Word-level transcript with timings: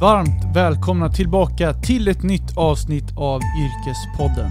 Varmt 0.00 0.56
välkomna 0.56 1.08
tillbaka 1.08 1.72
till 1.72 2.08
ett 2.08 2.22
nytt 2.22 2.56
avsnitt 2.56 3.16
av 3.16 3.40
Yrkespodden. 3.40 4.50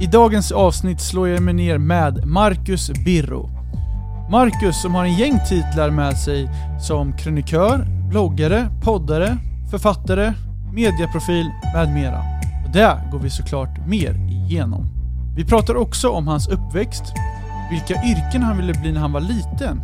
I 0.00 0.06
dagens 0.06 0.52
avsnitt 0.52 1.00
slår 1.00 1.28
jag 1.28 1.42
mig 1.42 1.54
ner 1.54 1.78
med 1.78 2.26
Marcus 2.26 2.90
Birro. 3.04 3.50
Marcus 4.30 4.82
som 4.82 4.94
har 4.94 5.04
en 5.04 5.14
gäng 5.14 5.40
titlar 5.48 5.90
med 5.90 6.16
sig 6.16 6.48
som 6.80 7.16
krönikör, 7.16 7.86
bloggare, 8.10 8.68
poddare, 8.82 9.36
författare, 9.70 10.32
mediaprofil 10.72 11.50
med 11.74 11.94
mera. 11.94 12.22
Och 12.66 12.72
det 12.72 12.98
går 13.12 13.18
vi 13.18 13.30
såklart 13.30 13.86
mer 13.86 14.14
igenom. 14.28 14.86
Vi 15.36 15.44
pratar 15.44 15.74
också 15.74 16.08
om 16.08 16.28
hans 16.28 16.48
uppväxt, 16.48 17.04
vilka 17.70 17.94
yrken 18.04 18.42
han 18.42 18.56
ville 18.56 18.74
bli 18.74 18.92
när 18.92 19.00
han 19.00 19.12
var 19.12 19.20
liten 19.20 19.80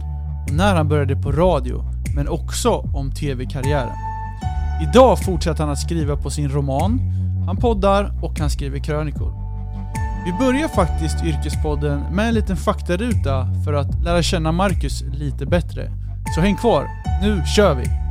och 0.49 0.53
när 0.53 0.75
han 0.75 0.89
började 0.89 1.17
på 1.17 1.33
radio, 1.33 1.85
men 2.15 2.29
också 2.29 2.71
om 2.71 3.13
tv-karriären. 3.13 4.06
Idag 4.83 5.25
fortsätter 5.25 5.63
han 5.63 5.73
att 5.73 5.79
skriva 5.79 6.17
på 6.17 6.31
sin 6.31 6.49
roman, 6.49 7.01
han 7.47 7.57
poddar 7.57 8.13
och 8.23 8.39
han 8.39 8.51
skriver 8.51 8.79
krönikor. 8.79 9.33
Vi 10.25 10.33
börjar 10.33 10.69
faktiskt 10.69 11.25
Yrkespodden 11.25 12.01
med 12.13 12.29
en 12.29 12.35
liten 12.35 12.57
faktaruta 12.57 13.49
för 13.65 13.73
att 13.73 14.05
lära 14.05 14.23
känna 14.23 14.53
Marcus 14.53 15.03
lite 15.03 15.47
bättre. 15.47 15.91
Så 16.35 16.41
häng 16.41 16.57
kvar, 16.57 16.89
nu 17.23 17.43
kör 17.57 17.75
vi! 17.75 18.06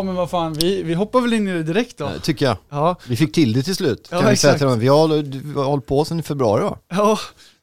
Ja 0.00 0.04
men 0.04 0.14
vad 0.14 0.30
fan, 0.30 0.52
vi, 0.52 0.82
vi 0.82 0.94
hoppar 0.94 1.20
väl 1.20 1.32
in 1.32 1.48
i 1.48 1.52
det 1.52 1.62
direkt 1.62 1.98
då? 1.98 2.10
Tycker 2.22 2.46
jag. 2.46 2.56
Ja, 2.68 2.96
Vi 3.08 3.16
fick 3.16 3.32
till 3.32 3.52
det 3.52 3.62
till 3.62 3.76
slut. 3.76 4.08
Ja, 4.10 4.20
kan 4.20 4.30
vi 4.30 4.36
säga 4.36 4.58
till 4.58 4.66
dem. 4.66 4.78
Vi 4.78 4.88
har, 4.88 5.64
hållit 5.64 5.86
på 5.86 6.04
sedan 6.04 6.20
i 6.20 6.22
februari 6.22 6.62
va? 6.62 6.78
ja 6.88 7.18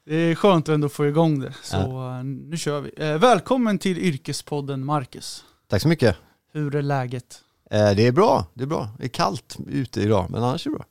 det 0.06 0.16
är 0.16 0.36
skönt 0.36 0.70
att 0.70 0.74
ändå 0.74 0.90
få 0.90 1.08
igång 1.08 1.40
det. 1.40 1.54
Så 1.64 1.78
eh, 1.78 2.24
nu 2.24 2.58
kör 2.58 2.82
vi. 2.82 2.92
Eh, 2.98 3.18
välkommen 3.18 3.80
till 3.80 3.98
Yrkespodden 3.98 4.86
Marcus. 4.86 5.44
Tack 5.70 5.82
så 5.82 5.88
mycket. 5.88 6.16
Hur 6.54 6.76
är 6.76 6.82
läget? 6.82 7.42
Eh, 7.72 7.92
det 7.92 8.08
är 8.08 8.12
bra, 8.12 8.46
det 8.54 8.64
är 8.64 8.68
bra. 8.68 8.90
Det 8.98 9.04
är 9.04 9.10
kallt 9.10 9.58
ute 9.68 10.02
idag, 10.02 10.26
men 10.30 10.44
annars 10.44 10.68
är 10.68 10.72
det 10.72 10.76
bra. 10.76 10.86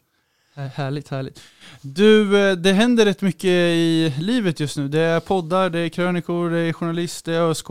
Härligt, 0.74 1.08
härligt. 1.08 1.40
Du, 1.80 2.56
det 2.56 2.72
händer 2.72 3.04
rätt 3.04 3.22
mycket 3.22 3.50
i 3.50 4.14
livet 4.18 4.60
just 4.60 4.76
nu. 4.76 4.88
Det 4.88 5.00
är 5.00 5.20
poddar, 5.20 5.70
det 5.70 5.78
är 5.78 5.88
krönikor, 5.88 6.50
det 6.50 6.58
är 6.58 6.72
journalist, 6.72 7.24
det 7.24 7.34
är 7.34 7.40
ÖSK. 7.40 7.68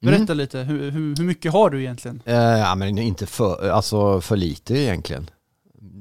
Berätta 0.00 0.22
Mm. 0.32 0.38
lite, 0.38 0.58
hur, 0.58 0.90
hur, 0.90 1.16
hur 1.16 1.24
mycket 1.24 1.52
har 1.52 1.70
du 1.70 1.80
egentligen? 1.80 2.22
Eh, 2.24 2.34
ja, 2.34 2.74
men 2.74 2.98
inte 2.98 3.26
för, 3.26 3.68
alltså 3.70 4.20
för 4.20 4.36
lite 4.36 4.74
egentligen. 4.78 5.30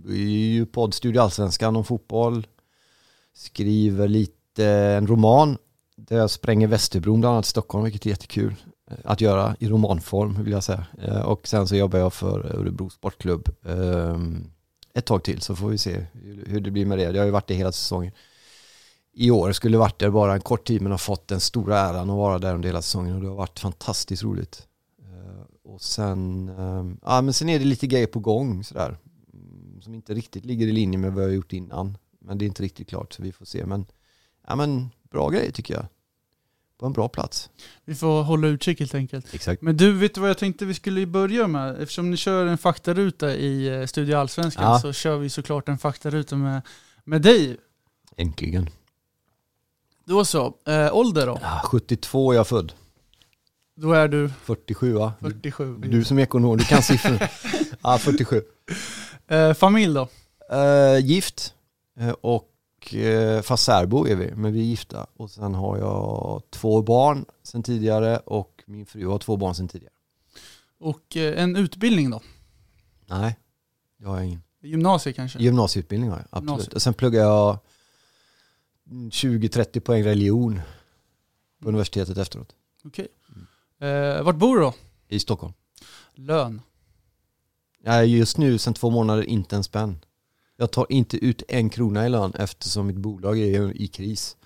Vi 0.06 0.24
är 0.50 0.54
ju 0.54 0.66
poddstudio 0.66 1.20
Allsvenskan 1.22 1.76
om 1.76 1.84
fotboll. 1.84 2.48
Skriver 3.34 4.08
lite, 4.08 4.66
en 4.68 5.08
roman 5.08 5.58
där 5.98 6.18
jag 6.18 6.30
spränger 6.30 6.68
Västerbron 6.68 7.20
bland 7.22 7.34
annat 7.34 7.46
i 7.46 7.50
Stockholm, 7.50 7.84
vilket 7.84 8.06
är 8.06 8.10
jättekul 8.10 8.56
att 9.04 9.22
göra 9.22 9.56
i 9.60 9.68
romanform 9.68 10.44
vill 10.44 10.54
jag 10.54 10.64
säga. 10.64 10.86
Eh, 11.02 11.22
och 11.22 11.48
sen 11.48 11.68
så 11.68 11.76
jobbar 11.76 12.00
jag 12.00 12.14
för 12.14 12.56
Örebro 12.60 12.90
Sportklubb 12.90 13.50
eh, 13.66 14.18
ett 14.94 15.06
tag 15.06 15.24
till 15.24 15.42
så 15.42 15.56
får 15.56 15.70
vi 15.70 15.78
se 15.78 16.06
hur, 16.14 16.46
hur 16.48 16.60
det 16.62 16.72
blir 16.72 16.86
med 16.86 16.98
det. 16.98 17.04
Jag 17.04 17.18
har 17.18 17.26
ju 17.26 17.32
varit 17.32 17.48
det 17.48 17.54
hela 17.54 17.72
säsongen. 17.72 18.12
I 19.22 19.32
år 19.32 19.52
skulle 19.52 19.78
varit 19.78 20.00
där 20.00 20.10
bara 20.10 20.34
en 20.34 20.42
kort 20.42 20.68
tid 20.68 20.82
men 20.82 20.92
har 20.92 20.98
fått 20.98 21.28
den 21.28 21.40
stora 21.40 21.80
äran 21.80 22.10
att 22.10 22.16
vara 22.16 22.40
där 22.40 22.56
under 22.56 22.70
hela 22.70 22.82
säsongen 22.82 23.16
och 23.16 23.22
det 23.22 23.28
har 23.28 23.36
varit 23.36 23.60
fantastiskt 23.60 24.24
roligt. 24.24 24.68
Eh, 25.02 25.72
Och 25.72 25.82
sen, 25.82 26.50
eh, 26.50 26.86
ja 27.02 27.22
men 27.22 27.34
sen 27.34 27.50
är 27.50 27.60
det 27.60 27.66
lite 27.66 27.88
grejer 27.88 28.08
på 28.08 28.20
gång 28.20 28.64
sådär. 28.64 28.98
mm, 29.34 29.82
Som 29.82 29.94
inte 29.94 30.14
riktigt 30.14 30.46
ligger 30.46 30.68
i 30.68 30.72
linje 30.72 30.98
med 31.00 31.14
vad 31.14 31.24
jag 31.24 31.30
har 31.30 31.34
gjort 31.36 31.54
innan. 31.54 31.98
Men 32.20 32.38
det 32.38 32.46
är 32.46 32.48
inte 32.48 32.64
riktigt 32.64 32.90
klart 32.90 33.14
så 33.14 33.24
vi 33.24 33.32
får 33.32 33.46
se. 33.46 33.66
Men, 33.66 33.86
ja 34.48 34.56
men 34.56 34.90
bra 35.12 35.30
grejer 35.30 35.52
tycker 35.52 35.74
jag. 35.74 35.86
På 36.80 36.86
en 36.86 36.94
bra 36.94 37.10
plats. 37.10 37.50
Vi 37.86 37.96
får 37.96 38.24
hålla 38.24 38.48
utkik 38.48 38.80
helt 38.80 38.96
enkelt. 38.96 39.34
Exakt. 39.34 39.62
Men 39.62 39.78
du, 39.78 39.94
vet 39.94 40.14
du 40.16 40.22
vad 40.22 40.30
jag 40.30 40.38
tänkte 40.38 40.66
vi 40.66 40.74
skulle 40.74 41.06
börja 41.06 41.48
med? 41.48 41.82
Eftersom 41.82 42.12
ni 42.12 42.18
kör 42.18 42.46
en 42.46 42.58
faktaruta 42.58 43.36
i 43.36 43.68
eh, 43.68 43.86
Studio 43.86 44.16
Allsvenskan 44.16 44.64
Ja. 44.64 44.80
så 44.80 44.94
kör 44.94 45.18
vi 45.18 45.30
såklart 45.30 45.70
en 45.70 45.78
faktaruta 45.78 46.36
med, 46.36 46.62
med 47.04 47.22
dig. 47.22 47.58
Äntligen. 48.18 48.70
Då 50.10 50.26
så, 50.26 50.54
eh, 50.66 50.96
ålder 50.96 51.26
då? 51.26 51.38
Ja, 51.42 51.62
72 51.66 52.32
är 52.32 52.36
jag 52.36 52.48
född. 52.48 52.74
Då 53.76 53.94
är 53.94 54.08
du 54.08 54.30
47 54.30 54.94
va? 54.94 55.14
47. 55.22 55.78
Du 55.78 56.04
som 56.04 56.18
är 56.18 56.22
ekonom, 56.22 56.58
du 56.58 56.64
kan 56.64 56.84
siffror. 56.84 57.20
ja, 57.84 57.98
47. 57.98 58.42
Eh, 59.28 59.54
familj 59.54 59.94
då? 59.94 60.08
Eh, 60.56 61.06
gift 61.06 61.54
och 62.22 62.50
fast 63.44 63.64
särbo 63.64 64.08
är 64.08 64.16
vi, 64.16 64.32
men 64.36 64.54
vi 64.54 64.60
är 64.60 64.64
gifta. 64.64 65.08
Och 65.18 65.32
sen 65.32 65.56
har 65.56 65.78
jag 65.78 66.42
två 66.50 66.82
barn 66.82 67.26
sen 67.44 67.64
tidigare 67.64 68.18
och 68.18 68.64
min 68.66 68.86
fru 68.86 69.08
har 69.08 69.20
två 69.20 69.38
barn 69.38 69.56
sen 69.56 69.68
tidigare. 69.68 69.94
Och 70.80 71.16
en 71.16 71.56
utbildning 71.56 72.10
då? 72.10 72.22
Nej, 73.06 73.40
det 74.00 74.08
har 74.08 74.16
jag 74.16 74.26
ingen. 74.26 74.42
Gymnasiet 74.62 75.16
kanske? 75.16 75.40
Gymnasieutbildning 75.40 76.10
har 76.10 76.18
jag, 76.18 76.26
absolut. 76.30 76.50
Gymnasiet. 76.50 76.74
Och 76.74 76.82
sen 76.82 76.94
pluggar 76.94 77.22
jag 77.22 77.60
20-30 78.90 79.80
poäng 79.80 80.04
religion 80.04 80.62
på 81.62 81.70
universitetet 81.70 82.18
efteråt. 82.18 82.56
Okej. 82.84 83.08
Eh, 83.80 84.24
vart 84.24 84.36
bor 84.36 84.56
du 84.56 84.62
då? 84.62 84.74
I 85.08 85.20
Stockholm. 85.20 85.54
Lön? 86.14 86.62
Är 87.84 88.04
just 88.04 88.38
nu 88.38 88.58
sen 88.58 88.74
två 88.74 88.90
månader 88.90 89.24
inte 89.24 89.56
en 89.56 89.64
spänn. 89.64 90.00
Jag 90.58 90.72
tar 90.72 90.86
inte 90.90 91.18
ut 91.18 91.44
en 91.48 91.70
krona 91.70 92.06
i 92.06 92.10
lön 92.10 92.34
eftersom 92.34 92.88
mitt 92.88 92.98
bolag 92.98 93.40
är 93.40 93.82
i 93.82 93.88
kris. 93.88 94.38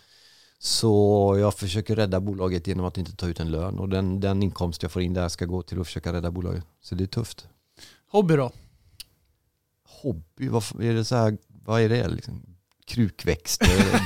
Så 0.59 1.35
jag 1.39 1.53
försöker 1.53 1.95
rädda 1.95 2.19
bolaget 2.19 2.67
genom 2.67 2.85
att 2.85 2.97
inte 2.97 3.15
ta 3.15 3.27
ut 3.27 3.39
en 3.39 3.51
lön 3.51 3.79
och 3.79 3.89
den, 3.89 4.19
den 4.19 4.43
inkomst 4.43 4.83
jag 4.83 4.91
får 4.91 5.01
in 5.01 5.13
där 5.13 5.29
ska 5.29 5.45
gå 5.45 5.61
till 5.61 5.81
att 5.81 5.87
försöka 5.87 6.13
rädda 6.13 6.31
bolaget. 6.31 6.65
Så 6.81 6.95
det 6.95 7.03
är 7.03 7.07
tufft. 7.07 7.47
Hobby 8.07 8.35
då? 8.35 8.51
Hobby, 10.01 10.47
vad 10.47 10.63
är 10.81 10.93
det 10.93 11.05
så 11.05 11.15
här, 11.15 11.37
vad 11.47 11.81
är 11.81 11.89
det 11.89 12.07
liksom? 12.07 12.52
Krukväxter, 12.85 14.01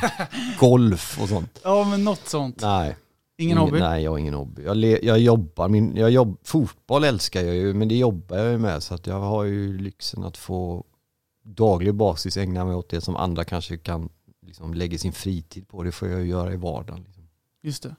golf 0.59 1.21
och 1.21 1.29
sånt. 1.29 1.59
Ja 1.63 1.83
men 1.83 2.03
något 2.03 2.27
sånt. 2.27 2.61
Nej. 2.61 2.95
Ingen 3.39 3.57
hobby? 3.57 3.79
Nej, 3.79 4.03
jag 4.03 4.11
har 4.11 4.17
ingen 4.17 4.33
hobby. 4.33 4.63
Jag, 4.63 4.77
le, 4.77 4.99
jag 5.03 5.19
jobbar, 5.19 5.69
min, 5.69 5.95
jag 5.95 6.11
jobb, 6.11 6.37
fotboll 6.43 7.03
älskar 7.03 7.41
jag 7.41 7.55
ju, 7.55 7.73
men 7.73 7.87
det 7.87 7.95
jobbar 7.95 8.37
jag 8.37 8.51
ju 8.51 8.57
med 8.57 8.83
så 8.83 8.93
att 8.93 9.07
jag 9.07 9.19
har 9.19 9.43
ju 9.43 9.77
lyxen 9.77 10.23
att 10.23 10.37
få 10.37 10.85
daglig 11.43 11.95
basis 11.95 12.37
ägna 12.37 12.65
mig 12.65 12.75
åt 12.75 12.89
det 12.89 13.01
som 13.01 13.15
andra 13.15 13.43
kanske 13.43 13.77
kan 13.77 14.09
liksom 14.41 14.73
lägga 14.73 14.97
sin 14.97 15.13
fritid 15.13 15.67
på. 15.67 15.83
Det 15.83 15.91
får 15.91 16.07
jag 16.07 16.19
ju 16.19 16.27
göra 16.27 16.53
i 16.53 16.55
vardagen. 16.55 17.03
Liksom. 17.03 17.23
Just 17.61 17.83
det. 17.83 17.95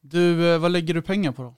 Du, 0.00 0.52
eh, 0.52 0.58
vad 0.58 0.70
lägger 0.70 0.94
du 0.94 1.02
pengar 1.02 1.32
på 1.32 1.42
då? 1.42 1.54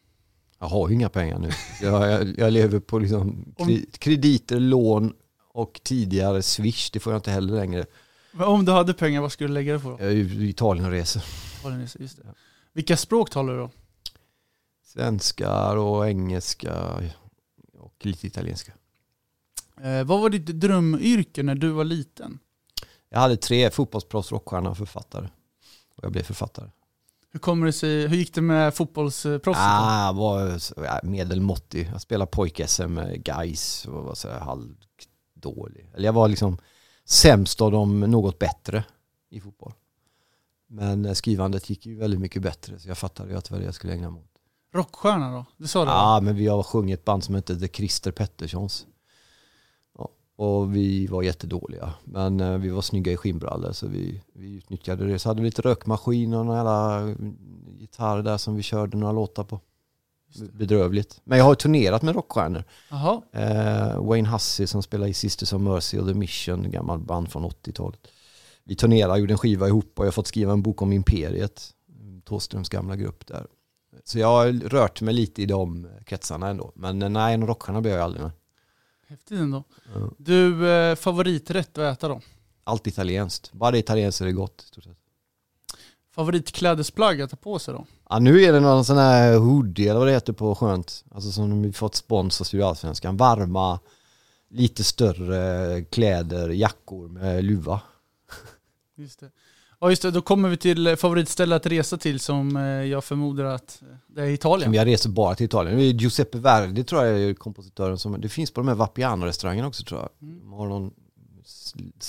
Jag 0.58 0.66
har 0.66 0.88
ju 0.88 0.94
inga 0.94 1.08
pengar 1.08 1.38
nu. 1.38 1.50
Jag, 1.82 2.10
jag, 2.10 2.38
jag 2.38 2.52
lever 2.52 2.80
på 2.80 2.98
liksom 2.98 3.54
krediter, 3.98 4.60
lån 4.60 5.12
och 5.48 5.80
tidigare 5.82 6.42
swish. 6.42 6.90
Det 6.92 7.00
får 7.00 7.12
jag 7.12 7.19
inte 7.19 7.30
heller 7.30 7.54
längre. 7.54 7.84
Men 8.32 8.47
Om 8.47 8.65
du 8.65 8.72
hade 8.72 8.94
pengar, 8.94 9.20
vad 9.20 9.32
skulle 9.32 9.48
du 9.48 9.54
lägga 9.54 9.72
det 9.72 9.78
på 9.78 9.91
då? 9.91 9.97
Jag 10.00 10.09
är 10.09 10.10
ju 10.10 10.47
i 10.47 10.48
Italien 10.48 10.87
och 10.87 10.93
reser. 10.93 11.25
Just 11.98 12.16
det. 12.16 12.34
Vilka 12.72 12.97
språk 12.97 13.31
talar 13.31 13.53
du 13.53 13.59
då? 13.59 13.70
Svenskar 14.84 15.76
och 15.76 16.08
engelska 16.08 17.00
och 17.79 18.06
lite 18.06 18.26
italienska. 18.26 18.73
Eh, 19.82 20.05
vad 20.05 20.20
var 20.20 20.31
ditt 20.31 20.46
drömyrke 20.46 21.43
när 21.43 21.55
du 21.55 21.69
var 21.69 21.84
liten? 21.84 22.38
Jag 23.08 23.19
hade 23.19 23.37
tre 23.37 23.70
fotbollsproffs, 23.70 24.32
rockstjärna 24.32 24.70
och 24.70 24.78
författare. 24.78 25.28
Och 25.96 26.05
jag 26.05 26.12
blev 26.12 26.23
författare. 26.23 26.70
Hur 27.32 27.40
kommer 27.40 27.67
det 27.67 27.73
sig, 27.73 28.08
hur 28.08 28.17
gick 28.17 28.35
det 28.35 28.40
med 28.40 28.75
fotbollsproffset? 28.75 29.44
då? 29.44 29.52
Ah, 29.56 30.06
jag 30.06 30.14
var 30.14 31.05
medelmåttig. 31.06 31.90
Jag 31.93 32.00
spelade 32.00 32.31
pojk-SM 32.31 32.87
med 32.88 33.25
Gais 33.25 33.85
och 33.85 34.05
var 34.05 34.14
så 34.14 34.28
halvdålig. 34.31 35.90
Eller 35.94 36.05
jag 36.05 36.12
var 36.12 36.28
liksom 36.28 36.58
sämst 37.12 37.61
av 37.61 37.73
dem 37.73 38.00
något 38.00 38.38
bättre 38.38 38.85
i 39.31 39.41
fotboll. 39.41 39.73
Men 40.67 41.05
eh, 41.05 41.12
skrivandet 41.12 41.70
gick 41.70 41.87
ju 41.87 41.99
väldigt 41.99 42.20
mycket 42.20 42.43
bättre 42.43 42.79
så 42.79 42.88
jag 42.88 42.99
fattade 42.99 43.31
ju 43.31 43.37
att 43.37 43.44
det 43.44 43.55
var 43.55 43.59
det 43.59 43.64
jag 43.64 43.75
skulle 43.75 43.93
ägna 43.93 44.11
mig 44.11 44.20
åt. 44.20 44.29
Rockstjärna 44.75 45.32
då? 45.32 45.44
Du 45.56 45.67
sa 45.67 45.85
det? 45.85 45.91
Ja, 45.91 46.20
men 46.23 46.37
vi 46.37 46.47
har 46.47 46.62
sjungit 46.62 46.99
ett 46.99 47.05
band 47.05 47.25
som 47.25 47.35
hette 47.35 47.61
The 47.61 47.69
Christer 47.69 48.12
Petterssons. 48.12 48.87
Ja, 49.99 50.09
och 50.37 50.76
vi 50.76 51.06
var 51.06 51.23
jättedåliga. 51.23 51.94
Men 52.05 52.41
eh, 52.41 52.59
vi 52.59 52.69
var 52.69 52.82
snygga 52.82 53.12
i 53.12 53.17
skinnbrallor 53.17 53.73
så 53.73 53.87
vi, 53.87 54.23
vi 54.32 54.53
utnyttjade 54.56 55.06
det. 55.06 55.19
Så 55.19 55.29
hade 55.29 55.41
vi 55.41 55.47
lite 55.47 55.62
rökmaskin 55.62 56.35
och 56.35 56.56
jävla 56.56 57.09
gitarr 57.79 58.23
där 58.23 58.38
som 58.38 58.56
vi 58.56 58.62
körde 58.62 58.97
några 58.97 59.12
låtar 59.12 59.44
på. 59.44 59.61
Bedrövligt. 60.52 61.20
Men 61.25 61.38
jag 61.38 61.44
har 61.44 61.55
turnerat 61.55 62.02
med 62.02 62.14
rockstjärnor. 62.14 62.64
Eh, 63.32 64.05
Wayne 64.05 64.29
Hussey 64.29 64.67
som 64.67 64.82
spelar 64.82 65.06
i 65.06 65.14
Sisters 65.14 65.52
of 65.52 65.61
Mercy 65.62 65.99
och 65.99 66.06
The 66.06 66.14
Mission, 66.14 66.70
gammal 66.70 66.99
band 66.99 67.32
från 67.32 67.44
80-talet. 67.44 68.00
Vi 68.64 68.75
turnerade, 68.75 69.20
gjorde 69.20 69.34
en 69.34 69.38
skiva 69.38 69.69
ihop 69.69 69.93
och 69.99 70.05
jag 70.05 70.06
har 70.06 70.12
fått 70.12 70.26
skriva 70.26 70.52
en 70.52 70.62
bok 70.62 70.82
om 70.82 70.93
Imperiet, 70.93 71.70
Thåströms 72.25 72.69
gamla 72.69 72.96
grupp 72.96 73.26
där. 73.26 73.46
Så 74.05 74.19
jag 74.19 74.26
har 74.26 74.52
rört 74.52 75.00
mig 75.00 75.14
lite 75.14 75.43
i 75.43 75.46
de 75.46 75.88
kretsarna 76.06 76.49
ändå. 76.49 76.73
Men 76.75 76.99
nej, 77.12 77.35
en 77.35 77.46
rockstjärna 77.46 77.81
blev 77.81 77.94
jag 77.94 78.02
aldrig 78.02 78.23
med. 78.23 78.32
Häftigt 79.08 79.38
ändå. 79.38 79.64
Ja. 79.94 80.11
Du, 80.19 80.70
eh, 80.70 80.96
favoriträtt 80.96 81.78
att 81.78 81.99
äta 81.99 82.08
då? 82.08 82.20
Allt 82.64 82.87
italienskt. 82.87 83.52
Bara 83.52 83.70
det 83.70 83.78
italienskt 83.78 84.20
är 84.20 84.25
det 84.26 84.32
gott. 84.32 84.62
i 84.62 84.67
stort 84.67 84.85
sett. 84.85 85.01
Favoritklädesplagg 86.14 87.23
att 87.23 87.31
ta 87.31 87.37
på 87.37 87.59
sig 87.59 87.75
då? 87.75 87.87
Ja, 88.09 88.19
nu 88.19 88.43
är 88.43 88.53
det 88.53 88.61
någon 88.61 88.85
sån 88.85 88.97
här 88.97 89.37
hoodie 89.37 89.88
eller 89.88 89.99
vad 89.99 90.09
det 90.09 90.12
heter 90.12 90.32
på 90.32 90.55
skönt. 90.55 91.05
Alltså 91.11 91.32
som 91.32 91.62
vi 91.62 91.73
fått 91.73 91.94
spons 91.94 92.41
av 92.41 92.44
Studio 92.44 92.75
Varma, 93.12 93.81
lite 94.50 94.85
större 94.85 95.85
kläder, 95.85 96.49
jackor 96.49 97.09
med 97.09 97.44
luva. 97.44 97.81
Just 98.97 99.20
det. 99.20 99.31
Ja 99.81 99.91
just 99.91 100.03
det, 100.03 100.11
då 100.11 100.23
kommer 100.23 100.49
vi 100.49 100.56
till 100.56 100.97
favoritställe 100.97 101.56
att 101.56 101.67
resa 101.67 101.97
till 101.97 102.20
som 102.20 102.56
eh, 102.56 102.62
jag 102.62 103.05
förmodar 103.05 103.44
att 103.44 103.82
eh, 103.82 103.97
det 104.06 104.23
är 104.23 104.26
Italien. 104.26 104.67
Som 104.67 104.75
jag 104.75 104.87
reser 104.87 105.11
bara 105.11 105.35
till 105.35 105.47
Italien. 105.47 105.79
Det 105.79 105.85
är 105.85 105.93
Giuseppe 105.93 106.38
Verdi 106.38 106.85
tror 106.85 107.05
jag 107.05 107.20
är 107.20 107.35
kompositören 107.35 107.99
som, 107.99 108.20
det 108.20 108.29
finns 108.29 108.50
på 108.50 108.61
de 108.61 108.69
här 108.69 108.75
Vapiano-restaurangerna 108.75 109.69
också 109.69 109.85
tror 109.85 110.00
jag. 110.00 110.29
Mm. 110.29 110.41
De 110.41 110.53
har 110.53 110.69
någon 110.69 110.91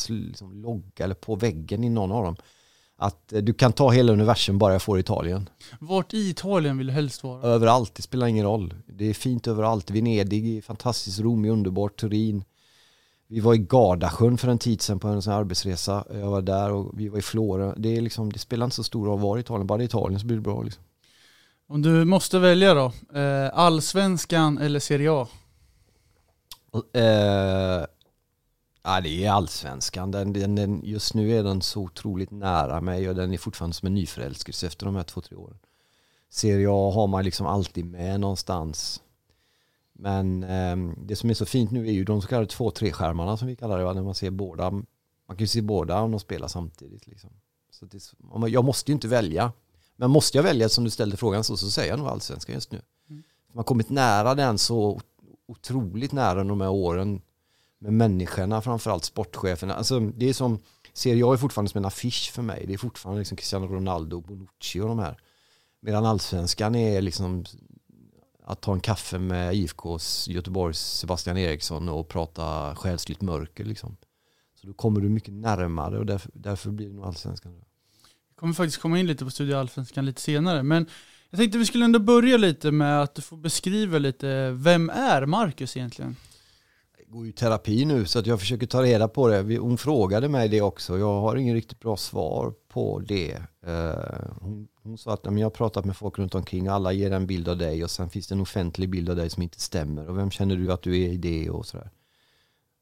liksom 0.07 0.61
logga 0.61 1.03
eller 1.05 1.15
på 1.15 1.35
väggen 1.35 1.83
i 1.83 1.89
någon 1.89 2.11
av 2.11 2.23
dem. 2.23 2.35
Att 3.03 3.33
eh, 3.33 3.41
du 3.41 3.53
kan 3.53 3.73
ta 3.73 3.89
hela 3.91 4.13
universum 4.13 4.57
bara 4.57 4.73
jag 4.73 4.81
får 4.81 4.99
Italien. 4.99 5.49
Vart 5.79 6.13
i 6.13 6.29
Italien 6.29 6.77
vill 6.77 6.87
du 6.87 6.93
helst 6.93 7.23
vara? 7.23 7.41
Överallt, 7.41 7.95
det 7.95 8.01
spelar 8.01 8.27
ingen 8.27 8.45
roll. 8.45 8.73
Det 8.87 9.09
är 9.09 9.13
fint 9.13 9.47
överallt. 9.47 9.91
Venedig 9.91 10.57
är 10.57 10.61
fantastiskt, 10.61 11.19
Rom 11.19 11.45
är 11.45 11.49
underbart, 11.49 11.99
Turin. 11.99 12.43
Vi 13.27 13.39
var 13.39 13.53
i 13.53 13.57
Gardasjön 13.57 14.37
för 14.37 14.47
en 14.47 14.57
tid 14.57 14.81
sedan 14.81 14.99
på 14.99 15.07
en 15.07 15.21
sån 15.21 15.33
arbetsresa. 15.33 16.03
Jag 16.13 16.31
var 16.31 16.41
där 16.41 16.71
och 16.71 16.99
vi 16.99 17.09
var 17.09 17.19
i 17.19 17.21
Florens. 17.21 17.75
Det, 17.77 17.97
är 17.97 18.01
liksom, 18.01 18.33
det 18.33 18.39
spelar 18.39 18.65
inte 18.65 18.75
så 18.75 18.83
stor 18.83 19.05
roll 19.05 19.19
var 19.19 19.37
i 19.37 19.39
Italien, 19.39 19.67
bara 19.67 19.81
är 19.81 19.85
Italien 19.85 20.19
så 20.19 20.25
blir 20.25 20.37
det 20.37 20.41
bra. 20.41 20.61
Liksom. 20.61 20.83
Om 21.67 21.81
du 21.81 22.05
måste 22.05 22.39
välja 22.39 22.73
då, 22.73 22.91
eh, 23.19 23.49
allsvenskan 23.53 24.57
eller 24.57 24.79
Serie 24.79 25.11
A? 25.11 25.27
Eh, 26.93 27.85
ja, 28.83 29.01
det 29.01 29.25
är 29.25 29.31
allsvenskan. 29.31 30.11
Den, 30.11 30.33
den, 30.33 30.55
den, 30.55 30.81
just 30.83 31.13
nu 31.13 31.31
är 31.37 31.43
den 31.43 31.61
så 31.61 31.81
otroligt 31.81 32.31
nära 32.31 32.81
mig 32.81 33.09
och 33.09 33.15
den 33.15 33.33
är 33.33 33.37
fortfarande 33.37 33.75
som 33.75 33.85
en 33.85 33.93
nyförälskelse 33.93 34.67
efter 34.67 34.85
de 34.85 34.95
här 34.95 35.03
två, 35.03 35.21
tre 35.21 35.37
åren. 35.37 35.57
Serie 36.29 36.67
A 36.69 36.91
har 36.91 37.07
man 37.07 37.23
liksom 37.23 37.45
alltid 37.45 37.85
med 37.85 38.19
någonstans. 38.19 39.01
Men 39.93 40.43
ehm, 40.43 40.95
det 40.97 41.15
som 41.15 41.29
är 41.29 41.33
så 41.33 41.45
fint 41.45 41.71
nu 41.71 41.87
är 41.87 41.91
ju 41.91 42.03
de 42.03 42.21
så 42.21 42.27
kallade 42.27 42.47
två, 42.47 42.71
tre 42.71 42.91
skärmarna 42.91 43.37
som 43.37 43.47
vi 43.47 43.55
kallar 43.55 43.77
det, 43.77 43.83
va? 43.83 43.93
när 43.93 44.03
man 44.03 44.15
ser 44.15 44.31
båda. 44.31 44.71
Man 44.71 44.85
kan 45.27 45.37
ju 45.37 45.47
se 45.47 45.61
båda 45.61 46.01
om 46.01 46.11
de 46.11 46.19
spelar 46.19 46.47
samtidigt. 46.47 47.07
Liksom. 47.07 47.29
Så 47.71 47.85
det, 47.85 48.13
jag 48.49 48.65
måste 48.65 48.91
ju 48.91 48.93
inte 48.93 49.07
välja. 49.07 49.51
Men 49.95 50.11
måste 50.11 50.37
jag 50.37 50.43
välja 50.43 50.69
som 50.69 50.83
du 50.83 50.89
ställde 50.89 51.17
frågan 51.17 51.43
så, 51.43 51.57
så 51.57 51.71
säger 51.71 51.89
jag 51.89 51.99
nog 51.99 52.07
allsvenskan 52.07 52.55
just 52.55 52.71
nu. 52.71 52.81
Mm. 53.09 53.23
Man 53.47 53.57
har 53.57 53.63
kommit 53.63 53.89
nära 53.89 54.35
den 54.35 54.57
så 54.57 55.01
otroligt 55.47 56.11
nära 56.11 56.43
de 56.43 56.61
här 56.61 56.69
åren 56.69 57.21
med 57.83 57.93
människorna, 57.93 58.61
framförallt 58.61 59.05
sportcheferna. 59.05 59.75
Alltså, 59.75 59.99
det 59.99 60.29
är 60.29 60.33
som, 60.33 60.59
Serie 60.93 61.25
A 61.25 61.33
är 61.33 61.37
fortfarande 61.37 61.71
som 61.71 61.77
en 61.77 61.85
affisch 61.85 62.31
för 62.31 62.41
mig. 62.41 62.63
Det 62.67 62.73
är 62.73 62.77
fortfarande 62.77 63.19
liksom 63.19 63.37
Cristiano 63.37 63.67
Ronaldo, 63.67 64.21
Bonucci 64.21 64.79
och 64.79 64.87
de 64.87 64.99
här. 64.99 65.17
Medan 65.81 66.05
allsvenskan 66.05 66.75
är 66.75 67.01
liksom 67.01 67.45
att 68.45 68.61
ta 68.61 68.73
en 68.73 68.79
kaffe 68.79 69.19
med 69.19 69.55
IFKs 69.55 70.27
Göteborgs 70.27 70.79
Sebastian 70.79 71.37
Eriksson 71.37 71.89
och 71.89 72.07
prata 72.07 72.75
själsligt 72.75 73.21
mörker 73.21 73.65
liksom. 73.65 73.97
Så 74.61 74.67
då 74.67 74.73
kommer 74.73 75.01
du 75.01 75.09
mycket 75.09 75.33
närmare 75.33 75.99
och 75.99 76.05
därför, 76.05 76.31
därför 76.33 76.69
blir 76.69 76.87
det 76.87 76.95
nog 76.95 77.05
allsvenskan. 77.05 77.53
Vi 77.53 78.35
kommer 78.35 78.53
faktiskt 78.53 78.81
komma 78.81 78.99
in 78.99 79.07
lite 79.07 79.25
på 79.25 79.31
Studio 79.31 79.55
Allsvenskan 79.55 80.05
lite 80.05 80.21
senare. 80.21 80.63
Men 80.63 80.85
jag 81.29 81.39
tänkte 81.39 81.57
vi 81.57 81.65
skulle 81.65 81.85
ändå 81.85 81.99
börja 81.99 82.37
lite 82.37 82.71
med 82.71 83.01
att 83.01 83.15
du 83.15 83.21
får 83.21 83.37
beskriva 83.37 83.97
lite, 83.97 84.51
vem 84.51 84.89
är 84.89 85.25
Marcus 85.25 85.77
egentligen? 85.77 86.15
Går 87.13 87.25
ju 87.25 87.29
i 87.29 87.33
terapi 87.33 87.85
nu 87.85 88.05
så 88.05 88.19
att 88.19 88.27
jag 88.27 88.39
försöker 88.39 88.67
ta 88.67 88.83
reda 88.83 89.07
på 89.07 89.27
det. 89.27 89.57
Hon 89.57 89.77
frågade 89.77 90.29
mig 90.29 90.49
det 90.49 90.61
också. 90.61 90.97
Jag 90.97 91.21
har 91.21 91.35
ingen 91.35 91.55
riktigt 91.55 91.79
bra 91.79 91.97
svar 91.97 92.53
på 92.67 92.99
det. 92.99 93.31
Eh, 93.65 94.31
hon, 94.41 94.67
hon 94.83 94.97
sa 94.97 95.13
att 95.13 95.19
jag 95.23 95.31
har 95.31 95.49
pratat 95.49 95.85
med 95.85 95.97
folk 95.97 96.19
runt 96.19 96.35
omkring. 96.35 96.67
Alla 96.67 96.91
ger 96.91 97.11
en 97.11 97.27
bild 97.27 97.47
av 97.47 97.57
dig 97.57 97.83
och 97.83 97.91
sen 97.91 98.09
finns 98.09 98.27
det 98.27 98.35
en 98.35 98.41
offentlig 98.41 98.89
bild 98.89 99.09
av 99.09 99.15
dig 99.15 99.29
som 99.29 99.43
inte 99.43 99.59
stämmer. 99.59 100.09
Och 100.09 100.17
vem 100.17 100.31
känner 100.31 100.55
du 100.55 100.71
att 100.71 100.81
du 100.81 101.01
är 101.03 101.09
i 101.09 101.17
det 101.17 101.49
och 101.49 101.65
sådär. 101.65 101.89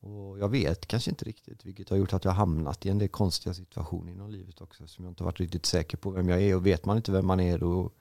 Och 0.02 0.40
jag 0.40 0.50
vet 0.50 0.88
kanske 0.88 1.10
inte 1.10 1.26
riktigt 1.26 1.66
vilket 1.66 1.90
har 1.90 1.98
gjort 1.98 2.14
att 2.14 2.26
jag 2.26 2.32
har 2.32 2.38
hamnat 2.38 2.86
i 2.86 2.90
en 2.90 2.98
del 2.98 3.10
konstiga 3.10 3.54
situationer 3.54 4.12
inom 4.12 4.30
livet 4.32 4.62
också. 4.62 4.88
Som 4.88 5.06
jag 5.06 5.12
inte 5.12 5.24
har 5.24 5.26
varit 5.26 5.40
riktigt 5.40 5.66
säker 5.66 5.98
på 5.98 6.10
vem 6.10 6.30
jag 6.30 6.42
är. 6.42 6.56
Och 6.56 6.66
vet 6.66 6.86
man 6.86 6.98
inte 6.98 7.12
vem 7.12 7.26
man 7.26 7.40
är 7.40 7.58
då, 7.58 7.92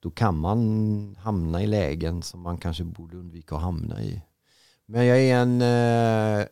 då 0.00 0.10
kan 0.10 0.38
man 0.38 1.16
hamna 1.20 1.62
i 1.62 1.66
lägen 1.66 2.22
som 2.22 2.40
man 2.40 2.58
kanske 2.58 2.84
borde 2.84 3.16
undvika 3.16 3.56
att 3.56 3.62
hamna 3.62 4.02
i. 4.02 4.22
Men 4.92 5.06
jag 5.06 5.20
är 5.20 5.36
en 5.36 5.62
eh, 5.62 6.46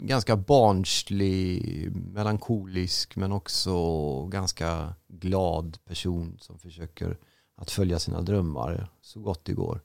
ganska 0.00 0.36
barnslig, 0.36 1.90
melankolisk 1.92 3.16
men 3.16 3.32
också 3.32 4.26
ganska 4.26 4.94
glad 5.08 5.78
person 5.84 6.38
som 6.40 6.58
försöker 6.58 7.18
att 7.56 7.70
följa 7.70 7.98
sina 7.98 8.22
drömmar 8.22 8.88
så 9.00 9.20
gott 9.20 9.44
det 9.44 9.52
går. 9.52 9.80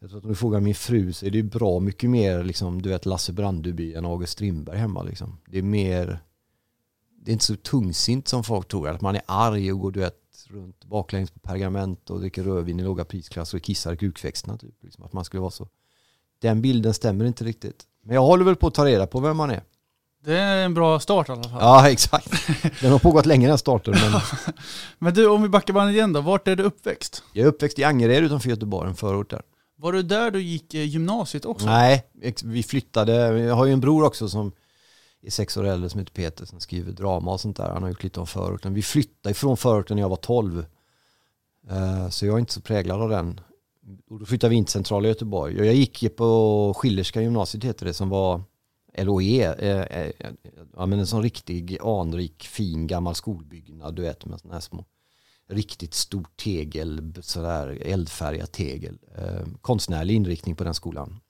Jag 0.00 0.10
tror 0.10 0.18
att 0.18 0.24
om 0.24 0.30
du 0.30 0.36
frågar 0.36 0.60
min 0.60 0.74
fru 0.74 1.12
så 1.12 1.26
är 1.26 1.30
det 1.30 1.42
bra 1.42 1.80
mycket 1.80 2.10
mer 2.10 2.44
liksom, 2.44 2.82
du 2.82 2.88
vet 2.88 3.06
Lasse 3.06 3.32
Brandeby 3.32 3.94
än 3.94 4.04
August 4.04 4.32
Strindberg 4.32 4.78
hemma. 4.78 5.02
Liksom. 5.02 5.38
Det 5.46 5.58
är 5.58 5.62
mer, 5.62 6.20
det 7.22 7.30
är 7.30 7.32
inte 7.32 7.44
så 7.44 7.56
tungsint 7.56 8.28
som 8.28 8.44
folk 8.44 8.68
tror. 8.68 8.88
Att 8.88 9.00
man 9.00 9.16
är 9.16 9.22
arg 9.26 9.72
och 9.72 9.80
går 9.80 9.90
du 9.90 10.00
vet, 10.00 10.46
runt 10.48 10.84
baklänges 10.84 11.30
på 11.30 11.38
pergament 11.38 12.10
och 12.10 12.20
dricker 12.20 12.42
rödvin 12.42 12.80
i 12.80 12.82
låga 12.82 13.04
prisklasser 13.04 13.58
och 13.58 13.64
kissar 13.64 13.92
i 13.92 13.96
kukväxterna. 13.96 14.58
Typ. 14.58 14.82
Liksom, 14.82 15.04
att 15.04 15.12
man 15.12 15.24
skulle 15.24 15.40
vara 15.40 15.50
så. 15.50 15.68
Den 16.42 16.62
bilden 16.62 16.94
stämmer 16.94 17.24
inte 17.24 17.44
riktigt. 17.44 17.82
Men 18.04 18.14
jag 18.14 18.22
håller 18.22 18.44
väl 18.44 18.56
på 18.56 18.66
att 18.66 18.74
ta 18.74 18.84
reda 18.86 19.06
på 19.06 19.20
vem 19.20 19.36
man 19.36 19.50
är. 19.50 19.62
Det 20.24 20.38
är 20.38 20.64
en 20.64 20.74
bra 20.74 21.00
start 21.00 21.28
i 21.28 21.32
alla 21.32 21.42
fall. 21.42 21.58
Ja, 21.60 21.90
exakt. 21.90 22.30
Den 22.80 22.92
har 22.92 22.98
pågått 22.98 23.26
länge 23.26 23.48
den 23.48 23.58
starten. 23.58 23.94
Men 24.10 24.20
Men 24.98 25.14
du, 25.14 25.28
om 25.28 25.42
vi 25.42 25.48
backar 25.48 25.74
bandet 25.74 25.94
igen 25.94 26.12
då, 26.12 26.20
vart 26.20 26.48
är 26.48 26.56
du 26.56 26.62
uppväxt? 26.62 27.22
jag 27.32 27.44
är 27.44 27.48
uppväxt 27.48 27.78
i 27.78 27.84
Angered 27.84 28.24
utanför 28.24 28.50
Göteborg, 28.50 28.88
en 28.88 28.96
förort 28.96 29.30
där. 29.30 29.42
Var 29.76 29.92
du 29.92 30.02
där 30.02 30.30
du 30.30 30.42
gick 30.42 30.74
eh, 30.74 30.84
gymnasiet 30.84 31.44
också? 31.44 31.66
Nej, 31.66 32.04
vi 32.44 32.62
flyttade. 32.62 33.38
Jag 33.38 33.54
har 33.54 33.66
ju 33.66 33.72
en 33.72 33.80
bror 33.80 34.04
också 34.04 34.28
som 34.28 34.52
är 35.22 35.30
sex 35.30 35.56
år 35.56 35.64
äldre 35.66 35.90
som 35.90 35.98
heter 36.00 36.12
Peter 36.12 36.44
som 36.46 36.60
skriver 36.60 36.92
drama 36.92 37.32
och 37.32 37.40
sånt 37.40 37.56
där. 37.56 37.70
Han 37.70 37.82
har 37.82 37.90
gjort 37.90 38.02
lite 38.02 38.20
om 38.20 38.26
förorten. 38.26 38.74
Vi 38.74 38.82
flyttade 38.82 39.30
ifrån 39.30 39.56
förorten 39.56 39.96
när 39.96 40.02
jag 40.02 40.08
var 40.08 40.16
12. 40.16 40.64
Eh, 41.70 42.08
Så 42.08 42.26
jag 42.26 42.34
är 42.34 42.38
inte 42.38 42.52
så 42.52 42.60
präglad 42.60 43.02
av 43.02 43.08
den. 43.08 43.40
Och 44.10 44.18
då 44.18 44.26
flyttade 44.26 44.50
vi 44.50 44.56
in 44.56 44.64
till 44.64 44.72
centrala 44.72 45.08
Göteborg. 45.08 45.60
Och 45.60 45.66
Jag 45.66 45.74
gick 45.74 46.16
på 46.16 46.74
Schillerska 46.76 47.22
gymnasiet 47.22 47.64
heter 47.64 47.86
det 47.86 47.94
som 47.94 48.08
var 48.08 48.42
LOE. 48.98 49.54
eh, 49.58 50.02
eh, 50.02 50.12
Ja, 50.76 50.86
men 50.86 50.98
en 50.98 51.06
sån 51.06 51.22
riktig 51.22 51.78
anrik 51.82 52.44
fin 52.44 52.86
gammal 52.86 53.14
skolbyggnad 53.14 53.94
du 53.94 54.02
vet 54.02 54.26
med 54.26 54.40
såna 54.40 54.54
här 54.54 54.60
små 54.60 54.84
riktigt 55.48 55.94
stort 55.94 56.36
tegel, 56.36 57.14
sådär 57.20 57.78
eldfärgat 57.82 58.52
tegel. 58.52 58.98
Eh, 59.16 59.46
konstnärlig 59.60 60.14
inriktning 60.14 60.56
på 60.56 60.64
den 60.64 60.74
skolan. 60.74 61.20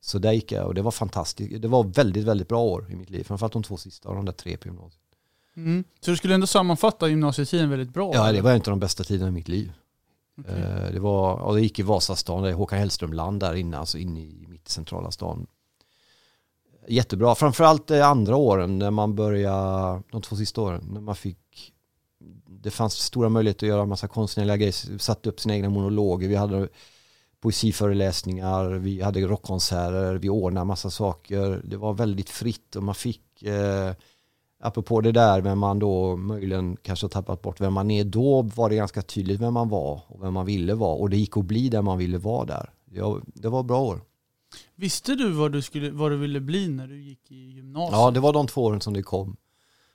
Så 0.00 0.18
där 0.18 0.32
gick 0.32 0.52
jag 0.52 0.66
och 0.66 0.74
det 0.74 0.82
var 0.82 0.90
fantastiskt. 0.90 1.62
Det 1.62 1.68
var 1.68 1.84
väldigt, 1.84 2.24
väldigt 2.24 2.48
bra 2.48 2.62
år 2.62 2.86
i 2.90 2.96
mitt 2.96 3.10
liv. 3.10 3.24
Framförallt 3.24 3.52
de 3.52 3.62
två 3.62 3.76
sista 3.76 4.08
av 4.08 4.14
de 4.14 4.24
där 4.24 4.32
tre 4.32 4.56
på 4.56 4.68
gymnasiet. 4.68 5.02
Mm. 5.56 5.84
Så 6.00 6.10
du 6.10 6.16
skulle 6.16 6.34
ändå 6.34 6.46
sammanfatta 6.46 7.08
gymnasietiden 7.08 7.70
väldigt 7.70 7.94
bra? 7.94 8.14
Ja, 8.14 8.32
det 8.32 8.40
var 8.40 8.50
en 8.50 8.56
av 8.56 8.62
de 8.62 8.80
bästa 8.80 9.04
tiderna 9.04 9.28
i 9.28 9.32
mitt 9.32 9.48
liv. 9.48 9.72
Okay. 10.38 10.92
Det 10.92 11.00
var, 11.00 11.34
och 11.34 11.54
det 11.54 11.60
gick 11.60 11.78
i 11.78 11.82
Vasastan, 11.82 12.42
det 12.42 12.48
är 12.48 12.54
Håkan 12.54 12.78
Hellström-land 12.78 13.40
där 13.40 13.54
inne, 13.54 13.78
alltså 13.78 13.98
inne 13.98 14.20
i 14.20 14.46
mitt 14.48 14.68
centrala 14.68 15.10
stan. 15.10 15.46
Jättebra, 16.88 17.34
framförallt 17.34 17.86
de 17.86 18.02
andra 18.02 18.36
åren 18.36 18.78
när 18.78 18.90
man 18.90 19.14
började, 19.14 20.02
de 20.10 20.22
två 20.22 20.36
sista 20.36 20.60
åren, 20.60 20.88
när 20.90 21.00
man 21.00 21.16
fick, 21.16 21.72
det 22.46 22.70
fanns 22.70 22.94
stora 22.94 23.28
möjligheter 23.28 23.66
att 23.66 23.68
göra 23.68 23.82
en 23.82 23.88
massa 23.88 24.08
konstnärliga 24.08 24.56
grejer, 24.56 24.98
satte 24.98 25.28
upp 25.28 25.40
sina 25.40 25.54
egna 25.54 25.68
monologer, 25.68 26.28
vi 26.28 26.34
hade 26.34 26.68
poesiföreläsningar, 27.40 28.70
vi 28.70 29.02
hade 29.02 29.20
rockkonserter, 29.20 30.14
vi 30.14 30.28
ordnade 30.28 30.64
massa 30.64 30.90
saker, 30.90 31.62
det 31.64 31.76
var 31.76 31.94
väldigt 31.94 32.30
fritt 32.30 32.76
och 32.76 32.82
man 32.82 32.94
fick 32.94 33.42
eh, 33.42 33.92
apropå 34.66 35.00
det 35.00 35.12
där 35.12 35.40
vem 35.40 35.58
man 35.58 35.78
då 35.78 36.16
möjligen 36.16 36.76
kanske 36.82 37.04
har 37.04 37.08
tappat 37.08 37.42
bort 37.42 37.60
vem 37.60 37.72
man 37.72 37.90
är, 37.90 38.04
då 38.04 38.42
var 38.42 38.70
det 38.70 38.76
ganska 38.76 39.02
tydligt 39.02 39.40
vem 39.40 39.54
man 39.54 39.68
var 39.68 40.02
och 40.06 40.22
vem 40.22 40.34
man 40.34 40.46
ville 40.46 40.74
vara 40.74 40.94
och 40.96 41.10
det 41.10 41.16
gick 41.16 41.36
att 41.36 41.44
bli 41.44 41.68
där 41.68 41.82
man 41.82 41.98
ville 41.98 42.18
vara 42.18 42.44
där. 42.44 42.70
Ja, 42.90 43.20
det 43.24 43.48
var 43.48 43.62
bra 43.62 43.80
år. 43.80 44.00
Visste 44.74 45.14
du 45.14 45.30
vad 45.30 45.52
du, 45.52 45.62
skulle, 45.62 45.90
vad 45.90 46.10
du 46.10 46.16
ville 46.16 46.40
bli 46.40 46.68
när 46.68 46.86
du 46.86 47.02
gick 47.02 47.30
i 47.30 47.50
gymnasiet? 47.50 47.92
Ja, 47.92 48.10
det 48.10 48.20
var 48.20 48.32
de 48.32 48.46
två 48.46 48.64
åren 48.64 48.80
som 48.80 48.94
det 48.94 49.02
kom. 49.02 49.36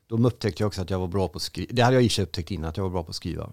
Då 0.07 0.17
upptäckte 0.27 0.63
jag 0.63 0.67
också 0.67 0.81
att 0.81 0.89
jag 0.89 0.99
var 0.99 1.07
bra 1.07 1.27
på 1.27 1.35
att 1.35 1.41
skriva. 1.41 1.69
Det 1.73 1.81
hade 1.81 1.95
jag 1.95 2.03
i 2.03 2.09
sig 2.09 2.23
upptäckt 2.23 2.51
innan, 2.51 2.69
att 2.69 2.77
jag 2.77 2.83
var 2.83 2.91
bra 2.91 3.03
på 3.03 3.09
att 3.09 3.15
skriva. 3.15 3.49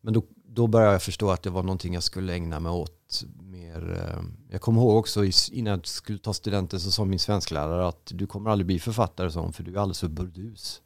Men 0.00 0.14
då, 0.14 0.22
då 0.58 0.66
började 0.66 0.92
jag 0.92 1.02
förstå 1.02 1.30
att 1.30 1.42
det 1.42 1.50
var 1.50 1.62
någonting 1.62 1.94
jag 1.94 2.02
skulle 2.02 2.34
ägna 2.34 2.60
mig 2.60 2.72
åt 2.72 3.24
mer. 3.40 3.92
eh, 3.92 4.22
Jag 4.50 4.60
kommer 4.60 4.80
ihåg 4.80 4.96
också 4.96 5.24
innan 5.52 5.70
jag 5.70 5.86
skulle 5.86 6.18
ta 6.18 6.32
studenten 6.32 6.80
så 6.80 6.90
sa 6.90 7.04
min 7.04 7.18
svensklärare 7.18 7.88
att 7.88 8.12
du 8.14 8.26
kommer 8.26 8.50
aldrig 8.50 8.66
bli 8.66 8.78
författare 8.78 9.30
sån 9.30 9.52
för 9.52 9.62
du 9.62 9.74
är 9.74 9.78
alldeles 9.78 10.00
för 10.00 10.08
burdus. 10.08 10.82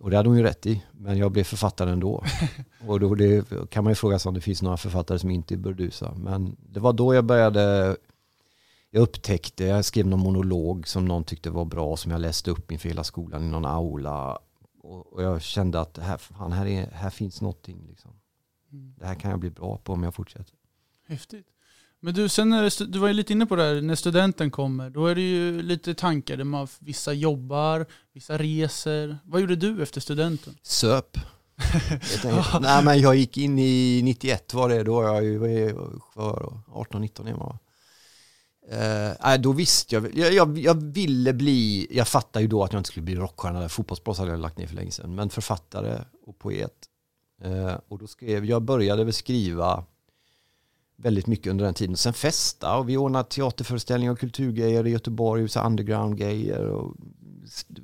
Och 0.00 0.10
det 0.10 0.16
hade 0.16 0.28
hon 0.28 0.38
ju 0.38 0.42
rätt 0.44 0.66
i, 0.66 0.82
men 0.92 1.18
jag 1.18 1.32
blev 1.32 1.44
författare 1.44 1.90
ändå. 1.90 2.24
Och 2.86 3.00
då 3.00 3.14
det, 3.14 3.48
kan 3.70 3.84
man 3.84 3.90
ju 3.90 3.94
fråga 3.94 4.18
sig 4.18 4.28
om 4.28 4.34
det 4.34 4.40
finns 4.40 4.62
några 4.62 4.76
författare 4.76 5.18
som 5.18 5.30
inte 5.30 5.54
är 5.54 5.58
burdusa. 5.58 6.14
Men 6.16 6.56
det 6.72 6.80
var 6.80 6.92
då 6.92 7.14
jag 7.14 7.24
började, 7.24 7.96
jag 8.90 9.02
upptäckte, 9.02 9.64
jag 9.64 9.84
skrev 9.84 10.06
någon 10.06 10.20
monolog 10.20 10.88
som 10.88 11.04
någon 11.04 11.24
tyckte 11.24 11.50
var 11.50 11.64
bra, 11.64 11.96
som 11.96 12.12
jag 12.12 12.20
läste 12.20 12.50
upp 12.50 12.72
inför 12.72 12.88
hela 12.88 13.04
skolan 13.04 13.44
i 13.44 13.50
någon 13.50 13.64
aula. 13.64 14.38
Och, 14.82 15.12
och 15.12 15.22
jag 15.22 15.42
kände 15.42 15.80
att 15.80 15.98
här, 15.98 16.16
fan, 16.18 16.52
här, 16.52 16.66
är, 16.66 16.90
här 16.90 17.10
finns 17.10 17.40
någonting. 17.40 17.86
Liksom. 17.88 18.10
Det 18.98 19.06
här 19.06 19.14
kan 19.14 19.30
jag 19.30 19.40
bli 19.40 19.50
bra 19.50 19.78
på 19.78 19.92
om 19.92 20.02
jag 20.02 20.14
fortsätter. 20.14 20.54
Häftigt. 21.08 21.46
Men 22.00 22.14
du, 22.14 22.28
sen 22.28 22.48
när, 22.48 22.86
du 22.92 22.98
var 22.98 23.08
ju 23.08 23.14
lite 23.14 23.32
inne 23.32 23.46
på 23.46 23.56
det 23.56 23.62
här, 23.62 23.80
när 23.80 23.94
studenten 23.94 24.50
kommer, 24.50 24.90
då 24.90 25.06
är 25.06 25.14
det 25.14 25.20
ju 25.20 25.62
lite 25.62 25.94
tankar 25.94 26.36
där 26.36 26.44
man, 26.44 26.68
vissa 26.78 27.12
jobbar, 27.12 27.86
vissa 28.12 28.38
reser. 28.38 29.18
Vad 29.24 29.40
gjorde 29.40 29.56
du 29.56 29.82
efter 29.82 30.00
studenten? 30.00 30.54
Söp. 30.62 31.16
Nej 32.60 32.84
men 32.84 33.00
jag 33.00 33.16
gick 33.16 33.36
in 33.38 33.58
i 33.58 34.00
91 34.04 34.54
var 34.54 34.68
det, 34.68 34.82
då 34.82 34.94
var 34.94 35.04
jag 35.04 35.24
ju 35.24 35.38
vad 35.38 35.50
är- 35.50 35.72
vad 35.72 36.00
var 36.14 36.26
jag 36.26 36.62
då? 36.66 36.98
18-19 36.98 37.28
är 37.28 37.34
man? 37.36 37.58
Eh, 38.70 39.16
nej, 39.22 39.38
då 39.38 39.52
visste 39.52 39.94
jag, 39.94 40.14
jag, 40.18 40.32
jag, 40.32 40.58
jag 40.58 40.74
ville 40.92 41.32
bli, 41.32 41.86
jag 41.90 42.08
fattade 42.08 42.42
ju 42.42 42.48
då 42.48 42.64
att 42.64 42.72
jag 42.72 42.80
inte 42.80 42.88
skulle 42.88 43.04
bli 43.04 43.14
rockstjärna, 43.16 43.68
fotbollsproffs 43.68 44.18
hade 44.18 44.30
jag 44.30 44.40
lagt 44.40 44.58
ner 44.58 44.66
för 44.66 44.74
länge 44.74 44.90
sedan, 44.90 45.14
men 45.14 45.30
författare 45.30 45.98
och 46.26 46.38
poet. 46.38 46.72
Eh, 47.42 47.74
och 47.88 47.98
då 47.98 48.06
skrev, 48.06 48.44
jag 48.44 48.62
började 48.62 49.04
väl 49.04 49.12
skriva 49.12 49.84
väldigt 50.96 51.26
mycket 51.26 51.50
under 51.50 51.64
den 51.64 51.74
tiden. 51.74 51.96
Sen 51.96 52.12
festa 52.12 52.76
och 52.78 52.88
vi 52.88 52.96
ordnade 52.96 53.28
teaterföreställningar 53.28 54.12
och 54.12 54.18
kulturgrejer 54.18 54.86
i 54.86 54.90
Göteborg, 54.90 55.48
så 55.48 55.60
underground-grejer 55.60 56.66
och 56.66 56.96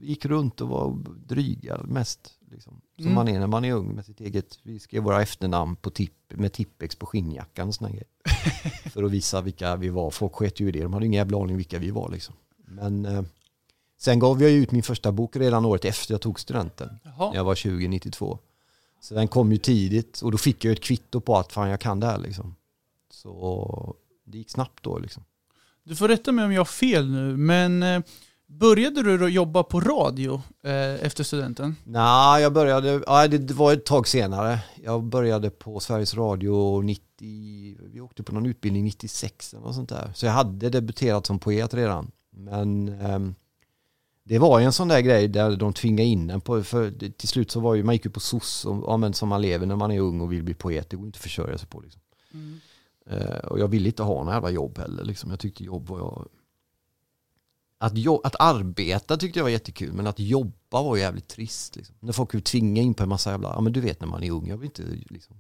gick 0.01 0.25
runt 0.25 0.61
och 0.61 0.69
var 0.69 0.99
dryga 1.27 1.81
mest. 1.85 2.31
Liksom, 2.51 2.81
som 2.97 3.05
Mm. 3.05 3.15
man 3.15 3.29
är 3.29 3.41
när 3.41 3.47
man 3.47 3.65
är 3.65 3.73
ung 3.73 3.95
med 3.95 4.05
sitt 4.05 4.21
eget. 4.21 4.59
Vi 4.63 4.79
skrev 4.79 5.03
våra 5.03 5.23
efternamn 5.23 5.77
på 5.77 5.91
tipp, 5.91 6.15
med 6.29 6.53
Tippex 6.53 6.97
på 6.97 7.07
skinnjackan 7.07 7.69
och 7.69 7.75
såna 7.75 7.91
grejer. 7.91 8.07
För 8.91 9.03
att 9.03 9.11
visa 9.11 9.41
vilka 9.41 9.77
vi 9.77 9.89
var. 9.89 10.11
Folk 10.11 10.33
sket 10.33 10.61
ju 10.61 10.69
i 10.69 10.73
det. 10.73 10.83
De 10.83 10.93
hade 10.93 11.07
ingen 11.07 11.19
jävla 11.19 11.39
aning 11.43 11.57
vilka 11.57 11.79
vi 11.79 11.91
var 11.91 12.09
liksom. 12.09 12.35
Men 12.67 13.07
eh, 13.07 13.23
sen 13.99 14.19
gav 14.19 14.43
jag 14.43 14.51
ut 14.51 14.71
min 14.73 14.83
första 14.83 15.13
bok 15.13 15.37
redan 15.37 15.65
året 15.65 15.85
efter 15.85 16.15
jag 16.15 16.21
tog 16.21 16.41
studenten. 16.41 16.89
När 17.05 17.13
Jaha. 17.19 17.33
jag 17.35 17.45
var 17.45 17.55
20-92. 17.55 18.39
Så 19.03 19.15
den 19.15 19.29
kom 19.29 19.53
ju 19.53 19.59
tidigt 19.59 20.21
och 20.21 20.33
då 20.33 20.39
fick 20.39 20.65
jag 20.65 20.73
ett 20.73 20.83
kvitto 20.83 21.21
på 21.21 21.37
att 21.37 21.53
fan 21.53 21.69
jag 21.69 21.81
kan 21.81 22.01
det 22.01 22.07
här 22.07 22.19
liksom. 22.19 22.55
Så 23.11 23.97
det 24.25 24.39
gick 24.39 24.51
snabbt 24.51 24.83
då 24.83 24.99
liksom. 24.99 25.25
Du 25.85 25.97
får 25.97 26.09
rätta 26.09 26.33
mig 26.33 26.45
om 26.45 26.53
jag 26.53 26.61
har 26.61 26.65
fel 26.65 27.11
nu, 27.11 27.37
men 27.37 27.83
eh, 27.83 28.03
började 28.47 29.03
du 29.03 29.19
då 29.19 29.29
jobba 29.29 29.63
på 29.63 29.81
radio 29.81 30.43
eh, 30.65 31.05
efter 31.07 31.25
studenten? 31.25 31.77
Nej, 31.85 32.43
jag 32.43 32.53
började, 32.53 33.03
ja, 33.07 33.29
det, 33.29 33.55
var 33.55 33.73
ett 33.73 33.85
tag 33.85 34.09
senare. 34.09 34.59
Jag 34.85 35.05
började 35.05 35.51
på 35.51 35.81
Sveriges 35.81 36.15
Radio 36.15 36.83
90, 36.83 37.03
vi 37.93 38.01
åkte 38.01 38.23
på 38.23 38.35
någon 38.35 38.47
utbildning 38.47 38.85
96 38.85 39.55
eller 39.55 39.65
något 39.65 39.75
sånt 39.75 39.89
där. 39.89 40.13
Så 40.15 40.27
jag 40.27 40.33
hade 40.33 40.71
debuterat 40.71 41.27
som 41.27 41.39
poet 41.39 41.75
redan. 41.75 42.11
Men 42.31 42.89
ehm, 42.89 43.35
det 44.33 44.39
var 44.39 44.59
ju 44.59 44.65
en 44.65 44.73
sån 44.73 44.89
där 44.89 45.01
grej 45.01 45.29
där 45.29 45.57
de 45.57 45.73
tvingade 45.73 46.09
in 46.09 46.31
en 46.31 46.41
på, 46.41 46.63
för 46.63 46.91
till 47.11 47.29
slut 47.29 47.51
så 47.51 47.61
var 47.61 47.75
ju, 47.75 47.83
man 47.83 47.95
gick 47.95 48.05
ju 48.05 48.11
på 48.11 48.21
SOS, 48.21 48.65
och, 48.65 48.85
ja, 48.87 48.97
men 48.97 49.15
som 49.15 49.29
man 49.29 49.43
lever 49.43 49.67
när 49.67 49.77
man 49.77 49.91
är 49.91 50.01
ung 50.01 50.21
och 50.21 50.33
vill 50.33 50.43
bli 50.43 50.55
poet, 50.55 50.91
det 50.91 50.97
går 50.97 51.07
inte 51.07 51.17
att 51.17 51.23
försörja 51.23 51.59
sig 51.59 51.69
på 51.69 51.81
liksom. 51.81 52.01
Eh, 53.07 53.39
och 53.39 53.61
jag 53.61 53.69
ville 53.69 53.89
inte 53.89 54.03
ha 54.03 54.25
några 54.25 54.37
jävla 54.37 54.51
jobb 54.51 54.79
heller. 54.79 55.05
Liksom. 55.05 55.31
Jag 55.31 55.41
tyckte 55.41 55.65
jobb 55.65 55.89
var 55.89 55.99
jag... 55.99 56.29
Att, 57.79 57.93
jo- 57.97 58.21
att 58.25 58.37
arbeta 58.39 59.17
tyckte 59.17 59.39
jag 59.39 59.45
var 59.45 59.51
jättekul, 59.51 59.93
men 59.93 60.07
att 60.07 60.19
jobba 60.19 60.83
var 60.83 60.97
jävligt 60.97 61.29
trist. 61.29 61.77
Liksom. 61.77 61.97
När 62.01 62.13
folk 62.13 62.35
vill 62.35 62.43
tvinga 62.43 62.83
in 62.83 62.95
på 62.95 63.03
en 63.03 63.09
massa 63.09 63.31
jävla, 63.31 63.49
ja 63.49 63.61
men 63.61 63.73
du 63.73 63.81
vet 63.81 64.01
när 64.01 64.09
man 64.09 64.23
är 64.23 64.31
ung, 64.31 64.49
jag 64.49 64.57
vill 64.57 64.67
inte 64.67 64.83
liksom. 65.11 65.37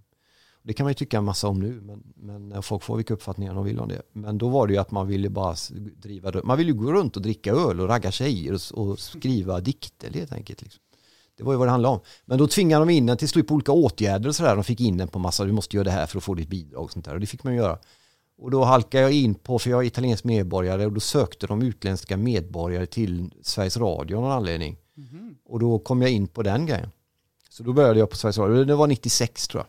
Det 0.62 0.72
kan 0.72 0.84
man 0.84 0.90
ju 0.90 0.94
tycka 0.94 1.18
en 1.18 1.24
massa 1.24 1.48
om 1.48 1.60
nu, 1.60 1.80
men, 1.80 2.02
men 2.16 2.62
folk 2.62 2.82
får 2.82 2.96
vilka 2.96 3.14
uppfattningar 3.14 3.54
de 3.54 3.64
vill 3.64 3.80
om 3.80 3.88
det. 3.88 4.02
Men 4.12 4.38
då 4.38 4.48
var 4.48 4.66
det 4.66 4.72
ju 4.72 4.78
att 4.78 4.90
man 4.90 5.06
ville 5.06 5.30
bara 5.30 5.56
driva, 5.96 6.32
man 6.44 6.58
ville 6.58 6.70
ju 6.70 6.78
gå 6.78 6.92
runt 6.92 7.16
och 7.16 7.22
dricka 7.22 7.52
öl 7.52 7.80
och 7.80 7.88
ragga 7.88 8.10
tjejer 8.10 8.52
och, 8.52 8.78
och 8.78 8.98
skriva 8.98 9.60
dikter 9.60 10.10
helt 10.10 10.32
enkelt. 10.32 10.62
Liksom. 10.62 10.82
Det 11.36 11.44
var 11.44 11.52
ju 11.52 11.58
vad 11.58 11.66
det 11.66 11.70
handlade 11.70 11.94
om. 11.94 12.00
Men 12.24 12.38
då 12.38 12.46
tvingade 12.46 12.84
de 12.84 12.90
in 12.90 13.08
en 13.08 13.16
till 13.16 13.28
slut 13.28 13.46
på 13.46 13.54
olika 13.54 13.72
åtgärder 13.72 14.28
och 14.28 14.36
sådär. 14.36 14.54
De 14.54 14.64
fick 14.64 14.80
in 14.80 15.00
en 15.00 15.08
på 15.08 15.18
massa, 15.18 15.44
du 15.44 15.52
måste 15.52 15.76
göra 15.76 15.84
det 15.84 15.90
här 15.90 16.06
för 16.06 16.18
att 16.18 16.24
få 16.24 16.34
ditt 16.34 16.48
bidrag 16.48 16.82
och 16.82 16.92
sånt 16.92 17.04
där. 17.04 17.14
Och 17.14 17.20
det 17.20 17.26
fick 17.26 17.44
man 17.44 17.54
göra. 17.54 17.78
Och 18.38 18.50
då 18.50 18.64
halkade 18.64 19.02
jag 19.02 19.12
in 19.12 19.34
på, 19.34 19.58
för 19.58 19.70
jag 19.70 19.82
är 19.82 19.86
italiensk 19.86 20.24
medborgare, 20.24 20.86
och 20.86 20.92
då 20.92 21.00
sökte 21.00 21.46
de 21.46 21.62
utländska 21.62 22.16
medborgare 22.16 22.86
till 22.86 23.30
Sveriges 23.42 23.76
Radio 23.76 24.16
av 24.16 24.22
någon 24.22 24.32
anledning. 24.32 24.76
Mhm. 24.94 25.36
Och 25.44 25.60
då 25.60 25.78
kom 25.78 26.02
jag 26.02 26.10
in 26.10 26.26
på 26.26 26.42
den 26.42 26.66
grejen. 26.66 26.90
Så 27.50 27.62
då 27.62 27.72
började 27.72 27.98
jag 27.98 28.10
på 28.10 28.16
Sveriges 28.16 28.38
Radio. 28.38 28.64
Det 28.64 28.74
var 28.74 28.86
96 28.86 29.48
tror 29.48 29.60
jag. 29.60 29.66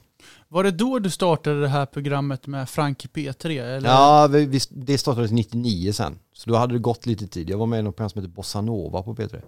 Var 0.54 0.64
det 0.64 0.72
då 0.72 1.00
du 1.00 1.10
startade 1.10 1.62
det 1.62 1.68
här 1.68 1.86
programmet 1.86 2.48
med 2.48 2.70
Frank 2.70 3.06
i 3.06 3.08
P3? 3.08 3.64
Eller? 3.64 3.90
Ja, 3.90 4.28
vi, 4.32 4.46
vi, 4.46 4.60
det 4.70 4.98
startades 4.98 5.32
99 5.32 5.94
sen. 5.94 6.20
Så 6.34 6.50
då 6.50 6.56
hade 6.56 6.74
det 6.74 6.80
gått 6.80 7.06
lite 7.06 7.28
tid. 7.28 7.50
Jag 7.50 7.58
var 7.58 7.66
med 7.66 7.80
i 7.80 7.82
något 7.82 7.96
program 7.96 8.10
som 8.10 8.22
heter 8.22 8.34
Bossa 8.34 8.62
Nova 8.62 9.04
på 9.04 9.16
P3. 9.16 9.42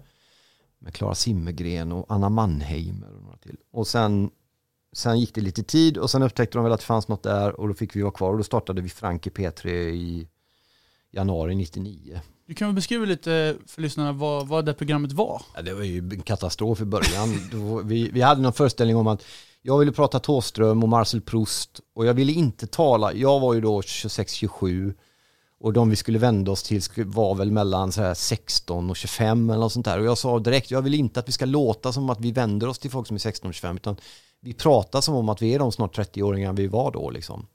Med 0.78 0.94
Klara 0.94 1.14
Simmergren 1.14 1.92
och 1.92 2.06
Anna 2.08 2.28
Mannheimer 2.28 3.16
och 3.16 3.22
några 3.22 3.36
till. 3.36 3.56
Och 3.72 3.86
sen, 3.86 4.30
sen 4.92 5.20
gick 5.20 5.34
det 5.34 5.40
lite 5.40 5.62
tid 5.62 5.98
och 5.98 6.10
sen 6.10 6.22
upptäckte 6.22 6.58
de 6.58 6.64
väl 6.64 6.72
att 6.72 6.80
det 6.80 6.86
fanns 6.86 7.08
något 7.08 7.22
där 7.22 7.60
och 7.60 7.68
då 7.68 7.74
fick 7.74 7.96
vi 7.96 8.02
vara 8.02 8.12
kvar 8.12 8.30
och 8.30 8.36
då 8.36 8.44
startade 8.44 8.82
vi 8.82 8.88
Frank 8.88 9.26
i 9.26 9.30
P3 9.30 9.68
i 9.68 10.28
januari 11.10 11.54
99. 11.54 12.20
Du 12.46 12.54
kan 12.54 12.68
väl 12.68 12.74
beskriva 12.74 13.04
lite 13.04 13.56
för 13.66 13.82
lyssnarna 13.82 14.12
vad, 14.12 14.48
vad 14.48 14.64
det 14.64 14.74
programmet 14.74 15.12
var? 15.12 15.42
Ja, 15.54 15.62
det 15.62 15.74
var 15.74 15.82
ju 15.82 15.98
en 15.98 16.22
katastrof 16.22 16.80
i 16.80 16.84
början. 16.84 17.28
Vi, 17.84 18.10
vi 18.10 18.20
hade 18.20 18.40
någon 18.40 18.52
föreställning 18.52 18.96
om 18.96 19.06
att 19.06 19.24
jag 19.66 19.78
ville 19.78 19.92
prata 19.92 20.18
Thåström 20.18 20.82
och 20.82 20.88
Marcel 20.88 21.20
Proust 21.20 21.80
och 21.94 22.06
jag 22.06 22.14
ville 22.14 22.32
inte 22.32 22.66
tala, 22.66 23.12
jag 23.12 23.40
var 23.40 23.54
ju 23.54 23.60
då 23.60 23.80
26-27 23.80 24.94
och 25.60 25.72
de 25.72 25.90
vi 25.90 25.96
skulle 25.96 26.18
vända 26.18 26.52
oss 26.52 26.62
till 26.62 26.80
var 26.96 27.34
väl 27.34 27.50
mellan 27.50 27.92
så 27.92 28.02
här 28.02 28.14
16 28.14 28.90
och 28.90 28.96
25 28.96 29.50
eller 29.50 29.60
något 29.60 29.72
sånt 29.72 29.84
där. 29.84 29.98
Och 29.98 30.06
jag 30.06 30.18
sa 30.18 30.38
direkt, 30.38 30.70
jag 30.70 30.82
vill 30.82 30.94
inte 30.94 31.20
att 31.20 31.28
vi 31.28 31.32
ska 31.32 31.44
låta 31.44 31.92
som 31.92 32.10
att 32.10 32.20
vi 32.20 32.32
vänder 32.32 32.68
oss 32.68 32.78
till 32.78 32.90
folk 32.90 33.06
som 33.06 33.14
är 33.14 33.18
16 33.18 33.48
och 33.48 33.54
25 33.54 33.76
utan 33.76 33.96
vi 34.40 34.54
pratar 34.54 35.00
som 35.00 35.14
om 35.14 35.28
att 35.28 35.42
vi 35.42 35.54
är 35.54 35.58
de 35.58 35.72
snart 35.72 35.98
30-åringar 35.98 36.52
vi 36.52 36.66
var 36.66 36.90
då 36.90 37.10
liksom. 37.10 37.46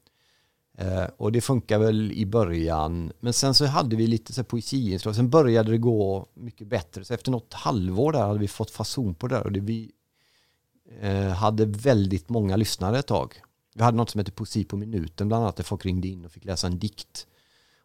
Eh, 0.78 1.06
och 1.18 1.32
det 1.32 1.42
funkar 1.42 1.80
väl 1.80 2.12
i 2.12 2.26
början. 2.26 3.12
Men 3.20 3.34
sen 3.34 3.54
så 3.54 3.66
hade 3.66 3.96
vi 3.96 4.08
lite 4.08 4.34
så 4.34 4.42
här 4.42 4.46
poesiinslag. 4.46 5.16
Sen 5.16 5.30
började 5.30 5.72
det 5.72 5.78
gå 5.78 6.26
mycket 6.34 6.68
bättre. 6.68 7.06
Så 7.06 7.14
efter 7.14 7.32
något 7.32 7.54
halvår 7.54 8.12
där 8.12 8.22
hade 8.22 8.40
vi 8.40 8.48
fått 8.48 8.72
fason 8.72 9.16
på 9.16 9.28
det 9.28 9.36
där. 9.36 9.44
Och 9.44 9.52
det 9.52 9.60
vi 9.60 9.92
hade 11.36 11.66
väldigt 11.66 12.30
många 12.30 12.56
lyssnare 12.56 13.00
ett 13.00 13.08
tag. 13.08 13.42
Vi 13.76 13.84
hade 13.84 13.98
något 13.98 14.10
som 14.10 14.20
heter 14.20 14.32
Poesi 14.32 14.64
på 14.64 14.78
minuten 14.78 15.28
bland 15.28 15.44
annat. 15.44 15.56
Där 15.56 15.64
folk 15.64 15.86
ringde 15.86 16.08
in 16.08 16.26
och 16.26 16.32
fick 16.32 16.46
läsa 16.46 16.68
en 16.68 16.80
dikt. 16.80 17.28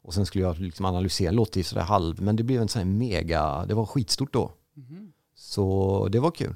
Och 0.02 0.14
sen 0.14 0.26
skulle 0.26 0.44
jag 0.44 0.58
liksom 0.58 0.84
analysera. 0.86 1.30
Det 1.30 1.36
låter 1.36 1.58
ju 1.58 1.64
sådär 1.64 1.82
halv. 1.82 2.22
Men 2.22 2.36
det 2.36 2.42
blev 2.42 2.62
en 2.62 2.68
sån 2.68 2.78
här 2.78 2.86
mega. 2.86 3.66
Det 3.66 3.74
var 3.74 3.86
skitstort 3.86 4.32
då. 4.32 4.52
Mhm. 4.74 5.12
Så 5.34 6.08
det 6.10 6.20
var 6.20 6.30
kul. 6.30 6.54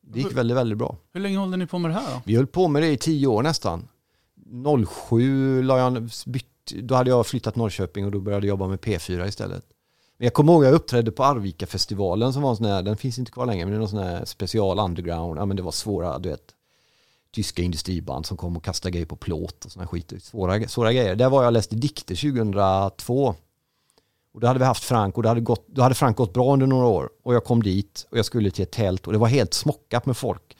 Det 0.00 0.18
gick 0.18 0.36
väldigt, 0.36 0.56
väldigt 0.56 0.78
bra. 0.78 0.96
Hur 1.12 1.20
länge 1.20 1.38
håller 1.38 1.56
ni 1.56 1.66
på 1.66 1.78
med 1.78 1.90
det 1.90 1.94
här 1.94 2.14
då? 2.14 2.22
Vi 2.24 2.36
höll 2.36 2.46
på 2.46 2.68
med 2.68 2.82
det 2.82 2.88
i 2.88 2.96
tio 2.96 3.26
år 3.26 3.42
nästan. 3.42 3.88
07 5.08 5.62
la 5.62 5.78
jag, 5.78 6.10
bytt, 6.26 6.72
då 6.82 6.94
hade 6.94 7.10
jag 7.10 7.26
flyttat 7.26 7.56
Norrköping 7.56 8.04
och 8.04 8.10
då 8.10 8.20
började 8.20 8.46
jag 8.46 8.48
jobba 8.48 8.68
med 8.68 8.78
P4 8.78 9.26
istället. 9.28 9.64
Men 10.16 10.24
jag 10.24 10.34
kommer 10.34 10.52
ihåg 10.52 10.64
att 10.64 10.68
jag 10.68 10.74
uppträdde 10.74 11.10
på 11.10 11.24
Arvika-festivalen 11.24 12.32
som 12.32 12.42
var 12.42 12.50
en 12.50 12.56
sån 12.56 12.66
här, 12.66 12.82
den 12.82 12.96
finns 12.96 13.18
inte 13.18 13.32
kvar 13.32 13.46
längre, 13.46 13.64
men 13.64 13.72
det 13.72 13.76
är 13.76 13.80
någon 13.80 13.88
sån 13.88 13.98
här 13.98 14.24
special 14.24 14.78
underground, 14.78 15.40
ja 15.40 15.46
men 15.46 15.56
det 15.56 15.62
var 15.62 15.72
svåra, 15.72 16.18
du 16.18 16.28
vet, 16.28 16.54
tyska 17.34 17.62
industriband 17.62 18.26
som 18.26 18.36
kom 18.36 18.56
och 18.56 18.64
kastade 18.64 18.90
grejer 18.90 19.06
på 19.06 19.16
plåt 19.16 19.64
och 19.64 19.72
såna 19.72 19.86
skit. 19.86 20.12
Svåra, 20.22 20.68
svåra 20.68 20.92
grejer. 20.92 21.16
Där 21.16 21.28
var 21.28 21.42
jag 21.42 21.48
och 21.48 21.52
läste 21.52 21.76
dikter 21.76 22.14
2002. 22.14 23.34
Och 24.34 24.40
då 24.40 24.46
hade 24.46 24.58
vi 24.58 24.64
haft 24.64 24.84
Frank 24.84 25.16
och 25.16 25.22
då 25.22 25.28
hade, 25.28 25.40
gått, 25.40 25.66
då 25.66 25.82
hade 25.82 25.94
Frank 25.94 26.16
gått 26.16 26.32
bra 26.32 26.52
under 26.52 26.66
några 26.66 26.86
år. 26.86 27.10
Och 27.22 27.34
jag 27.34 27.44
kom 27.44 27.62
dit 27.62 28.06
och 28.10 28.18
jag 28.18 28.24
skulle 28.24 28.50
till 28.50 28.62
ett 28.62 28.70
tält 28.70 29.06
och 29.06 29.12
det 29.12 29.18
var 29.18 29.28
helt 29.28 29.54
smockat 29.54 30.06
med 30.06 30.16
folk 30.16 30.56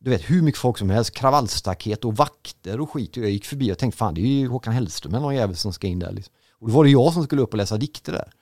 du 0.00 0.10
vet 0.10 0.30
hur 0.30 0.42
mycket 0.42 0.60
folk 0.60 0.78
som 0.78 0.90
helst, 0.90 1.14
kravallstaket 1.14 2.04
och 2.04 2.16
vakter 2.16 2.80
och 2.80 2.90
skit. 2.90 3.16
Och 3.16 3.22
jag 3.22 3.30
gick 3.30 3.44
förbi 3.44 3.72
och 3.72 3.78
tänkte 3.78 3.98
fan 3.98 4.14
det 4.14 4.20
är 4.20 4.26
ju 4.26 4.48
Håkan 4.48 4.72
Hellström 4.72 5.14
eller 5.14 5.22
någon 5.22 5.34
jävel 5.34 5.56
som 5.56 5.72
ska 5.72 5.86
in 5.86 5.98
där. 5.98 6.12
Liksom. 6.12 6.34
Och 6.58 6.68
då 6.68 6.74
var 6.74 6.84
det 6.84 6.90
jag 6.90 7.12
som 7.12 7.24
skulle 7.24 7.42
upp 7.42 7.52
och 7.52 7.56
läsa 7.56 7.76
dikter 7.76 8.12
där. 8.12 8.32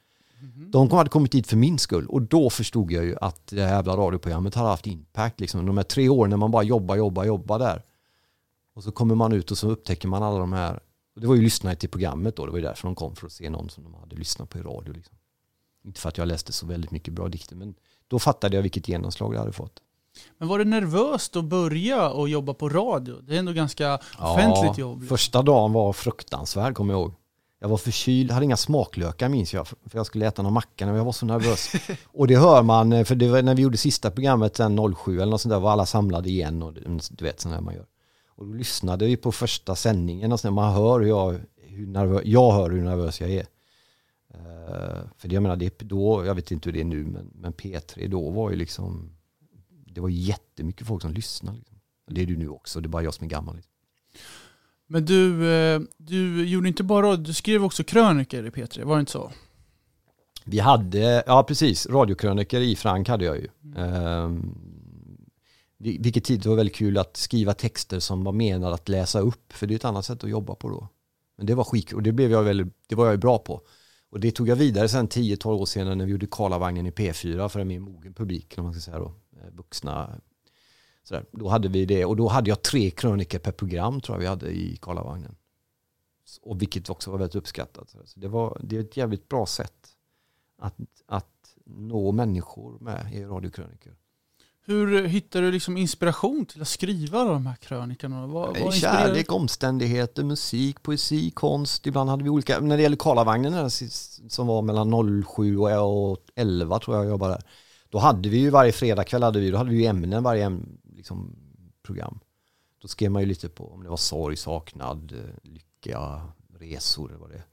De 0.73 0.90
hade 0.90 1.11
kommit 1.11 1.33
dit 1.33 1.47
för 1.47 1.57
min 1.57 1.78
skull 1.78 2.07
och 2.07 2.23
då 2.23 2.50
förstod 2.50 2.92
jag 2.92 3.04
ju 3.04 3.16
att 3.21 3.47
det 3.47 3.62
här 3.62 3.75
jävla 3.75 3.97
radioprogrammet 3.97 4.54
hade 4.54 4.68
haft 4.68 4.87
impact. 4.87 5.40
Liksom. 5.40 5.66
De 5.66 5.76
här 5.76 5.85
tre 5.85 6.09
åren 6.09 6.30
när 6.30 6.37
man 6.37 6.50
bara 6.50 6.62
jobbar, 6.62 6.97
jobbar, 6.97 7.25
jobbar 7.25 7.59
där. 7.59 7.83
Och 8.75 8.85
så 8.85 8.92
kommer 8.92 9.14
man 9.14 9.33
ut 9.33 9.50
och 9.50 9.59
så 9.59 9.71
upptäcker 9.71 10.09
man 10.09 10.23
alla 10.23 10.38
de 10.38 10.52
här. 10.52 10.80
Det 11.21 11.26
var 11.26 11.35
ju 11.35 11.42
lyssnare 11.42 11.75
till 11.75 11.88
programmet 11.88 12.37
då, 12.37 12.47
det 12.47 12.52
var 12.52 12.59
ju 12.59 12.64
därför 12.64 12.88
de 12.88 12.95
kom 12.95 13.16
för 13.16 13.26
att 13.26 13.33
se 13.33 13.50
någon 13.50 13.71
som 13.71 13.85
de 13.85 13.95
hade 13.95 14.16
lyssnat 14.16 14.50
på 14.50 14.59
i 14.59 14.62
radio. 14.62 14.92
Liksom. 14.92 15.16
Inte 15.85 16.00
för 16.00 16.09
att 16.09 16.18
jag 16.18 16.28
läste 16.28 16.52
så 16.52 16.66
väldigt 16.66 16.90
mycket 16.90 17.14
bra 17.14 17.28
dikter 17.28 17.57
men 17.57 17.75
då 18.09 18.18
fattade 18.18 18.57
jag 18.57 18.62
vilket 18.62 18.88
genomslag 18.88 19.33
det 19.33 19.38
hade 19.38 19.52
fått. 19.52 19.83
Men 20.38 20.49
var 20.49 20.59
det 20.59 20.64
nervöst 20.64 21.37
att 21.37 21.45
börja 21.45 22.11
och 22.11 22.28
jobba 22.28 22.54
på 22.54 22.68
radio? 22.68 23.21
Det 23.23 23.35
är 23.35 23.38
ändå 23.38 23.52
ganska 23.52 23.99
offentligt 24.18 24.78
jobb. 24.78 25.00
liksom. 25.00 25.16
Första 25.16 25.42
dagen 25.42 25.73
var 25.73 25.92
fruktansvärd 25.92 26.75
kommer 26.75 26.95
jag 26.95 27.00
ihåg. 27.00 27.14
Jag 27.60 27.68
var 27.68 27.76
förkyld, 27.76 28.30
hade 28.30 28.44
inga 28.44 28.56
smaklökar 28.56 29.28
minns 29.28 29.54
jag, 29.54 29.66
för 29.66 29.78
jag 29.92 30.06
skulle 30.06 30.26
äta 30.26 30.42
någon 30.42 30.52
macka 30.52 30.86
när 30.86 30.96
jag 30.96 31.04
var 31.04 31.12
så 31.12 31.26
nervös. 31.26 31.72
och 32.06 32.26
det 32.26 32.36
hör 32.36 32.62
man, 32.62 32.92
eh, 32.92 33.04
för 33.04 33.14
det 33.14 33.28
var 33.28 33.42
när 33.42 33.54
vi 33.54 33.62
gjorde 33.62 33.76
sista 33.76 34.10
programmet 34.10 34.56
sen 34.56 34.94
07 34.94 35.16
eller 35.16 35.30
något 35.30 35.40
sånt 35.40 35.50
där, 35.50 35.60
var 35.60 35.70
alla 35.70 35.86
samlade 35.86 36.28
igen 36.28 36.62
och 36.62 36.76
mm, 36.76 37.00
du 37.10 37.24
vet 37.24 37.40
sånt 37.40 37.60
man 37.60 37.74
gör. 37.74 37.86
Och 38.28 38.46
då 38.46 38.52
lyssnade 38.52 39.06
vi 39.06 39.16
på 39.16 39.32
första 39.32 39.76
sändningen 39.76 40.32
och 40.32 40.40
sådär, 40.40 40.52
man 40.52 40.74
hör 40.74 41.00
hur 41.00 41.08
jag, 41.08 41.40
hur 41.56 41.86
nervös, 41.86 42.22
jag 42.24 42.52
hör 42.52 42.70
hur 42.70 42.82
nervös 42.82 43.20
jag 43.20 43.30
är. 43.30 43.46
Eh, 44.34 45.00
för 45.16 45.28
det, 45.28 45.34
jag 45.34 45.42
menar, 45.42 45.56
det, 45.56 45.78
då, 45.78 46.26
jag 46.26 46.34
vet 46.34 46.50
inte 46.50 46.68
hur 46.68 46.72
det 46.72 46.80
är 46.80 46.84
nu, 46.84 47.04
men, 47.04 47.30
men 47.34 47.52
P3 47.52 48.08
då 48.08 48.30
var 48.30 48.50
ju 48.50 48.56
liksom, 48.56 49.16
det 49.86 50.00
var 50.00 50.08
jättemycket 50.08 50.86
folk 50.86 51.02
som 51.02 51.12
lyssnade. 51.12 51.58
Liksom. 51.58 51.78
Det 52.10 52.22
är 52.22 52.26
du 52.26 52.36
nu 52.36 52.48
också, 52.48 52.80
det 52.80 52.86
är 52.86 52.88
bara 52.88 53.02
jag 53.02 53.14
som 53.14 53.24
är 53.24 53.30
gammal. 53.30 53.56
Liksom. 53.56 53.72
Men 54.90 55.04
du, 55.04 55.50
eh, 55.52 55.80
du 55.97 56.45
gjorde 56.47 56.68
inte 56.68 56.83
bara 56.83 57.16
du 57.16 57.35
skrev 57.35 57.64
också 57.64 57.85
krönikor 57.85 58.47
i 58.47 58.50
P3, 58.50 58.85
var 58.85 58.97
det 58.97 59.00
inte 59.00 59.12
så? 59.12 59.33
Vi 60.45 60.59
hade, 60.59 61.23
ja 61.26 61.42
precis, 61.42 61.87
radiokrönikor 61.87 62.61
i 62.61 62.76
Frank 62.76 63.09
hade 63.09 63.25
jag 63.25 63.37
ju. 63.37 63.49
Mm. 63.76 64.54
vilket 65.78 66.25
tid 66.25 66.40
det 66.40 66.49
var 66.49 66.57
väldigt 66.57 66.76
kul 66.76 66.99
att 66.99 67.16
skriva 67.16 67.54
texter 67.54 68.00
som 68.00 68.25
var 68.25 68.33
menade 68.33 68.75
att 68.75 68.88
läsa 68.88 69.21
upp, 69.21 69.52
för 69.52 69.66
det 69.66 69.75
är 69.75 69.76
ett 69.76 69.85
annat 69.85 70.04
sätt 70.04 70.25
att 70.25 70.30
jobba 70.30 70.54
på 70.54 70.68
då. 70.68 70.88
Men 71.37 71.47
det 71.47 71.54
var 71.54 71.64
skit 71.64 71.92
och 71.92 72.02
det 72.02 72.12
blev 72.12 72.30
jag 72.30 72.42
väldigt, 72.42 72.68
det 72.88 72.95
var 72.95 73.07
jag 73.07 73.21
bra 73.21 73.38
på. 73.38 73.61
Och 74.11 74.21
det 74.21 74.30
tog 74.30 74.49
jag 74.49 74.57
vidare 74.57 74.88
sen 74.88 75.09
10-12 75.09 75.47
år 75.47 75.66
senare 75.66 75.95
när 75.95 76.04
vi 76.04 76.12
gjorde 76.12 76.26
Karlavagnen 76.30 76.87
i 76.87 76.90
P4 76.90 77.49
för 77.49 77.61
en 77.61 77.68
mer 77.68 77.80
mogen 77.80 78.14
publik, 78.14 78.54
om 78.57 78.64
man 78.64 78.73
ska 78.73 78.80
säga 78.80 78.99
då, 78.99 79.14
eh, 79.40 79.52
vuxna. 81.10 81.18
Sådär. 81.18 81.26
Då 81.32 81.48
hade 81.48 81.68
vi 81.68 81.84
det 81.84 82.04
och 82.04 82.16
då 82.16 82.28
hade 82.28 82.50
jag 82.50 82.62
tre 82.62 82.90
krönikor 82.90 83.38
per 83.38 83.52
program 83.52 84.00
tror 84.00 84.16
jag 84.16 84.20
vi 84.20 84.26
hade 84.26 84.50
i 84.50 84.76
Karlavagnen. 84.76 85.36
Och 86.42 86.62
vilket 86.62 86.90
också 86.90 87.10
var 87.10 87.18
väldigt 87.18 87.36
uppskattat. 87.36 87.90
Så 88.04 88.20
det, 88.20 88.28
var, 88.28 88.60
det 88.62 88.76
är 88.76 88.80
ett 88.80 88.96
jävligt 88.96 89.28
bra 89.28 89.46
sätt 89.46 89.96
att, 90.58 90.74
att 91.06 91.54
nå 91.66 92.12
människor 92.12 92.78
med 92.80 93.14
i 93.14 93.24
radiokrönikor. 93.24 93.94
Hur 94.66 95.06
hittar 95.06 95.42
du 95.42 95.52
liksom 95.52 95.76
inspiration 95.76 96.46
till 96.46 96.62
att 96.62 96.68
skriva 96.68 97.24
de 97.24 97.46
här 97.46 97.56
krönikorna? 97.56 98.26
Vad, 98.26 98.58
vad 98.58 98.74
Kärlek, 98.74 99.32
omständigheter, 99.32 100.24
musik, 100.24 100.82
poesi, 100.82 101.30
konst. 101.30 101.86
Ibland 101.86 102.10
hade 102.10 102.24
vi 102.24 102.30
olika, 102.30 102.60
när 102.60 102.76
det 102.76 102.82
gäller 102.82 102.96
Karlavagnen 102.96 103.70
som 104.28 104.46
var 104.46 104.62
mellan 104.62 105.24
07 105.24 105.58
och 105.58 106.18
11 106.34 106.78
tror 106.78 106.96
jag 106.96 107.04
jag 107.04 107.10
jobbade 107.10 107.32
där. 107.32 107.42
Då 107.90 107.98
hade 107.98 108.28
vi 108.28 108.38
ju 108.38 108.50
varje 108.50 108.72
fredagkväll 108.72 109.22
hade 109.22 109.40
vi, 109.40 109.50
då 109.50 109.58
hade 109.58 109.70
vi 109.70 109.76
ju 109.76 109.84
ämnen 109.84 110.22
varje 110.22 110.44
liksom, 110.98 111.36
program. 111.82 112.18
Då 112.82 112.88
skrev 112.88 113.10
man 113.10 113.22
ju 113.22 113.28
lite 113.28 113.48
på 113.48 113.72
om 113.72 113.82
det 113.82 113.88
var 113.88 113.96
sorg, 113.96 114.36
saknad, 114.36 115.14
lycka, 115.42 116.22
resor 116.58 117.08
eller 117.10 117.18
vad 117.20 117.30
det 117.30 117.36
är. 117.36 117.44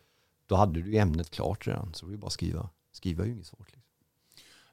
Då 0.48 0.56
hade 0.56 0.82
du 0.82 0.98
ämnet 0.98 1.30
klart 1.32 1.68
redan, 1.68 1.94
så 1.94 2.06
det 2.06 2.10
var 2.10 2.12
ju 2.12 2.18
bara 2.18 2.28
att 2.28 2.34
skriva. 2.34 2.70
Skriva 2.92 3.24
är 3.24 3.28
ju 3.28 3.34
inget 3.34 3.46
svårt. 3.48 3.60
Liksom. 3.68 3.82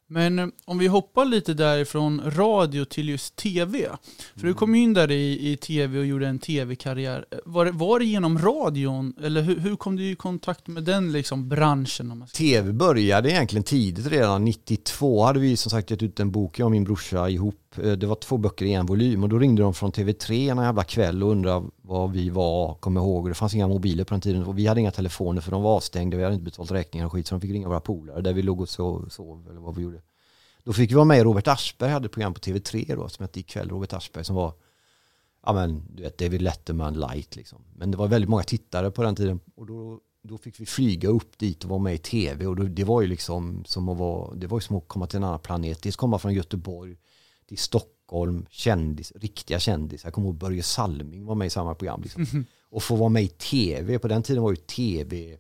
Men 0.06 0.38
eh, 0.38 0.46
om 0.64 0.78
vi 0.78 0.86
hoppar 0.86 1.24
lite 1.24 1.54
därifrån 1.54 2.22
radio 2.30 2.84
till 2.84 3.08
just 3.08 3.36
tv. 3.36 3.88
För 4.34 4.40
du 4.40 4.46
Mm. 4.46 4.54
kom 4.54 4.74
ju 4.74 4.80
in 4.82 4.94
där 4.94 5.10
i, 5.10 5.52
i 5.52 5.56
tv 5.56 5.98
och 5.98 6.06
gjorde 6.06 6.28
en 6.28 6.38
tv-karriär. 6.38 7.26
Var, 7.44 7.64
det- 7.64 7.70
var 7.72 7.98
det 7.98 8.04
genom 8.04 8.38
radion? 8.38 9.14
Eller 9.22 9.42
hur, 9.42 9.58
hur 9.58 9.76
kom 9.76 9.96
du 9.96 10.10
i 10.10 10.14
kontakt 10.16 10.66
med 10.66 10.84
den 10.84 11.12
liksom 11.12 11.48
branschen? 11.48 12.26
Tv 12.34 12.72
började 12.72 13.30
egentligen 13.30 13.64
tidigt 13.64 14.06
redan. 14.06 14.44
92 14.44 15.24
hade 15.24 15.40
vi 15.40 15.56
som 15.56 15.70
sagt 15.70 15.90
gett 15.90 16.02
ut 16.02 16.20
en 16.20 16.30
bok, 16.32 16.58
jag 16.58 16.66
och 16.66 16.70
min 16.72 16.84
brorsa 16.84 17.28
ihop. 17.30 17.58
Eh, 17.78 17.92
det 17.92 18.06
var 18.06 18.14
två 18.14 18.36
böcker 18.36 18.66
i 18.66 18.72
en 18.72 18.86
volym 18.86 19.22
och 19.22 19.28
då 19.28 19.38
ringde 19.38 19.62
de 19.62 19.74
från 19.74 19.92
TV3 19.92 20.50
en 20.50 20.64
jävla 20.64 20.84
kväll 20.84 21.22
och 21.22 21.30
undrade 21.30 21.66
vad 21.82 22.12
vi 22.12 22.30
var, 22.30 22.74
kom 22.74 22.96
ihåg. 22.96 23.28
Det 23.28 23.34
fanns 23.34 23.54
inga 23.54 23.68
mobiler 23.68 24.04
på 24.04 24.14
den 24.14 24.20
tiden 24.20 24.44
och 24.44 24.58
vi 24.58 24.66
hade 24.66 24.80
inga 24.80 24.90
telefoner 24.90 25.40
för 25.40 25.50
de 25.50 25.62
var 25.62 25.76
avstängda. 25.76 26.16
Vi 26.16 26.22
hade 26.22 26.34
inte 26.34 26.44
betalt 26.44 26.70
räkningar 26.70 27.06
och 27.06 27.12
skit 27.12 27.26
så 27.26 27.35
de 27.35 27.40
fick 27.40 27.50
ringa 27.50 27.68
våra 27.68 27.80
polare 27.80 28.20
där 28.20 28.32
vi 28.32 28.42
låg 28.42 28.61
och 28.61 28.68
sov, 28.68 29.08
sov 29.08 29.46
eller 29.50 29.61
vad 29.61 29.76
vi 29.76 29.82
gjorde. 29.82 30.02
Då 30.64 30.72
fick 30.72 30.90
vi 30.90 30.94
vara 30.94 31.04
med 31.04 31.18
i 31.18 31.24
Robert 31.24 31.48
Aschberg 31.48 31.90
hade 31.90 32.06
ett 32.06 32.12
program 32.12 32.35
på 32.35 32.40
TV3 32.40 32.96
då 32.96 33.08
som 33.08 33.22
hette 33.22 33.40
Ikväll 33.40 33.68
Robert 33.68 33.92
Aschberg 33.92 34.24
som 34.24 34.37
var 34.37 34.52
ja 35.46 35.52
men 35.52 35.82
du 35.94 36.02
vet 36.02 36.18
David 36.18 36.42
Letterman 36.42 36.94
light 36.94 37.37
liksom. 37.37 37.58
Men 37.76 37.90
det 37.90 37.96
var 37.96 38.08
väldigt 38.08 38.30
många 38.30 38.42
tittare 38.42 38.90
på 38.90 39.02
den 39.02 39.16
tiden 39.16 39.40
och 39.54 39.66
då, 39.66 40.00
då 40.22 40.38
fick 40.38 40.61
vi 40.61 40.66
flyga 40.66 41.08
upp 41.08 41.38
dit 41.38 41.64
och 41.64 41.70
vara 41.70 41.80
med 41.80 41.94
i 41.94 41.98
tv 41.98 42.46
och 42.46 42.56
då, 42.56 42.62
det 42.62 42.85
var 42.85 43.00
ju 43.00 43.06
liksom 43.06 43.64
som 43.66 43.88
att 43.88 43.98
vara, 43.98 44.35
det 44.35 44.46
var 44.46 44.58
ju 44.58 44.62
som 44.62 44.76
att 44.76 44.88
komma 44.88 45.06
till 45.06 45.16
en 45.16 45.24
annan 45.24 45.38
planet. 45.38 45.82
Dels 45.82 45.96
komma 45.96 46.18
från 46.18 46.35
Göteborg 46.35 46.96
till 47.46 47.59
Stockholm, 47.59 48.46
kändis, 48.50 49.12
riktiga 49.16 49.59
kändisar. 49.59 50.07
Jag 50.07 50.14
kommer 50.14 50.28
ihåg 50.28 50.37
Börje 50.37 50.62
Salming 50.62 51.24
var 51.24 51.35
med 51.35 51.46
i 51.46 51.50
samma 51.50 51.74
program 51.74 52.02
liksom. 52.02 52.46
Och 52.70 52.83
få 52.83 52.96
vara 52.96 53.09
med 53.09 53.22
i 53.22 53.28
tv, 53.28 53.98
på 53.98 54.09
den 54.09 54.22
tiden 54.22 54.42
var 54.42 54.50
ju 54.50 54.57
tv, 54.57 55.38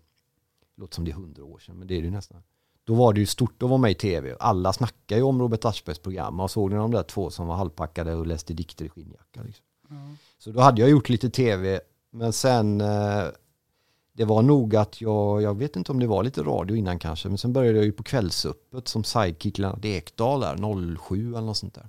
låter 0.76 0.94
som 0.94 1.04
det 1.04 1.10
är 1.10 1.14
hundra 1.14 1.44
år 1.44 1.58
sedan 1.58 1.78
men 1.78 1.88
det 1.88 1.94
är 1.94 1.98
det 1.98 2.04
ju 2.04 2.10
nästan. 2.10 2.42
Då 2.84 2.94
var 2.94 3.12
det 3.12 3.20
ju 3.20 3.26
stort 3.26 3.62
att 3.62 3.68
vara 3.68 3.78
med 3.78 3.90
i 3.90 3.94
tv. 3.94 4.36
Alla 4.40 4.72
snackade 4.72 5.20
ju 5.20 5.22
om 5.22 5.40
Robert 5.40 5.64
Aschbergs 5.64 5.98
program. 5.98 6.40
Och 6.40 6.50
såg 6.50 6.70
ni 6.70 6.76
de 6.76 6.90
där 6.90 7.02
två 7.02 7.30
som 7.30 7.46
var 7.46 7.56
halvpackade 7.56 8.14
och 8.14 8.26
läste 8.26 8.54
dikter 8.54 8.84
i 8.84 8.88
skinnjacka. 8.88 9.42
Liksom. 9.42 9.64
Så 10.38 10.50
då 10.50 10.60
hade 10.60 10.80
jag 10.80 10.90
gjort 10.90 11.08
lite 11.08 11.30
tv. 11.30 11.80
Men 12.10 12.32
sen, 12.32 12.80
eh, 12.80 13.24
det 14.12 14.24
var 14.24 14.42
nog 14.42 14.76
att 14.76 15.00
jag, 15.00 15.42
jag 15.42 15.58
vet 15.58 15.76
inte 15.76 15.92
om 15.92 16.00
det 16.00 16.06
var 16.06 16.22
lite 16.22 16.42
radio 16.42 16.76
innan 16.76 16.98
kanske. 16.98 17.28
Men 17.28 17.38
sen 17.38 17.52
började 17.52 17.78
jag 17.78 17.84
ju 17.84 17.92
på 17.92 18.02
Kvällsöppet 18.02 18.88
som 18.88 19.04
sidekick 19.04 19.58
Lennart 19.58 19.84
Ekdal 19.84 20.40
där, 20.40 20.96
07 20.96 21.28
eller 21.28 21.40
något 21.40 21.56
sånt 21.56 21.74
där. 21.74 21.88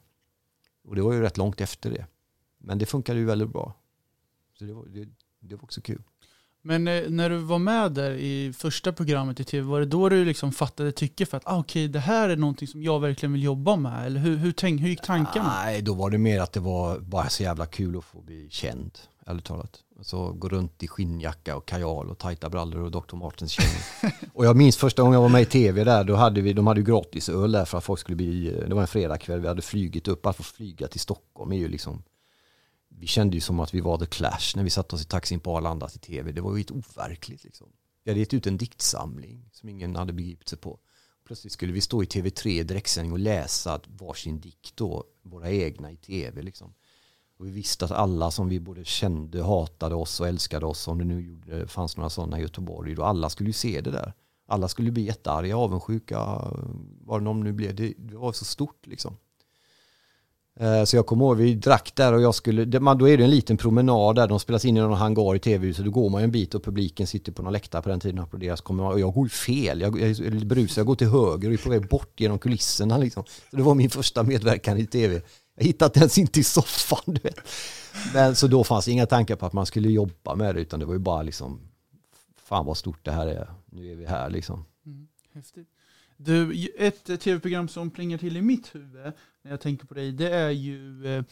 Och 0.83 0.95
det 0.95 1.01
var 1.01 1.13
ju 1.13 1.21
rätt 1.21 1.37
långt 1.37 1.61
efter 1.61 1.91
det. 1.91 2.05
Men 2.57 2.77
det 2.77 2.85
funkade 2.85 3.19
ju 3.19 3.25
väldigt 3.25 3.49
bra. 3.49 3.73
Så 4.53 4.65
det 4.65 4.73
var, 4.73 4.85
det, 4.85 5.09
det 5.39 5.55
var 5.55 5.63
också 5.63 5.81
kul. 5.81 6.03
Men 6.65 6.87
eh, 6.87 7.09
när 7.09 7.29
du 7.29 7.37
var 7.37 7.59
med 7.59 7.91
där 7.91 8.11
i 8.11 8.53
första 8.53 8.93
programmet 8.93 9.39
i 9.39 9.43
tv, 9.43 9.67
var 9.67 9.79
det 9.79 9.85
då 9.85 10.09
du 10.09 10.25
liksom 10.25 10.51
fattade 10.51 10.91
tycke 10.91 11.25
för 11.25 11.37
att 11.37 11.43
ah, 11.45 11.59
okej, 11.59 11.87
det 11.87 11.99
här 11.99 12.29
är 12.29 12.35
någonting 12.35 12.67
som 12.67 12.83
jag 12.83 12.99
verkligen 12.99 13.33
vill 13.33 13.43
jobba 13.43 13.75
med? 13.75 14.05
Eller 14.05 14.19
hur, 14.19 14.37
hur, 14.37 14.51
tänk, 14.51 14.81
hur 14.81 14.87
gick 14.87 15.01
tankarna? 15.01 15.53
Nej, 15.63 15.81
då 15.81 15.93
var 15.93 16.09
det 16.09 16.17
mer 16.17 16.39
att 16.39 16.53
det 16.53 16.59
var 16.59 16.99
bara 16.99 17.29
så 17.29 17.43
jävla 17.43 17.65
kul 17.65 17.97
att 17.97 18.03
få 18.03 18.21
bli 18.21 18.47
känd, 18.49 18.91
ärligt 19.25 19.45
talat. 19.45 19.79
Alltså 19.97 20.31
gå 20.31 20.49
runt 20.49 20.83
i 20.83 20.87
skinnjacka 20.87 21.55
och 21.55 21.65
kajal 21.65 22.09
och 22.09 22.17
tajta 22.17 22.49
brallor 22.49 22.81
och 22.81 22.91
Dr. 22.91 23.15
Martens 23.15 23.51
kängor. 23.51 24.13
och 24.33 24.45
jag 24.45 24.55
minns 24.55 24.77
första 24.77 25.01
gången 25.01 25.13
jag 25.13 25.21
var 25.21 25.29
med 25.29 25.41
i 25.41 25.45
tv 25.45 25.83
där, 25.83 26.03
då 26.03 26.15
hade 26.15 26.41
vi, 26.41 26.53
de 26.53 26.67
hade 26.67 26.79
ju 26.79 26.85
gratis 26.85 27.29
öl 27.29 27.51
där 27.51 27.65
för 27.65 27.77
att 27.77 27.83
folk 27.83 27.99
skulle 27.99 28.15
bli, 28.15 28.63
det 28.67 28.75
var 28.75 28.81
en 28.81 28.87
fredagkväll, 28.87 29.39
vi 29.39 29.47
hade 29.47 29.61
flygit 29.61 30.07
upp, 30.07 30.25
att 30.25 30.35
få 30.35 30.43
flyga 30.43 30.87
till 30.87 30.99
Stockholm 30.99 31.51
är 31.51 31.57
ju 31.57 31.67
liksom, 31.67 32.03
vi 33.03 33.07
kände 33.07 33.37
ju 33.37 33.41
som 33.41 33.59
att 33.59 33.73
vi 33.73 33.81
var 33.81 33.97
The 33.97 34.05
Clash 34.05 34.55
när 34.55 34.63
vi 34.63 34.69
satte 34.69 34.95
oss 34.95 35.01
i 35.01 35.05
taxin 35.05 35.39
på 35.39 35.57
Arlanda 35.57 35.87
till 35.87 35.99
tv. 35.99 36.31
Det 36.31 36.41
var 36.41 36.51
ju 36.51 36.57
helt 36.57 36.71
overkligt 36.71 37.43
liksom. 37.43 37.67
Vi 38.03 38.11
hade 38.11 38.19
gett 38.19 38.33
ut 38.33 38.47
en 38.47 38.57
diktsamling 38.57 39.49
som 39.51 39.69
ingen 39.69 39.95
hade 39.95 40.13
begripit 40.13 40.49
sig 40.49 40.57
på. 40.57 40.79
Plötsligt 41.25 41.53
skulle 41.53 41.73
vi 41.73 41.81
stå 41.81 42.03
i 42.03 42.05
TV3 42.05 42.47
i 42.47 42.63
direktsändning 42.63 43.11
och 43.11 43.19
läsa 43.19 43.81
varsin 43.87 44.39
dikt 44.39 44.75
då, 44.75 45.03
våra 45.21 45.51
egna 45.51 45.91
i 45.91 45.97
tv 45.97 46.41
liksom. 46.41 46.73
Och 47.37 47.45
vi 47.45 47.51
visste 47.51 47.85
att 47.85 47.91
alla 47.91 48.31
som 48.31 48.49
vi 48.49 48.59
både 48.59 48.85
kände, 48.85 49.43
hatade 49.43 49.95
oss 49.95 50.19
och 50.19 50.27
älskade 50.27 50.65
oss, 50.65 50.87
om 50.87 50.97
det 50.97 51.05
nu 51.05 51.21
gjorde, 51.21 51.67
fanns 51.67 51.97
några 51.97 52.09
sådana 52.09 52.39
i 52.39 52.41
Göteborg, 52.41 52.95
då 52.95 53.03
alla 53.03 53.29
skulle 53.29 53.49
ju 53.49 53.53
se 53.53 53.81
det 53.81 53.91
där. 53.91 54.13
Alla 54.47 54.67
skulle 54.67 54.91
bli 54.91 55.03
jättearga, 55.03 55.57
avundsjuka, 55.57 56.19
vad 57.01 57.23
det 57.23 57.33
nu 57.33 57.53
blev. 57.53 57.75
Det, 57.75 57.93
det 57.97 58.17
var 58.17 58.33
så 58.33 58.45
stort 58.45 58.87
liksom. 58.87 59.17
Eh, 60.59 60.83
så 60.83 60.95
jag 60.95 61.05
kommer 61.05 61.25
ihåg, 61.25 61.37
vi 61.37 61.55
drack 61.55 61.91
där 61.95 62.13
och 62.13 62.21
jag 62.21 62.35
skulle, 62.35 62.79
man- 62.79 62.97
då 62.97 63.09
är 63.09 63.17
det 63.17 63.23
en 63.23 63.29
liten 63.29 63.57
promenad 63.57 64.15
där, 64.15 64.27
de 64.27 64.39
spelas 64.39 64.65
in 64.65 64.77
i 64.77 64.79
någon 64.79 64.97
hangar 64.97 65.35
i 65.35 65.39
tv-huset, 65.39 65.85
då 65.85 65.91
går 65.91 66.09
man 66.09 66.21
ju 66.21 66.23
en 66.23 66.31
bit 66.31 66.55
och 66.55 66.63
publiken 66.63 67.07
sitter 67.07 67.31
på 67.31 67.41
någon 67.43 67.53
läktare 67.53 67.81
på 67.81 67.89
den 67.89 67.99
tiden 67.99 68.19
och 68.19 68.23
applåderar, 68.23 68.55
så 68.55 68.63
kommer 68.63 68.83
man, 68.83 68.93
och 68.93 68.99
jag 68.99 69.13
går 69.13 69.25
ju 69.25 69.29
fel, 69.29 69.81
jag, 69.81 70.01
jag 70.01 70.09
är 70.09 70.31
lite 70.31 70.45
brusad, 70.45 70.77
jag 70.81 70.85
går 70.87 70.95
till 70.95 71.07
höger 71.07 71.47
och 71.47 71.53
är 71.53 71.57
på 71.57 71.69
väg 71.69 71.87
bort 71.87 72.19
genom 72.19 72.39
kulisserna 72.39 72.97
liksom. 72.97 73.23
Så 73.49 73.55
det 73.55 73.63
var 73.63 73.75
min 73.75 73.89
första 73.89 74.23
medverkan 74.23 74.77
i 74.77 74.85
tv. 74.85 75.21
Jag 75.57 75.65
hittade 75.65 75.99
ens 75.99 76.17
inte 76.17 76.39
i 76.39 76.43
soffan, 76.43 76.99
du 77.13 77.19
vet. 77.23 77.39
Men 78.13 78.35
så 78.35 78.47
då 78.47 78.63
fanns 78.63 78.87
inga 78.87 79.05
tankar 79.05 79.35
på 79.35 79.45
att 79.45 79.53
man 79.53 79.65
skulle 79.65 79.89
jobba 79.89 80.35
med 80.35 80.55
det, 80.55 80.61
utan 80.61 80.79
det 80.79 80.85
var 80.85 80.93
ju 80.93 80.99
bara 80.99 81.21
liksom, 81.21 81.59
fan 82.43 82.65
vad 82.65 82.77
stort 82.77 83.05
det 83.05 83.11
här 83.11 83.27
är, 83.27 83.49
nu 83.71 83.91
är 83.91 83.95
vi 83.95 84.05
här 84.05 84.29
liksom. 84.29 84.65
Mm, 84.85 85.07
häftigt. 85.33 85.67
Du, 86.17 86.67
ett 86.79 87.21
tv-program 87.21 87.67
som 87.67 87.89
plingar 87.89 88.17
till 88.17 88.37
i 88.37 88.41
mitt 88.41 88.75
huvud 88.75 89.13
när 89.43 89.51
jag 89.51 89.61
tänker 89.61 89.85
på 89.85 89.93
dig, 89.93 90.11
det 90.11 90.29
är 90.29 90.49
ju 90.49 91.07
eh, 91.17 91.23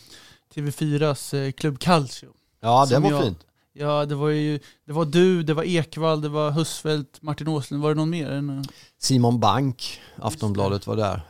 TV4s 0.55 1.37
eh, 1.37 1.51
Club 1.51 1.79
Calcio. 1.79 2.33
Ja, 2.61 2.85
det 2.89 2.99
var 2.99 3.11
jag- 3.11 3.23
fint. 3.23 3.45
Ja, 3.73 4.05
det 4.05 4.15
var 4.15 4.29
ju, 4.29 4.59
det 4.85 4.93
var 4.93 5.05
du, 5.05 5.43
det 5.43 5.53
var 5.53 5.63
Ekvall, 5.63 6.21
det 6.21 6.29
var 6.29 6.51
Husfeldt, 6.51 7.21
Martin 7.21 7.47
Åslund, 7.47 7.83
var 7.83 7.89
det 7.89 7.95
någon 7.95 8.09
mer? 8.09 8.31
än, 8.31 8.63
Simon 8.97 9.39
Bank, 9.39 9.99
Aftonbladet 10.15 10.87
var 10.87 10.95
där. 10.95 11.21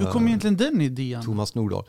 Hur 0.00 0.10
kom 0.10 0.26
egentligen 0.28 0.56
den 0.56 0.80
idén? 0.80 1.22
Thomas 1.22 1.54
Nordahl. 1.54 1.84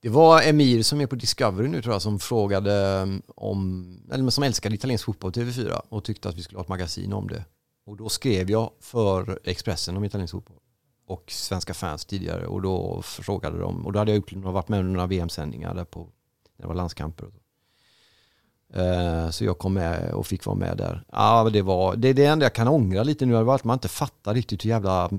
Det 0.00 0.08
var 0.08 0.42
Emir 0.42 0.82
som 0.82 1.00
är 1.00 1.06
på 1.06 1.16
Discovery 1.16 1.68
nu 1.68 1.82
tror 1.82 1.94
jag 1.94 2.02
som 2.02 2.18
frågade 2.18 3.02
om, 3.36 3.86
eller 4.12 4.30
som 4.30 4.44
älskade 4.44 4.74
italiensk 4.74 5.04
fotboll 5.04 5.32
TV4 5.32 5.80
och 5.88 6.04
tyckte 6.04 6.28
att 6.28 6.34
vi 6.34 6.42
skulle 6.42 6.58
ha 6.58 6.62
ett 6.62 6.68
magasin 6.68 7.12
om 7.12 7.28
det. 7.28 7.44
Och 7.86 7.96
då 7.96 8.08
skrev 8.08 8.50
jag 8.50 8.70
för 8.80 9.38
Expressen 9.44 9.96
om 9.96 10.04
italiensk 10.04 10.32
fotboll 10.32 10.56
och 11.06 11.24
svenska 11.30 11.74
fans 11.74 12.04
tidigare 12.04 12.46
och 12.46 12.62
då 12.62 13.02
frågade 13.02 13.58
de 13.58 13.86
och 13.86 13.92
då 13.92 13.98
hade 13.98 14.10
jag 14.10 14.16
gjort, 14.16 14.32
varit 14.32 14.68
med 14.68 14.80
under 14.80 14.92
några 14.92 15.06
VM-sändningar 15.06 15.74
där 15.74 15.84
på, 15.84 16.00
när 16.56 16.62
det 16.62 16.68
var 16.68 16.74
landskamper 16.74 17.26
och 17.26 17.32
så. 17.32 17.40
Eh, 18.80 19.30
så 19.30 19.44
jag 19.44 19.58
kom 19.58 19.74
med 19.74 20.12
och 20.14 20.26
fick 20.26 20.46
vara 20.46 20.56
med 20.56 20.76
där. 20.76 21.04
Ja, 21.12 21.50
det, 21.50 21.62
var, 21.62 21.96
det 21.96 22.08
är 22.08 22.14
det 22.14 22.24
enda 22.24 22.44
jag 22.44 22.54
kan 22.54 22.68
ångra 22.68 23.02
lite 23.02 23.26
nu, 23.26 23.32
det 23.32 23.42
var 23.42 23.54
att 23.54 23.64
man 23.64 23.74
inte 23.74 23.88
fattar 23.88 24.34
riktigt 24.34 24.64
hur 24.64 24.70
jävla 24.70 25.10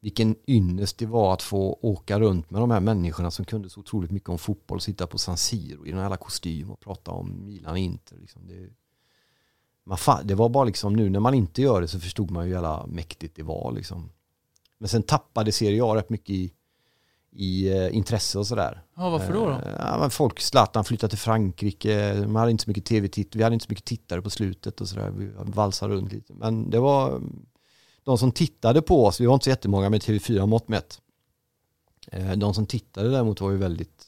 vilken 0.00 0.36
ynnest 0.46 0.98
det 0.98 1.06
var 1.06 1.32
att 1.32 1.42
få 1.42 1.78
åka 1.82 2.20
runt 2.20 2.50
med 2.50 2.60
de 2.60 2.70
här 2.70 2.80
människorna 2.80 3.30
som 3.30 3.44
kunde 3.44 3.70
så 3.70 3.80
otroligt 3.80 4.10
mycket 4.10 4.28
om 4.28 4.38
fotboll, 4.38 4.80
sitta 4.80 5.06
på 5.06 5.18
San 5.18 5.36
Siro 5.36 5.86
i 5.86 5.90
den 5.90 6.00
här 6.00 6.16
kostym 6.16 6.70
och 6.70 6.80
prata 6.80 7.10
om 7.10 7.46
Milan 7.46 7.72
och 7.72 7.78
Inter. 7.78 8.16
Liksom. 8.16 8.46
Det, 8.46 8.68
man 9.84 9.98
det 10.24 10.34
var 10.34 10.48
bara 10.48 10.64
liksom 10.64 10.96
nu 10.96 11.10
när 11.10 11.20
man 11.20 11.34
inte 11.34 11.62
gör 11.62 11.80
det 11.80 11.88
så 11.88 12.00
förstod 12.00 12.30
man 12.30 12.44
ju 12.44 12.48
hur 12.48 12.54
jävla 12.54 12.86
mäktigt 12.86 13.36
det 13.36 13.42
var. 13.42 13.72
Liksom. 13.72 14.10
Men 14.82 14.88
sen 14.88 15.02
tappade 15.02 15.52
Serie 15.52 15.84
A 15.84 15.96
rätt 15.96 16.10
mycket 16.10 16.30
i, 16.30 16.52
i 17.32 17.72
uh, 17.72 17.96
intresse 17.96 18.38
och 18.38 18.46
sådär. 18.46 18.82
Ja, 18.96 19.10
varför 19.10 19.32
då? 19.32 19.46
då? 19.46 19.52
Uh, 19.52 19.60
ja, 19.78 20.10
folk, 20.10 20.40
Zlatan 20.40 20.84
flyttade 20.84 21.10
till 21.10 21.18
Frankrike, 21.18 22.14
man 22.26 22.36
hade 22.36 22.50
inte 22.50 22.64
så 22.64 22.70
mycket 22.70 22.84
tv-titt, 22.84 23.36
vi 23.36 23.42
hade 23.42 23.54
inte 23.54 23.64
så 23.64 23.70
mycket 23.70 23.84
tittare 23.84 24.22
på 24.22 24.30
slutet 24.30 24.80
och 24.80 24.88
sådär. 24.88 25.10
Vi 25.10 25.30
valsade 25.36 25.94
runt 25.94 26.12
lite. 26.12 26.34
Men 26.34 26.70
det 26.70 26.78
var 26.78 27.20
de 28.04 28.18
som 28.18 28.32
tittade 28.32 28.82
på 28.82 29.06
oss, 29.06 29.20
vi 29.20 29.26
var 29.26 29.34
inte 29.34 29.44
så 29.44 29.50
jättemånga 29.50 29.90
med 29.90 30.02
TV4 30.02 30.46
mått 30.46 30.68
mätt. 30.68 31.00
Uh, 32.14 32.32
de 32.32 32.54
som 32.54 32.66
tittade 32.66 33.10
däremot 33.10 33.40
var 33.40 33.50
ju 33.50 33.56
väldigt 33.56 34.06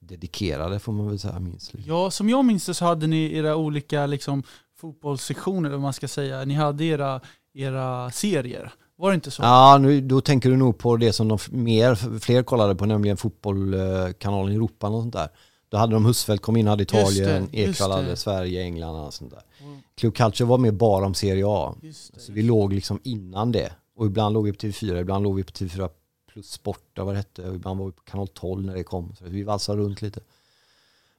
dedikerade 0.00 0.78
får 0.78 0.92
man 0.92 1.08
väl 1.08 1.18
säga 1.18 1.40
minst. 1.40 1.72
Ja, 1.86 2.10
som 2.10 2.28
jag 2.28 2.44
minns 2.44 2.66
det 2.66 2.74
så 2.74 2.84
hade 2.84 3.06
ni 3.06 3.36
era 3.36 3.56
olika 3.56 4.06
liksom, 4.06 4.42
fotbollssektioner, 4.76 5.68
eller 5.68 5.76
vad 5.76 5.82
man 5.82 5.92
ska 5.92 6.08
säga. 6.08 6.44
Ni 6.44 6.54
hade 6.54 6.84
era, 6.84 7.20
era 7.54 8.10
serier. 8.10 8.72
Var 8.96 9.10
det 9.10 9.14
inte 9.14 9.30
så? 9.30 9.42
Ja, 9.42 9.78
nu, 9.78 10.00
då 10.00 10.20
tänker 10.20 10.50
du 10.50 10.56
nog 10.56 10.78
på 10.78 10.96
det 10.96 11.12
som 11.12 11.28
de 11.28 11.38
mer, 11.50 12.18
fler 12.20 12.42
kollade 12.42 12.74
på, 12.74 12.86
nämligen 12.86 13.16
fotbollkanalen 13.16 14.52
i 14.52 14.54
Europa 14.54 14.88
och 14.88 15.02
sånt 15.02 15.12
där. 15.12 15.28
Då 15.68 15.76
hade 15.76 15.92
de 15.92 16.04
Husfeldt 16.06 16.42
kom 16.42 16.56
in, 16.56 16.66
hade 16.66 16.82
Italien, 16.82 17.48
Ekwall 17.52 17.90
hade 17.90 18.16
Sverige, 18.16 18.62
England 18.62 19.06
och 19.06 19.14
sånt 19.14 19.30
där. 19.30 19.42
Mm. 19.60 19.78
Club 19.94 20.14
Culture 20.14 20.48
var 20.48 20.58
mer 20.58 20.70
bara 20.70 21.06
om 21.06 21.14
Serie 21.14 21.44
A. 21.46 21.74
Det, 21.80 21.92
så 22.16 22.32
vi 22.32 22.42
låg 22.42 22.72
liksom 22.72 23.00
innan 23.02 23.52
det. 23.52 23.72
Och 23.96 24.06
ibland 24.06 24.34
låg 24.34 24.44
vi 24.44 24.52
på 24.52 24.58
TV4, 24.58 25.00
ibland 25.00 25.24
låg 25.24 25.36
vi 25.36 25.42
på 25.42 25.52
TV4 25.52 25.90
plus 26.32 26.50
Sport, 26.50 26.90
vad 26.96 27.14
det 27.14 27.16
hette. 27.16 27.48
Och 27.48 27.54
ibland 27.54 27.78
var 27.78 27.86
vi 27.86 27.92
på 27.92 28.02
kanal 28.02 28.28
12 28.28 28.64
när 28.64 28.74
det 28.74 28.84
kom. 28.84 29.14
Så 29.18 29.24
vi 29.24 29.42
valsade 29.42 29.82
runt 29.82 30.02
lite. 30.02 30.20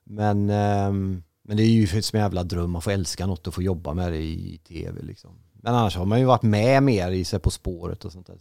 Men, 0.03 0.49
um, 0.49 1.23
men 1.41 1.57
det 1.57 1.63
är 1.63 1.67
ju 1.67 1.87
som 2.01 2.17
en 2.17 2.23
jävla 2.23 2.43
dröm, 2.43 2.71
man 2.71 2.81
får 2.81 2.91
älska 2.91 3.25
något 3.25 3.47
och 3.47 3.53
få 3.53 3.61
jobba 3.61 3.93
med 3.93 4.11
det 4.11 4.17
i 4.17 4.59
tv 4.67 5.01
liksom. 5.01 5.31
Men 5.67 5.75
annars 5.75 5.95
har 5.95 6.05
man 6.05 6.19
ju 6.19 6.25
varit 6.25 6.43
med 6.43 6.83
mer 6.83 7.11
i 7.11 7.25
sig 7.25 7.39
På 7.39 7.51
spåret 7.51 8.05
och 8.05 8.11
sånt 8.11 8.27
där. 8.27 8.37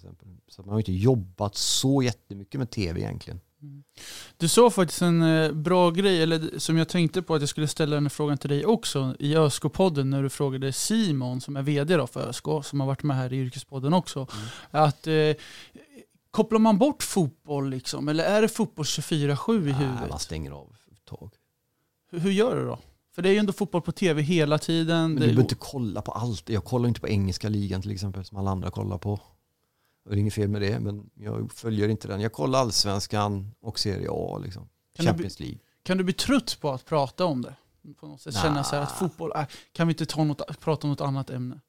Så 0.49 0.63
man 0.63 0.71
har 0.71 0.79
inte 0.79 0.93
jobbat 0.93 1.57
så 1.57 2.03
jättemycket 2.03 2.59
med 2.59 2.71
tv 2.71 3.01
egentligen. 3.01 3.41
Mm. 3.63 3.85
Du 4.37 4.49
sa 4.49 4.71
faktiskt 4.71 5.03
en 5.03 5.23
eh, 5.23 5.53
bra 5.53 5.91
grej, 5.91 6.23
eller 6.23 6.59
som 6.59 6.79
jag 6.79 6.89
tänkte 6.89 7.23
på 7.23 7.35
att 7.35 7.43
jag 7.43 7.49
skulle 7.49 7.69
ställa 7.69 7.95
den 7.95 8.11
frågan 8.11 8.39
till 8.39 8.51
dig 8.51 8.67
också 8.67 9.15
i 9.19 9.37
ÖSK-podden 9.37 10.11
när 10.11 10.23
du 10.23 10.29
frågade 10.29 10.73
Simon 10.73 11.41
som 11.41 11.57
är 11.57 11.63
vd 11.63 11.97
då 11.97 12.07
för 12.07 12.29
ÖSK, 12.29 12.45
som 12.63 12.81
har 12.81 12.87
varit 12.87 13.03
med 13.03 13.17
här 13.17 13.33
i 13.33 13.37
Yrkespodden 13.37 13.93
också. 13.93 14.19
Mm. 14.19 14.85
Att 14.85 15.07
eh, 15.07 15.15
kopplar 16.31 16.59
man 16.59 16.79
bort 16.79 17.03
fotboll 17.03 17.71
liksom, 17.71 18.09
eller 18.09 18.25
är 18.25 18.43
det 18.43 18.49
fotboll 18.49 18.85
24-7 18.85 19.53
i 19.53 19.73
huvudet? 19.73 20.01
Nej, 20.01 20.11
man 20.11 20.19
stänger 20.19 20.51
av 20.51 20.77
ett 20.93 21.05
tag. 21.05 21.33
Hur, 22.11 22.19
hur 22.19 22.31
gör 22.31 22.57
du 22.57 22.65
då? 22.65 22.79
För 23.17 23.23
det 23.23 23.29
är 23.29 23.33
ju 23.33 23.39
ändå 23.39 23.53
fotboll 23.53 23.83
på 23.83 23.93
tv 23.93 24.23
hela 24.23 24.59
tiden. 24.59 25.03
Men 25.03 25.15
du 25.15 25.21
behöver 25.21 25.43
inte 25.43 25.55
kolla 25.55 26.03
på 26.03 26.13
allt. 26.13 26.49
Jag 26.49 26.65
kollar 26.65 26.89
inte 26.89 27.01
på 27.01 27.09
engelska 27.09 27.49
ligan 27.49 27.83
till 27.83 27.91
exempel 27.91 28.25
som 28.25 28.39
alla 28.39 28.51
andra 28.51 28.71
kollar 28.71 28.99
på. 28.99 29.21
Det 30.05 30.15
är 30.15 30.17
inget 30.17 30.35
fel 30.35 30.49
med 30.49 30.63
det, 30.63 30.81
men 30.81 31.11
jag 31.15 31.53
följer 31.53 31.89
inte 31.89 32.09
den. 32.09 32.21
Jag 32.21 32.33
kollar 32.33 32.59
allsvenskan 32.59 33.55
och 33.61 33.79
Serie 33.79 34.09
A, 34.11 34.39
liksom. 34.45 34.69
Champions 34.99 35.41
League. 35.41 35.59
Kan 35.83 35.99
du 35.99 36.05
bli 36.05 36.13
trött 36.13 36.59
på 36.61 36.71
att 36.71 36.85
prata 36.85 37.25
om 37.25 37.43
det? 37.43 37.55
På 38.01 38.07
något 38.07 38.21
sätt 38.21 38.35
nah. 38.35 38.43
känna 38.43 38.65
så 38.65 38.77
här 38.77 38.83
att 38.83 38.93
fotboll, 38.93 39.33
äh, 39.37 39.45
kan 39.73 39.87
vi 39.87 39.93
inte 39.93 40.07
ta 40.07 40.25
något, 40.25 40.61
prata 40.61 40.87
om 40.87 40.91
något 40.91 41.01
annat 41.01 41.31
ämne? 41.31 41.61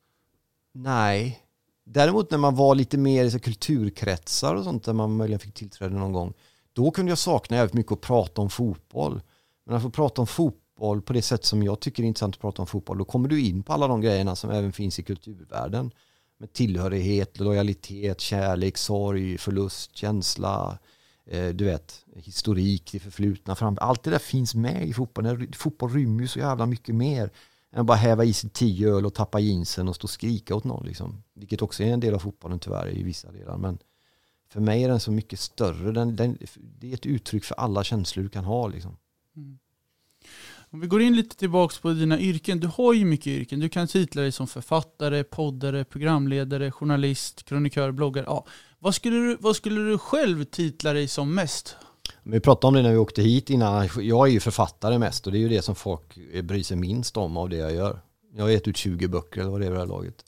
Nej. 0.74 1.44
Däremot 1.86 2.32
när 2.32 2.38
man 2.38 2.56
var 2.56 2.76
lite 2.76 2.98
mer 2.98 3.26
i 3.26 3.32
så 3.32 3.40
kulturkretsar 3.40 4.56
och 4.56 4.64
sånt 4.64 4.84
där 4.84 4.94
man 4.94 5.16
möjligen 5.16 5.40
fick 5.40 5.54
tillträde 5.54 5.96
någon 5.96 6.14
gång, 6.14 6.34
då 6.74 6.92
kunde 6.92 7.12
jag 7.12 7.18
sakna 7.18 7.58
jävligt 7.58 7.74
mycket 7.74 7.92
att 7.92 8.02
prata 8.02 8.42
om 8.42 8.50
fotboll. 8.50 9.22
Men 9.66 9.76
att 9.76 9.82
få 9.82 9.90
prata 9.90 10.22
om 10.22 10.28
fotboll 10.28 10.62
fotboll 10.78 11.02
på 11.02 11.14
det 11.14 11.22
sätt 11.22 11.46
som 11.46 11.64
jag 11.64 11.80
tycker 11.80 12.04
är 12.04 12.08
intressant 12.08 12.36
att 12.36 12.42
prata 12.42 12.62
om 12.62 12.68
fotboll, 12.68 12.98
då 12.98 13.06
kommer 13.06 13.30
du 13.30 13.42
in 13.42 13.64
på 13.64 13.74
alla 13.74 13.88
de 13.88 14.02
grejerna 14.02 14.36
som 14.36 14.50
även 14.50 14.72
finns 14.72 15.00
i 15.00 15.04
kulturvärlden. 15.04 15.92
Med 16.40 16.54
tillhörighet, 16.54 17.40
lojalitet, 17.40 18.22
kärlek, 18.22 18.78
sorg, 18.78 19.38
förlust, 19.38 19.96
känsla, 19.96 20.78
eh, 21.26 21.50
du 21.50 21.66
vet, 21.66 22.06
historik, 22.16 22.90
det 22.92 23.00
förflutna. 23.00 23.56
Fram. 23.56 23.78
Allt 23.82 24.04
det 24.04 24.12
där 24.12 24.20
finns 24.20 24.56
med 24.56 24.88
i 24.88 24.94
fotboll. 24.94 25.48
Fotboll 25.54 25.94
rymmer 25.94 26.22
ju 26.22 26.28
så 26.28 26.40
jävla 26.40 26.66
mycket 26.66 26.96
mer 26.96 27.32
än 27.72 27.80
att 27.80 27.86
bara 27.86 27.98
häva 27.98 28.24
i 28.24 28.34
sig 28.34 28.50
tio 28.50 28.90
öl 28.90 29.06
och 29.06 29.14
tappa 29.14 29.40
jeansen 29.40 29.88
och 29.88 29.96
stå 29.96 30.06
och 30.06 30.10
skrika 30.10 30.56
åt 30.56 30.64
någon. 30.64 30.86
Liksom. 30.86 31.24
Vilket 31.34 31.62
också 31.62 31.84
är 31.84 31.94
en 31.94 32.00
del 32.00 32.14
av 32.14 32.20
fotbollen 32.20 32.60
tyvärr 32.60 32.98
i 32.98 33.04
vissa 33.04 33.32
delar. 33.32 33.58
Men 33.58 33.78
för 34.50 34.60
mig 34.60 34.84
är 34.84 34.90
den 34.90 35.00
så 35.00 35.12
mycket 35.12 35.40
större. 35.40 35.92
Den, 35.92 36.16
den, 36.16 36.38
det 36.80 36.90
är 36.90 36.94
ett 36.94 37.06
uttryck 37.06 37.44
för 37.44 37.56
alla 37.56 37.84
känslor 37.84 38.24
du 38.24 38.30
kan 38.30 38.46
ha. 38.46 38.68
Liksom. 38.68 38.98
Mm. 39.36 39.60
Om 40.70 40.80
vi 40.80 40.88
går 40.88 41.02
in 41.02 41.16
lite 41.16 41.36
tillbaka 41.36 41.76
på 41.82 41.90
dina 41.90 42.20
yrken. 42.20 42.60
Du 42.60 42.68
har 42.68 42.94
ju 42.94 43.06
mycket 43.06 43.28
yrken. 43.28 43.60
Du 43.60 43.70
kan 43.70 43.88
titla 43.88 44.22
dig 44.22 44.32
som 44.32 44.48
författare, 44.48 45.24
poddare, 45.24 45.86
programledare, 45.86 46.72
journalist, 46.72 47.44
krönikör, 47.44 47.92
bloggare. 47.92 48.26
Ja. 48.28 48.46
Vad, 48.80 48.96
skulle 48.96 49.16
du, 49.16 49.38
vad 49.40 49.56
skulle 49.56 49.82
du 49.82 49.98
själv 49.98 50.44
titla 50.44 50.94
dig 50.94 51.08
som 51.08 51.36
mest? 51.36 51.76
Vi 52.24 52.40
pratade 52.40 52.68
om 52.68 52.74
det 52.74 52.82
när 52.82 52.92
vi 52.92 52.98
åkte 52.98 53.22
hit 53.22 53.50
innan. 53.50 53.90
Jag 54.00 54.28
är 54.28 54.32
ju 54.32 54.40
författare 54.40 54.98
mest 54.98 55.26
och 55.26 55.32
det 55.32 55.38
är 55.38 55.40
ju 55.40 55.50
det 55.50 55.62
som 55.62 55.76
folk 55.76 56.18
bryr 56.44 56.64
sig 56.64 56.78
minst 56.78 57.18
om 57.18 57.38
av 57.38 57.50
det 57.50 57.58
jag 57.58 57.74
gör. 57.74 58.00
Jag 58.36 58.44
har 58.44 58.50
gett 58.50 58.68
ut 58.68 58.78
20 58.78 59.08
böcker 59.08 59.42
eller 59.42 59.52
vad 59.52 59.62
det 59.62 59.66
är 59.66 59.70
vid 59.70 59.78
det 59.78 59.82
här 59.82 59.88
laget. 59.88 60.26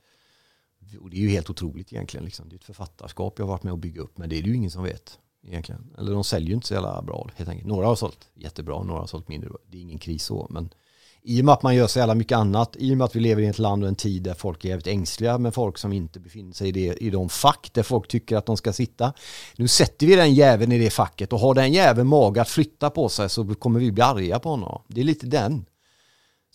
Och 1.00 1.10
det 1.10 1.18
är 1.18 1.22
ju 1.22 1.30
helt 1.30 1.50
otroligt 1.50 1.94
egentligen. 1.94 2.26
Liksom. 2.26 2.50
Det 2.50 2.56
är 2.56 2.58
ett 2.58 2.64
författarskap 2.64 3.34
jag 3.38 3.46
har 3.46 3.52
varit 3.52 3.64
med 3.64 3.74
och 3.74 3.80
bygga 3.80 4.02
upp 4.02 4.18
men 4.18 4.30
det 4.30 4.38
är 4.38 4.42
det 4.42 4.50
ju 4.50 4.56
ingen 4.56 4.72
som 4.72 4.84
vet 4.84 5.20
egentligen. 5.48 5.94
Eller 5.98 6.14
de 6.14 6.24
säljer 6.24 6.50
ju 6.50 6.56
inte 6.56 6.68
så 6.68 6.74
jävla 6.74 7.02
bra 7.02 7.30
helt 7.36 7.50
enkelt. 7.50 7.68
Några 7.68 7.88
har 7.88 7.96
sålt 7.96 8.30
jättebra, 8.36 8.84
några 8.84 9.00
har 9.00 9.08
sålt 9.08 9.28
mindre 9.28 9.50
Det 9.72 9.78
är 9.78 9.82
ingen 9.82 10.00
kris 10.00 10.24
så. 10.24 10.48
Men 10.50 10.70
i 11.22 11.42
och 11.42 11.46
med 11.46 11.54
att 11.54 11.64
man 11.64 11.76
gör 11.76 11.88
så 11.88 12.00
jävla 12.00 12.16
mycket 12.16 12.38
annat, 12.38 12.76
i 12.80 12.94
och 12.94 12.98
med 12.98 13.06
att 13.06 13.16
vi 13.16 13.20
lever 13.20 13.42
i 13.42 13.48
ett 13.48 13.60
land 13.60 13.84
och 13.84 13.90
en 13.90 13.96
tid 13.96 14.24
där 14.24 14.34
folk 14.34 14.66
är 14.66 14.70
jävligt 14.70 14.88
ängsliga 14.88 15.38
med 15.38 15.54
folk 15.54 15.78
som 15.78 15.94
inte 15.94 16.20
befinner 16.20 16.54
sig 16.54 16.68
i, 16.68 16.72
det, 16.72 17.04
i 17.04 17.10
de 17.10 17.30
fack 17.30 17.70
där 17.74 17.84
folk 17.84 18.08
tycker 18.08 18.38
att 18.38 18.46
de 18.46 18.58
ska 18.58 18.74
sitta. 18.74 19.14
Nu 19.56 19.68
sätter 19.68 20.08
vi 20.08 20.16
den 20.16 20.34
jäveln 20.34 20.72
i 20.72 20.80
det 20.80 20.90
facket 20.90 21.34
och 21.34 21.40
har 21.40 21.54
den 21.54 21.74
jäveln 21.74 22.08
mage 22.08 22.42
att 22.42 22.50
flytta 22.50 22.90
på 22.90 23.10
sig 23.10 23.30
så 23.30 23.56
kommer 23.56 23.80
vi 23.80 23.92
bli 23.92 24.04
arga 24.04 24.40
på 24.40 24.50
honom. 24.50 24.82
Det 24.88 25.02
är 25.02 25.06
lite 25.06 25.26
den. 25.26 25.66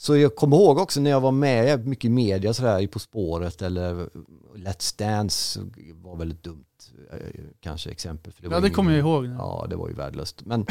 Så 0.04 0.16
jag 0.16 0.36
kommer 0.36 0.56
ihåg 0.56 0.78
också 0.78 1.00
när 1.00 1.10
jag 1.10 1.20
var 1.20 1.32
med 1.32 1.86
mycket 1.86 2.04
i 2.04 2.08
media 2.08 2.54
sådär, 2.54 2.86
På 2.86 2.98
spåret 2.98 3.62
eller 3.62 4.08
Let's 4.54 4.98
Dance 4.98 5.60
var 6.02 6.16
väldigt 6.16 6.42
dumt 6.42 6.64
eh, 7.12 7.18
kanske 7.60 7.90
exempel. 7.90 8.32
För 8.32 8.42
det 8.42 8.54
ja 8.54 8.60
det 8.60 8.70
kommer 8.70 8.90
jag 8.90 9.00
ihåg. 9.00 9.26
Ja 9.26 9.66
det 9.70 9.76
var 9.76 9.88
ju 9.88 9.94
värdelöst. 9.94 10.44
Men 10.44 10.66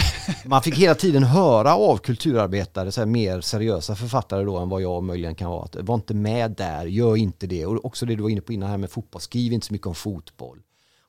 man 0.45 0.61
fick 0.61 0.77
hela 0.77 0.95
tiden 0.95 1.23
höra 1.23 1.75
av 1.75 1.97
kulturarbetare, 1.97 2.91
så 2.91 3.01
här, 3.01 3.05
mer 3.05 3.41
seriösa 3.41 3.95
författare 3.95 4.43
då 4.43 4.57
än 4.57 4.69
vad 4.69 4.81
jag 4.81 5.03
möjligen 5.03 5.35
kan 5.35 5.49
vara. 5.49 5.63
Att, 5.63 5.75
var 5.75 5.95
inte 5.95 6.13
med 6.13 6.51
där, 6.51 6.85
gör 6.85 7.15
inte 7.15 7.47
det. 7.47 7.65
Och 7.65 7.85
också 7.85 8.05
det 8.05 8.15
du 8.15 8.23
var 8.23 8.29
inne 8.29 8.41
på 8.41 8.53
innan 8.53 8.69
här 8.69 8.77
med 8.77 8.89
fotboll, 8.89 9.21
skriv 9.21 9.53
inte 9.53 9.67
så 9.67 9.73
mycket 9.73 9.87
om 9.87 9.95
fotboll. 9.95 10.59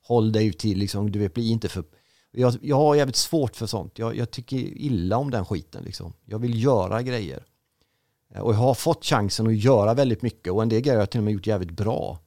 Håll 0.07 0.31
dig 0.31 0.53
till, 0.53 0.77
liksom, 0.77 1.11
du 1.11 1.19
vet, 1.19 1.33
bli 1.33 1.49
inte 1.49 1.69
för 1.69 1.83
jag, 2.31 2.53
jag 2.61 2.75
har 2.75 2.95
jävligt 2.95 3.15
svårt 3.15 3.55
för 3.55 3.65
sånt. 3.65 3.99
Jag, 3.99 4.15
jag 4.15 4.31
tycker 4.31 4.57
illa 4.57 5.17
om 5.17 5.31
den 5.31 5.45
skiten. 5.45 5.83
Liksom. 5.83 6.13
Jag 6.25 6.39
vill 6.39 6.63
göra 6.63 7.01
grejer. 7.01 7.43
Och 8.41 8.53
jag 8.53 8.57
har 8.57 8.73
fått 8.73 9.05
chansen 9.05 9.47
att 9.47 9.55
göra 9.55 9.93
väldigt 9.93 10.21
mycket 10.21 10.53
och 10.53 10.63
en 10.63 10.69
del 10.69 10.81
grejer 10.81 10.95
har 10.95 11.01
jag 11.01 11.09
till 11.09 11.19
och 11.19 11.23
med 11.23 11.33
gjort 11.33 11.47
jävligt 11.47 11.71
bra. 11.71 12.19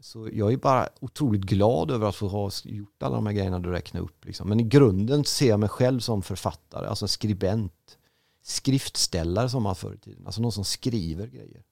Så 0.00 0.28
jag 0.32 0.52
är 0.52 0.56
bara 0.56 0.88
otroligt 1.00 1.42
glad 1.42 1.90
över 1.90 2.08
att 2.08 2.16
få 2.16 2.28
ha 2.28 2.50
gjort 2.64 3.02
alla 3.02 3.14
de 3.14 3.26
här 3.26 3.32
grejerna 3.32 3.58
du 3.58 3.70
räknar 3.70 4.00
upp. 4.00 4.24
Liksom. 4.24 4.48
Men 4.48 4.60
i 4.60 4.62
grunden 4.62 5.24
ser 5.24 5.48
jag 5.48 5.60
mig 5.60 5.68
själv 5.68 6.00
som 6.00 6.22
författare, 6.22 6.86
alltså 6.86 7.08
skribent, 7.08 7.98
skriftställare 8.42 9.48
som 9.48 9.62
man 9.62 9.76
förr 9.76 9.94
i 9.94 9.98
tiden. 9.98 10.26
Alltså 10.26 10.42
någon 10.42 10.52
som 10.52 10.64
skriver 10.64 11.26
grejer. 11.26 11.62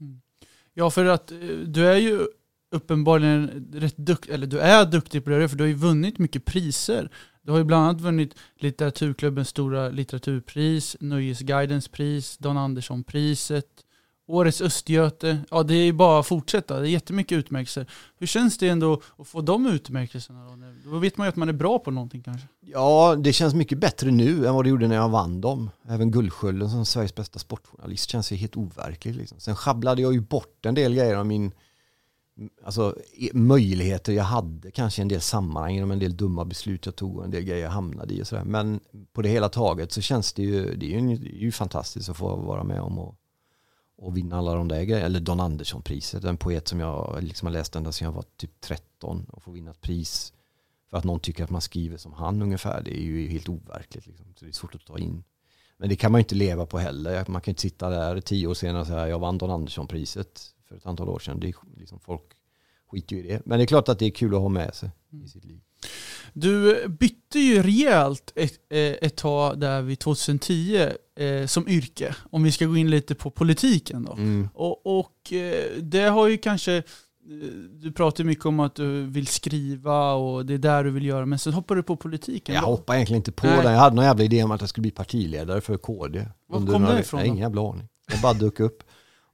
Mm. 0.00 0.20
Ja, 0.74 0.90
för 0.90 1.04
att 1.04 1.32
eh, 1.32 1.38
du 1.66 1.86
är 1.86 1.96
ju 1.96 2.26
uppenbarligen 2.70 3.68
rätt 3.72 3.96
duktig, 3.96 4.32
eller 4.32 4.46
du 4.46 4.60
är 4.60 4.86
duktig 4.86 5.24
på 5.24 5.30
det, 5.30 5.48
för 5.48 5.56
du 5.56 5.64
har 5.64 5.68
ju 5.68 5.74
vunnit 5.74 6.18
mycket 6.18 6.44
priser. 6.44 7.10
Du 7.42 7.50
har 7.50 7.58
ju 7.58 7.64
bland 7.64 7.84
annat 7.84 8.00
vunnit 8.00 8.34
Litteraturklubbens 8.56 9.48
stora 9.48 9.88
litteraturpris, 9.88 10.96
Nöjesguidens 11.00 11.88
pris, 11.88 12.38
Dan 12.38 12.56
Andersson-priset, 12.56 13.66
Årets 14.26 14.60
Östgöte. 14.60 15.38
Ja, 15.50 15.62
det 15.62 15.74
är 15.74 15.84
ju 15.84 15.92
bara 15.92 16.20
att 16.20 16.26
fortsätta. 16.26 16.80
Det 16.80 16.88
är 16.88 16.90
jättemycket 16.90 17.38
utmärkelser. 17.38 17.86
Hur 18.18 18.26
känns 18.26 18.58
det 18.58 18.68
ändå 18.68 19.02
att 19.16 19.28
få 19.28 19.40
de 19.40 19.66
utmärkelserna? 19.66 20.44
Då, 20.44 20.90
då 20.90 20.98
vet 20.98 21.16
man 21.16 21.26
ju 21.26 21.28
att 21.28 21.36
man 21.36 21.48
är 21.48 21.52
bra 21.52 21.78
på 21.78 21.90
någonting 21.90 22.22
kanske. 22.22 22.46
Ja, 22.60 23.16
det 23.18 23.32
känns 23.32 23.54
mycket 23.54 23.78
bättre 23.78 24.10
nu 24.10 24.46
än 24.46 24.54
vad 24.54 24.64
det 24.64 24.68
gjorde 24.68 24.88
när 24.88 24.96
jag 24.96 25.08
vann 25.08 25.40
dem. 25.40 25.70
Även 25.88 26.10
Guldskölden 26.10 26.70
som 26.70 26.86
Sveriges 26.86 27.14
bästa 27.14 27.38
sportjournalist 27.38 28.10
känns 28.10 28.32
ju 28.32 28.36
helt 28.36 28.56
overklig. 28.56 29.16
Liksom. 29.16 29.40
Sen 29.40 29.56
sjabblade 29.56 30.02
jag 30.02 30.12
ju 30.12 30.20
bort 30.20 30.66
en 30.66 30.74
del 30.74 30.94
grejer 30.94 31.16
av 31.16 31.26
min 31.26 31.52
alltså, 32.64 32.96
möjligheter 33.32 34.12
jag 34.12 34.24
hade, 34.24 34.70
kanske 34.70 35.02
en 35.02 35.08
del 35.08 35.20
sammanhang 35.20 35.74
genom 35.74 35.90
en 35.90 35.98
del 35.98 36.16
dumma 36.16 36.44
beslut 36.44 36.86
jag 36.86 36.96
tog 36.96 37.18
och 37.18 37.24
en 37.24 37.30
del 37.30 37.42
grejer 37.42 37.64
jag 37.64 37.70
hamnade 37.70 38.14
i 38.14 38.22
och 38.22 38.26
sådär. 38.26 38.44
Men 38.44 38.80
på 39.12 39.22
det 39.22 39.28
hela 39.28 39.48
taget 39.48 39.92
så 39.92 40.00
känns 40.00 40.32
det 40.32 40.42
ju, 40.42 40.74
det 40.74 40.94
är 40.94 41.00
ju, 41.00 41.16
det 41.16 41.28
är 41.28 41.40
ju 41.40 41.52
fantastiskt 41.52 42.08
att 42.08 42.16
få 42.16 42.36
vara 42.36 42.64
med 42.64 42.80
om 42.80 42.98
och, 42.98 43.14
och 43.96 44.16
vinna 44.16 44.38
alla 44.38 44.54
de 44.54 44.68
där 44.68 44.82
grejerna. 44.82 45.06
Eller 45.06 45.20
Don 45.20 45.40
Andersson-priset, 45.40 46.24
en 46.24 46.36
poet 46.36 46.68
som 46.68 46.80
jag 46.80 47.18
liksom 47.22 47.46
har 47.46 47.52
läst 47.52 47.76
ända 47.76 47.92
sedan 47.92 48.06
jag 48.06 48.12
var 48.12 48.24
typ 48.36 48.60
13 48.60 49.26
och 49.28 49.42
få 49.42 49.50
vinna 49.50 49.70
ett 49.70 49.80
pris 49.80 50.32
för 50.90 50.96
att 50.96 51.04
någon 51.04 51.20
tycker 51.20 51.44
att 51.44 51.50
man 51.50 51.60
skriver 51.60 51.96
som 51.96 52.12
han 52.12 52.42
ungefär. 52.42 52.82
Det 52.82 52.98
är 52.98 53.02
ju 53.02 53.28
helt 53.28 53.48
overkligt. 53.48 54.06
Liksom. 54.06 54.26
Så 54.36 54.44
det 54.44 54.50
är 54.50 54.52
svårt 54.52 54.74
att 54.74 54.86
ta 54.86 54.98
in. 54.98 55.24
Men 55.76 55.88
det 55.88 55.96
kan 55.96 56.12
man 56.12 56.18
ju 56.18 56.22
inte 56.22 56.34
leva 56.34 56.66
på 56.66 56.78
heller. 56.78 57.24
Man 57.28 57.40
kan 57.40 57.50
ju 57.50 57.52
inte 57.52 57.62
sitta 57.62 57.90
där 57.90 58.20
tio 58.20 58.46
år 58.46 58.54
senare 58.54 58.80
och 58.80 58.86
säga 58.86 59.08
jag 59.08 59.18
vann 59.18 59.38
Don 59.38 59.50
Andersson-priset 59.50 60.54
för 60.72 60.78
ett 60.78 60.86
antal 60.86 61.08
år 61.08 61.18
sedan. 61.18 61.40
Det 61.40 61.48
är 61.48 61.54
liksom 61.76 62.00
folk 62.00 62.22
skiter 62.90 63.16
ju 63.16 63.24
i 63.24 63.28
det. 63.28 63.42
Men 63.44 63.58
det 63.58 63.64
är 63.64 63.66
klart 63.66 63.88
att 63.88 63.98
det 63.98 64.06
är 64.06 64.10
kul 64.10 64.34
att 64.34 64.40
ha 64.40 64.48
med 64.48 64.74
sig 64.74 64.90
i 65.24 65.28
sitt 65.28 65.44
liv. 65.44 65.60
Du 66.32 66.88
bytte 66.88 67.38
ju 67.38 67.62
rejält 67.62 68.32
ett, 68.34 68.52
eh, 68.70 68.78
ett 68.78 69.16
tag 69.16 69.60
där 69.60 69.82
vid 69.82 69.98
2010 69.98 70.88
eh, 71.16 71.46
som 71.46 71.68
yrke, 71.68 72.14
om 72.30 72.42
vi 72.42 72.52
ska 72.52 72.66
gå 72.66 72.76
in 72.76 72.90
lite 72.90 73.14
på 73.14 73.30
politiken 73.30 74.04
då. 74.04 74.12
Mm. 74.12 74.48
Och, 74.54 75.00
och 75.00 75.32
eh, 75.32 75.82
det 75.82 76.04
har 76.04 76.28
ju 76.28 76.38
kanske, 76.38 76.76
eh, 76.76 76.82
du 77.72 77.92
pratar 77.92 78.24
mycket 78.24 78.46
om 78.46 78.60
att 78.60 78.74
du 78.74 79.06
vill 79.06 79.26
skriva 79.26 80.12
och 80.12 80.46
det 80.46 80.54
är 80.54 80.58
där 80.58 80.84
du 80.84 80.90
vill 80.90 81.04
göra, 81.04 81.26
men 81.26 81.38
sen 81.38 81.52
hoppar 81.52 81.74
du 81.74 81.82
på 81.82 81.96
politiken. 81.96 82.54
Jag 82.54 82.62
hoppar 82.62 82.94
egentligen 82.94 83.20
inte 83.20 83.32
på 83.32 83.46
Nej. 83.46 83.62
den. 83.62 83.72
Jag 83.72 83.80
hade 83.80 83.96
någon 83.96 84.04
jävla 84.04 84.24
idé 84.24 84.44
om 84.44 84.50
att 84.50 84.60
jag 84.60 84.68
skulle 84.68 84.82
bli 84.82 84.90
partiledare 84.90 85.60
för 85.60 85.76
KD. 85.76 86.26
Var 86.46 86.66
kom 86.66 86.82
det 86.82 87.00
ifrån? 87.00 87.20
Jag 87.20 87.26
ingen 87.26 87.38
jävla 87.38 87.70
aning. 87.70 87.88
Jag 88.10 88.20
bara 88.20 88.34
dök 88.34 88.60
upp. 88.60 88.82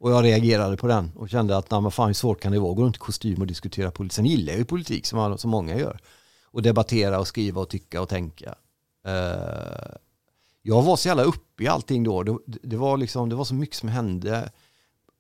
Och 0.00 0.10
jag 0.12 0.24
reagerade 0.24 0.76
på 0.76 0.86
den 0.86 1.12
och 1.16 1.30
kände 1.30 1.56
att 1.56 1.70
nej, 1.70 1.80
men 1.80 1.90
fan 1.90 2.06
hur 2.06 2.14
svårt 2.14 2.40
kan 2.40 2.52
det 2.52 2.58
vara? 2.58 2.74
Gå 2.74 2.82
runt 2.82 2.96
i 2.96 2.98
kostym 2.98 3.40
och 3.40 3.46
diskutera 3.46 3.90
politik. 3.90 4.16
Sen 4.16 4.26
gillar 4.26 4.52
jag 4.52 4.58
ju 4.58 4.64
politik 4.64 5.06
som, 5.06 5.18
alla, 5.18 5.38
som 5.38 5.50
många 5.50 5.78
gör. 5.78 6.00
Och 6.44 6.62
debattera 6.62 7.18
och 7.18 7.26
skriva 7.26 7.60
och 7.60 7.68
tycka 7.68 8.00
och 8.02 8.08
tänka. 8.08 8.54
Uh, 9.08 9.96
jag 10.62 10.82
var 10.82 10.96
så 10.96 11.08
jävla 11.08 11.22
uppe 11.22 11.64
i 11.64 11.68
allting 11.68 12.04
då. 12.04 12.22
Det, 12.22 12.38
det, 12.46 12.76
var 12.76 12.96
liksom, 12.96 13.28
det 13.28 13.36
var 13.36 13.44
så 13.44 13.54
mycket 13.54 13.76
som 13.76 13.88
hände 13.88 14.50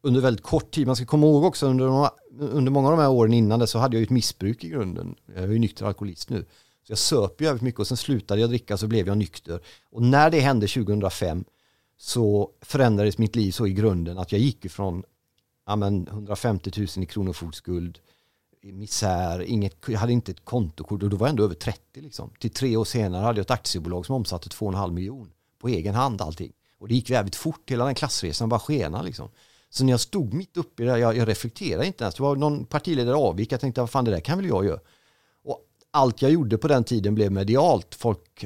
under 0.02 0.20
väldigt 0.20 0.44
kort 0.44 0.70
tid. 0.70 0.86
Man 0.86 0.96
ska 0.96 1.06
komma 1.06 1.26
ihåg 1.26 1.44
också 1.44 1.66
under, 1.66 2.10
under 2.38 2.72
många 2.72 2.88
av 2.88 2.96
de 2.96 3.02
här 3.02 3.10
åren 3.10 3.34
innan 3.34 3.58
det 3.58 3.66
så 3.66 3.78
hade 3.78 3.96
jag 3.96 4.00
ju 4.00 4.04
ett 4.04 4.10
missbruk 4.10 4.64
i 4.64 4.68
grunden. 4.68 5.14
Jag 5.34 5.44
är 5.44 5.48
ju 5.48 5.58
nykter 5.58 5.86
alkoholist 5.86 6.30
nu. 6.30 6.46
Så 6.86 6.92
jag 6.92 6.98
söp 6.98 7.40
ju 7.40 7.44
jävligt 7.44 7.62
mycket 7.62 7.80
och 7.80 7.86
sen 7.86 7.96
slutade 7.96 8.40
jag 8.40 8.50
dricka 8.50 8.76
så 8.76 8.86
blev 8.86 9.06
jag 9.06 9.18
nykter. 9.18 9.60
Och 9.90 10.02
när 10.02 10.30
det 10.30 10.40
hände 10.40 10.66
2005 10.66 11.44
så 11.98 12.50
förändrades 12.60 13.18
mitt 13.18 13.36
liv 13.36 13.52
så 13.52 13.66
i 13.66 13.72
grunden 13.72 14.18
att 14.18 14.32
jag 14.32 14.40
gick 14.40 14.64
ifrån 14.64 15.02
ja, 15.66 15.76
men 15.76 16.08
150 16.08 16.72
000 16.76 16.88
i 16.96 17.06
kronofogdskuld, 17.06 17.98
misär, 18.62 19.42
inget, 19.42 19.76
jag 19.86 19.98
hade 19.98 20.12
inte 20.12 20.32
ett 20.32 20.44
kontokort 20.44 21.02
och 21.02 21.10
då 21.10 21.16
var 21.16 21.26
jag 21.26 21.30
ändå 21.30 21.44
över 21.44 21.54
30 21.54 22.00
liksom. 22.00 22.30
Till 22.38 22.50
tre 22.50 22.76
år 22.76 22.84
senare 22.84 23.22
hade 23.22 23.38
jag 23.38 23.44
ett 23.44 23.50
aktiebolag 23.50 24.06
som 24.06 24.14
omsatte 24.14 24.48
2,5 24.48 24.92
miljon 24.92 25.30
på 25.58 25.68
egen 25.68 25.94
hand 25.94 26.22
allting. 26.22 26.52
Och 26.78 26.88
det 26.88 26.94
gick 26.94 27.10
jävligt 27.10 27.36
fort, 27.36 27.70
hela 27.70 27.84
den 27.84 27.94
klassresan 27.94 28.48
bara 28.48 28.60
skena 28.60 29.02
liksom. 29.02 29.28
Så 29.70 29.84
när 29.84 29.92
jag 29.92 30.00
stod 30.00 30.34
mitt 30.34 30.56
uppe 30.56 30.82
i 30.82 30.86
det, 30.86 30.98
jag, 30.98 31.16
jag 31.16 31.28
reflekterade 31.28 31.86
inte 31.86 32.04
ens. 32.04 32.14
Det 32.14 32.22
var 32.22 32.36
någon 32.36 32.64
partiledare 32.64 33.16
avvik, 33.16 33.52
jag 33.52 33.60
tänkte 33.60 33.80
vad 33.80 33.90
fan 33.90 34.04
det 34.04 34.10
där 34.10 34.20
kan 34.20 34.38
väl 34.38 34.46
jag 34.46 34.64
göra. 34.64 34.80
Och 35.44 35.60
allt 35.90 36.22
jag 36.22 36.30
gjorde 36.30 36.58
på 36.58 36.68
den 36.68 36.84
tiden 36.84 37.14
blev 37.14 37.32
medialt. 37.32 37.94
Folk 37.94 38.44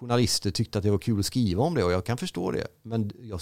journalister 0.00 0.50
tyckte 0.50 0.78
att 0.78 0.84
det 0.84 0.90
var 0.90 0.98
kul 0.98 1.18
att 1.18 1.26
skriva 1.26 1.62
om 1.62 1.74
det 1.74 1.84
och 1.84 1.92
jag 1.92 2.04
kan 2.04 2.16
förstå 2.16 2.50
det. 2.50 2.66
Men 2.82 3.10
jag, 3.20 3.40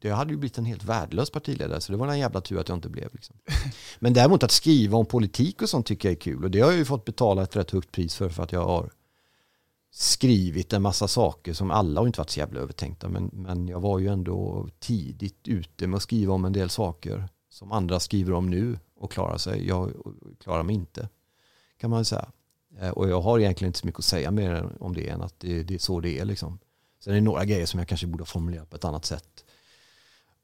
jag 0.00 0.16
hade 0.16 0.30
ju 0.30 0.36
blivit 0.36 0.58
en 0.58 0.64
helt 0.64 0.84
värdelös 0.84 1.30
partiledare 1.30 1.80
så 1.80 1.92
det 1.92 1.98
var 1.98 2.08
en 2.08 2.18
jävla 2.18 2.40
tur 2.40 2.60
att 2.60 2.68
jag 2.68 2.76
inte 2.76 2.88
blev. 2.88 3.08
Liksom. 3.12 3.36
Men 3.98 4.12
däremot 4.12 4.42
att 4.42 4.50
skriva 4.50 4.98
om 4.98 5.06
politik 5.06 5.62
och 5.62 5.68
sånt 5.68 5.86
tycker 5.86 6.08
jag 6.08 6.16
är 6.16 6.20
kul 6.20 6.44
och 6.44 6.50
det 6.50 6.60
har 6.60 6.70
jag 6.70 6.78
ju 6.78 6.84
fått 6.84 7.04
betala 7.04 7.42
ett 7.42 7.56
rätt 7.56 7.70
högt 7.70 7.92
pris 7.92 8.16
för 8.16 8.28
för 8.28 8.42
att 8.42 8.52
jag 8.52 8.64
har 8.64 8.90
skrivit 9.92 10.72
en 10.72 10.82
massa 10.82 11.08
saker 11.08 11.52
som 11.52 11.70
alla 11.70 12.00
har 12.00 12.06
inte 12.06 12.20
varit 12.20 12.30
så 12.30 12.40
jävla 12.40 12.60
övertänkta 12.60 13.08
men, 13.08 13.30
men 13.32 13.68
jag 13.68 13.80
var 13.80 13.98
ju 13.98 14.08
ändå 14.08 14.68
tidigt 14.78 15.48
ute 15.48 15.86
med 15.86 15.96
att 15.96 16.02
skriva 16.02 16.34
om 16.34 16.44
en 16.44 16.52
del 16.52 16.70
saker 16.70 17.28
som 17.50 17.72
andra 17.72 18.00
skriver 18.00 18.32
om 18.32 18.50
nu 18.50 18.78
och 18.96 19.12
klarar 19.12 19.38
sig. 19.38 19.66
Jag 19.66 19.90
klarar 20.40 20.62
mig 20.62 20.74
inte 20.74 21.08
kan 21.80 21.90
man 21.90 22.04
säga. 22.04 22.28
Eh, 22.80 22.90
och 22.90 23.08
jag 23.08 23.20
har 23.20 23.38
egentligen 23.38 23.68
inte 23.68 23.78
så 23.78 23.86
mycket 23.86 23.98
att 23.98 24.04
säga 24.04 24.30
mer 24.30 24.68
om 24.80 24.94
det 24.94 25.08
än 25.08 25.22
att 25.22 25.34
det, 25.40 25.62
det 25.62 25.74
är 25.74 25.78
så 25.78 26.00
det 26.00 26.18
är. 26.18 26.24
Liksom. 26.24 26.58
Sen 27.04 27.12
är 27.12 27.14
det 27.14 27.22
några 27.24 27.44
grejer 27.44 27.66
som 27.66 27.78
jag 27.78 27.88
kanske 27.88 28.06
borde 28.06 28.20
ha 28.20 28.26
formulerat 28.26 28.70
på 28.70 28.76
ett 28.76 28.84
annat 28.84 29.04
sätt. 29.04 29.44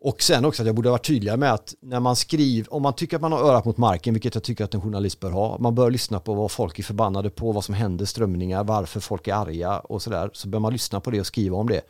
Och 0.03 0.23
sen 0.23 0.45
också 0.45 0.63
att 0.63 0.67
jag 0.67 0.77
borde 0.77 0.89
ha 0.89 0.95
varit 0.95 1.07
tydligare 1.07 1.37
med 1.37 1.53
att 1.53 1.75
när 1.81 2.01
man 2.01 2.17
skriver, 2.17 2.75
om 2.75 2.83
man 2.83 2.95
tycker 2.95 3.17
att 3.17 3.23
man 3.23 3.33
har 3.33 3.39
örat 3.39 3.65
mot 3.65 3.77
marken, 3.77 4.15
vilket 4.15 4.35
jag 4.35 4.45
tycker 4.45 4.65
att 4.65 4.75
en 4.75 4.81
journalist 4.81 5.21
bör 5.21 5.31
ha, 5.31 5.59
man 5.59 5.75
bör 5.75 5.91
lyssna 5.91 6.21
på 6.21 6.35
vad 6.35 6.51
folk 6.51 6.79
är 6.79 6.83
förbannade 6.83 7.31
på, 7.31 7.53
vad 7.53 7.65
som 7.65 7.75
händer, 7.75 8.05
strömningar, 8.05 8.65
varför 8.65 9.01
folk 9.01 9.29
är 9.29 9.35
arga 9.35 9.79
och 9.79 10.03
sådär, 10.03 10.31
så 10.33 10.49
bör 10.49 10.59
man 10.59 10.73
lyssna 10.73 11.01
på 11.01 11.11
det 11.11 11.21
och 11.21 11.27
skriva 11.27 11.57
om 11.57 11.69
det. 11.69 11.81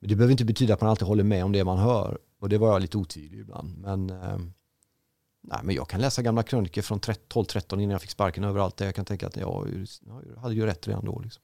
Men 0.00 0.08
det 0.08 0.16
behöver 0.16 0.32
inte 0.32 0.44
betyda 0.44 0.74
att 0.74 0.80
man 0.80 0.90
alltid 0.90 1.08
håller 1.08 1.24
med 1.24 1.44
om 1.44 1.52
det 1.52 1.64
man 1.64 1.78
hör. 1.78 2.18
Och 2.40 2.48
det 2.48 2.58
var 2.58 2.68
jag 2.72 2.82
lite 2.82 2.98
otydlig 2.98 3.40
ibland. 3.40 3.78
Men 3.78 4.10
eh, 4.10 4.38
Nej, 5.46 5.60
men 5.62 5.74
jag 5.74 5.88
kan 5.88 6.00
läsa 6.00 6.22
gamla 6.22 6.42
krönikor 6.42 6.82
från 6.82 7.00
12-13 7.00 7.74
innan 7.74 7.90
jag 7.90 8.00
fick 8.00 8.10
sparken 8.10 8.44
överallt. 8.44 8.76
Där 8.76 8.86
jag 8.86 8.94
kan 8.94 9.04
tänka 9.04 9.26
att 9.26 9.36
jag, 9.36 9.86
jag 10.06 10.40
hade 10.40 10.54
ju 10.54 10.66
rätt 10.66 10.88
redan 10.88 11.04
då. 11.04 11.20
Liksom. 11.20 11.42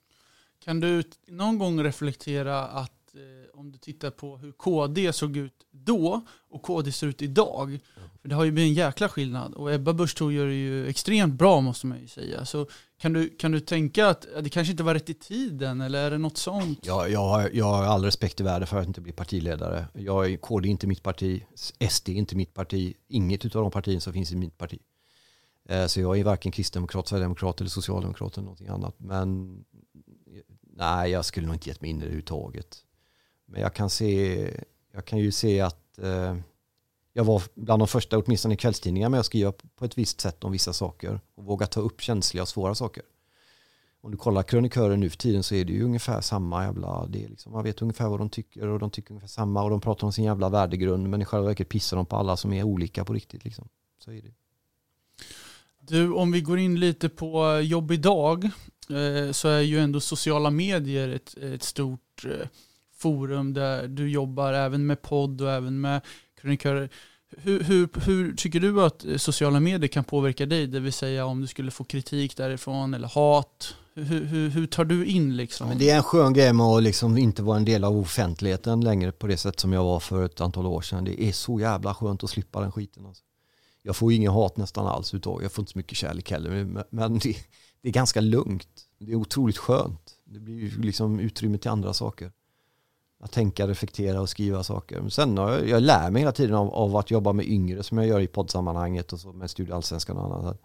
Kan 0.65 0.81
du 0.81 1.03
någon 1.27 1.59
gång 1.59 1.83
reflektera 1.83 2.65
att 2.65 3.15
eh, 3.15 3.59
om 3.59 3.73
du 3.73 3.79
tittar 3.79 4.11
på 4.11 4.37
hur 4.37 4.53
KD 4.53 5.13
såg 5.13 5.37
ut 5.37 5.67
då 5.85 6.21
och 6.51 6.63
KD 6.63 6.93
ser 6.93 7.07
ut 7.07 7.23
idag. 7.23 7.79
För 8.23 8.29
det 8.29 8.35
har 8.35 8.45
ju 8.45 8.53
blivit 8.53 8.71
en 8.71 8.75
jäkla 8.75 9.09
skillnad 9.09 9.55
och 9.55 9.73
Ebba 9.73 9.93
Busch 9.93 10.33
gör 10.33 10.47
det 10.47 10.55
ju 10.55 10.89
extremt 10.89 11.35
bra 11.35 11.61
måste 11.61 11.87
man 11.87 12.01
ju 12.01 12.09
säga. 12.09 12.45
Så 12.45 12.67
kan 12.99 13.13
du, 13.13 13.29
kan 13.29 13.53
du 13.53 13.61
tänka 13.61 14.09
att 14.09 14.27
det 14.41 14.49
kanske 14.49 14.71
inte 14.71 14.83
var 14.83 14.95
rätt 14.95 15.11
i 15.11 15.15
tiden 15.15 15.81
eller 15.81 16.07
är 16.07 16.11
det 16.11 16.19
något 16.19 16.37
sånt? 16.37 16.79
Jag, 16.83 17.11
jag, 17.11 17.29
har, 17.29 17.51
jag 17.53 17.65
har 17.65 17.85
all 17.85 18.05
respekt 18.05 18.41
i 18.41 18.43
världen 18.43 18.67
för 18.67 18.77
att 18.77 18.87
inte 18.87 19.01
bli 19.01 19.13
partiledare. 19.13 19.87
Jag, 19.95 20.41
KD 20.41 20.69
är 20.69 20.71
inte 20.71 20.87
mitt 20.87 21.03
parti, 21.03 21.45
SD 21.89 22.09
är 22.09 22.13
inte 22.13 22.37
mitt 22.37 22.55
parti, 22.55 22.95
inget 23.09 23.45
av 23.45 23.63
de 23.63 23.71
partierna 23.71 24.01
som 24.01 24.13
finns 24.13 24.33
i 24.33 24.37
mitt 24.37 24.59
parti. 24.59 24.79
Eh, 25.69 25.87
så 25.87 26.01
jag 26.01 26.19
är 26.19 26.25
varken 26.25 26.53
kristdemokrat, 26.53 27.09
sverigedemokrat 27.09 27.61
eller 27.61 27.71
socialdemokrat 27.71 28.37
eller 28.37 28.45
någonting 28.45 28.69
annat. 28.69 28.95
Men 28.99 29.59
nej, 30.77 31.11
jag 31.11 31.25
skulle 31.25 31.47
nog 31.47 31.57
inte 31.57 31.69
gett 31.69 31.81
mig 31.81 31.91
in 31.91 31.97
i 31.97 32.01
det 32.01 32.05
överhuvudtaget. 32.05 32.85
Men 33.47 33.61
jag 33.61 33.75
kan, 33.75 33.91
se, 33.91 34.51
jag 34.93 35.05
kan 35.05 35.19
ju 35.19 35.33
se 35.33 35.61
att 35.61 35.99
eh, 35.99 36.37
jag 37.13 37.25
var 37.25 37.43
bland 37.55 37.83
de 37.83 37.89
första, 37.89 38.19
åtminstone 38.19 38.55
i 38.55 38.57
kvällstidningar, 38.57 39.09
med 39.09 39.21
att 39.21 39.27
skriva 39.27 39.53
på 39.77 39.85
ett 39.85 39.99
visst 39.99 40.21
sätt 40.21 40.45
om 40.45 40.53
vissa 40.53 40.73
saker 40.73 41.21
och 41.35 41.45
våga 41.45 41.67
ta 41.67 41.81
upp 41.81 42.01
känsliga 42.01 42.43
och 42.43 42.49
svåra 42.49 42.75
saker. 42.75 43.03
Om 44.01 44.11
du 44.11 44.17
kollar 44.17 44.43
krönikörer 44.43 44.97
nu 44.97 45.11
för 45.11 45.17
tiden 45.17 45.43
så 45.43 45.55
är 45.55 45.65
det 45.65 45.73
ju 45.73 45.85
ungefär 45.85 46.21
samma 46.21 46.65
jävla, 46.65 47.07
det 47.07 47.25
är 47.25 47.29
liksom, 47.29 47.53
man 47.53 47.65
vet 47.65 47.83
ungefär 47.83 48.09
vad 48.09 48.21
de 48.21 48.31
tycker 48.31 48.67
och 48.67 48.79
de 48.79 48.91
tycker 48.91 49.11
ungefär 49.11 49.29
samma 49.29 49.63
och 49.63 49.71
de 49.71 49.81
pratar 49.81 50.07
om 50.07 50.13
sin 50.13 50.25
jävla 50.25 50.49
värdegrund 50.49 51.09
men 51.09 51.23
i 51.23 51.25
själva 51.25 51.47
verket 51.47 51.69
pissar 51.69 51.97
de 51.97 52.07
på 52.07 52.17
alla 52.17 52.37
som 52.37 52.53
är 52.53 52.63
olika 52.63 53.05
på 53.05 53.13
riktigt. 53.13 53.45
Liksom. 53.45 53.69
Så 53.99 54.13
är 54.13 54.23
det. 54.23 54.35
Du, 55.81 56.13
om 56.13 56.33
vi 56.33 56.41
går 56.41 56.59
in 56.59 56.81
lite 56.81 57.09
på 57.09 57.61
jobb 57.61 57.91
idag 57.91 58.45
eh, 58.91 59.33
så 59.33 59.49
är 59.49 59.61
ju 59.61 59.79
ändå 59.79 60.01
sociala 60.01 60.51
medier 60.51 61.09
ett, 61.09 61.37
ett 61.37 61.63
stort 61.63 62.25
eh, 62.25 62.49
forum 63.03 63.55
där 63.55 63.89
du 63.89 64.11
jobbar 64.11 64.53
även 64.53 64.87
med 64.87 65.03
podd 65.03 65.41
och 65.41 65.51
även 65.51 65.81
med 65.81 66.01
krönikörer. 66.41 66.91
Hur, 67.37 67.63
hur, 67.63 67.89
hur, 68.05 68.35
tycker 68.37 68.61
du 68.61 68.83
att 68.83 69.05
sociala 69.17 69.61
medier 69.61 69.89
kan 69.89 70.05
påverka 70.05 70.47
dig? 70.47 70.67
Det 70.67 70.81
vill 70.81 70.93
säga 70.93 71.25
om 71.25 71.41
du 71.41 71.47
skulle 71.47 71.71
få 71.71 71.85
kritik 71.85 72.37
därifrån 72.37 72.95
eller 72.95 73.09
hat. 73.09 73.75
Hur, 73.95 74.25
hur, 74.25 74.49
hur 74.49 74.67
tar 74.67 74.85
du 74.85 75.07
in 75.07 75.37
liksom? 75.37 75.69
Men 75.69 75.79
det 75.79 75.91
är 75.91 75.97
en 75.97 76.03
skön 76.03 76.33
grej 76.33 76.53
med 76.53 76.67
att 76.67 76.83
liksom 76.83 77.19
inte 77.19 77.43
vara 77.43 77.57
en 77.57 77.65
del 77.65 77.85
av 77.85 77.99
offentligheten 77.99 78.81
längre 78.81 79.13
på 79.13 79.27
det 79.27 79.37
sätt 79.37 79.61
som 79.61 79.73
jag 79.73 79.85
var 79.85 80.01
för 80.01 80.25
ett 80.25 80.41
antal 80.41 80.67
år 80.67 80.81
sedan. 80.81 81.05
Det 81.05 81.23
är 81.23 81.33
så 81.33 81.61
jävla 81.61 81.95
skönt 81.95 82.25
att 82.25 82.31
slippa 82.31 82.61
den 82.61 82.73
skiten. 82.73 83.07
Alltså. 83.07 83.23
Jag 83.83 83.97
får 83.97 84.13
ingen 84.13 84.33
hat 84.33 84.57
nästan 84.57 84.87
alls 84.87 85.15
utav. 85.15 85.43
Jag 85.43 85.53
får 85.53 85.63
inte 85.63 85.73
så 85.73 85.79
mycket 85.79 85.99
kärlek 85.99 86.31
heller. 86.31 86.85
Men 86.91 87.19
det, 87.19 87.37
det 87.83 87.89
är 87.89 87.93
ganska 87.93 88.21
lugnt. 88.21 88.69
Det 88.99 89.13
är 89.13 89.17
otroligt 89.17 89.59
skönt. 89.59 90.15
Det 90.25 90.39
blir 90.39 90.71
liksom 90.79 91.21
utrymme 91.21 91.59
till 91.59 91.71
andra 91.71 91.93
saker 91.93 92.33
att 93.23 93.33
tänka, 93.33 93.67
reflektera 93.67 94.21
och 94.21 94.29
skriva 94.29 94.63
saker. 94.63 95.01
Men 95.01 95.11
sen 95.11 95.39
har 95.39 95.51
jag, 95.51 95.69
jag 95.69 95.83
lär 95.83 96.11
mig 96.11 96.23
hela 96.23 96.33
tiden 96.33 96.57
av, 96.57 96.75
av, 96.75 96.97
att 96.97 97.11
jobba 97.11 97.33
med 97.33 97.47
yngre 97.47 97.83
som 97.83 97.99
jag 97.99 98.07
gör 98.07 98.21
i 98.21 98.27
poddsammanhanget 98.27 99.13
och 99.13 99.21
så 99.21 99.33
med 99.33 99.51
Studio 99.51 99.75
Allsvenskan 99.75 100.17
och 100.17 100.25
annat. 100.25 100.61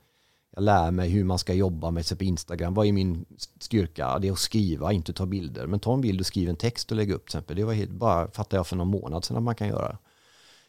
Jag 0.56 0.64
lär 0.64 0.92
mig 0.92 1.10
hur 1.10 1.24
man 1.24 1.40
ska 1.40 1.54
jobba 1.54 1.92
med 1.92 2.06
sig 2.06 2.18
på 2.18 2.24
Instagram. 2.24 2.74
Vad 2.74 2.88
är 2.88 2.92
min 2.92 3.26
styrka? 3.60 4.20
Det 4.20 4.28
är 4.28 4.32
att 4.32 4.40
skriva, 4.40 4.92
inte 4.92 5.14
ta 5.14 5.26
bilder. 5.26 5.68
Men 5.68 5.80
ta 5.80 5.94
en 5.94 6.02
bild 6.02 6.20
och 6.20 6.26
skriv 6.26 6.50
en 6.50 6.56
text 6.56 6.92
och 6.92 6.98
lägg 6.98 7.12
upp 7.12 7.22
till 7.22 7.38
exempel. 7.38 7.56
Det 7.56 7.64
var 7.64 7.74
helt, 7.74 7.92
bara 7.92 8.32
fattade 8.32 8.56
jag 8.56 8.68
för 8.68 8.76
någon 8.76 8.88
månad 8.88 9.26
sedan 9.26 9.38
att 9.38 9.44
man 9.44 9.56
kan 9.56 9.68
göra. 9.68 9.98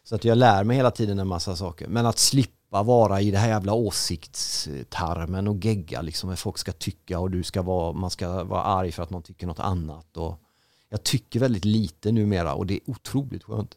Så 0.05 0.15
att 0.15 0.25
jag 0.25 0.39
lär 0.39 0.65
mig 0.65 0.77
hela 0.77 0.91
tiden 0.91 1.19
en 1.19 1.29
massa 1.29 1.57
saker. 1.57 1.89
Men 1.89 2.07
att 2.07 2.19
slippa 2.19 2.83
vara 2.83 3.21
i 3.21 3.31
det 3.31 3.39
här 3.39 3.49
jävla 3.49 3.73
åsiktstarmen 3.73 5.49
och 5.49 5.65
gegga 5.65 6.03
liksom. 6.03 6.29
Vad 6.29 6.39
folk 6.39 6.59
ska 6.59 6.73
tycka 6.73 7.19
och 7.19 7.31
du 7.31 7.43
ska 7.43 7.63
vara, 7.63 7.93
man 7.93 8.11
ska 8.11 8.45
vara 8.45 8.63
arg 8.63 8.93
för 8.93 9.03
att 9.03 9.11
någon 9.11 9.23
tycker 9.23 9.47
något 9.47 9.59
annat. 9.59 10.17
Och, 10.17 10.41
jag 10.89 11.03
tycker 11.03 11.41
väldigt 11.41 11.65
lite 11.65 12.13
numera 12.13 12.55
och 12.55 12.67
det 12.67 12.75
är 12.75 12.81
otroligt 12.87 13.45
skönt. 13.45 13.77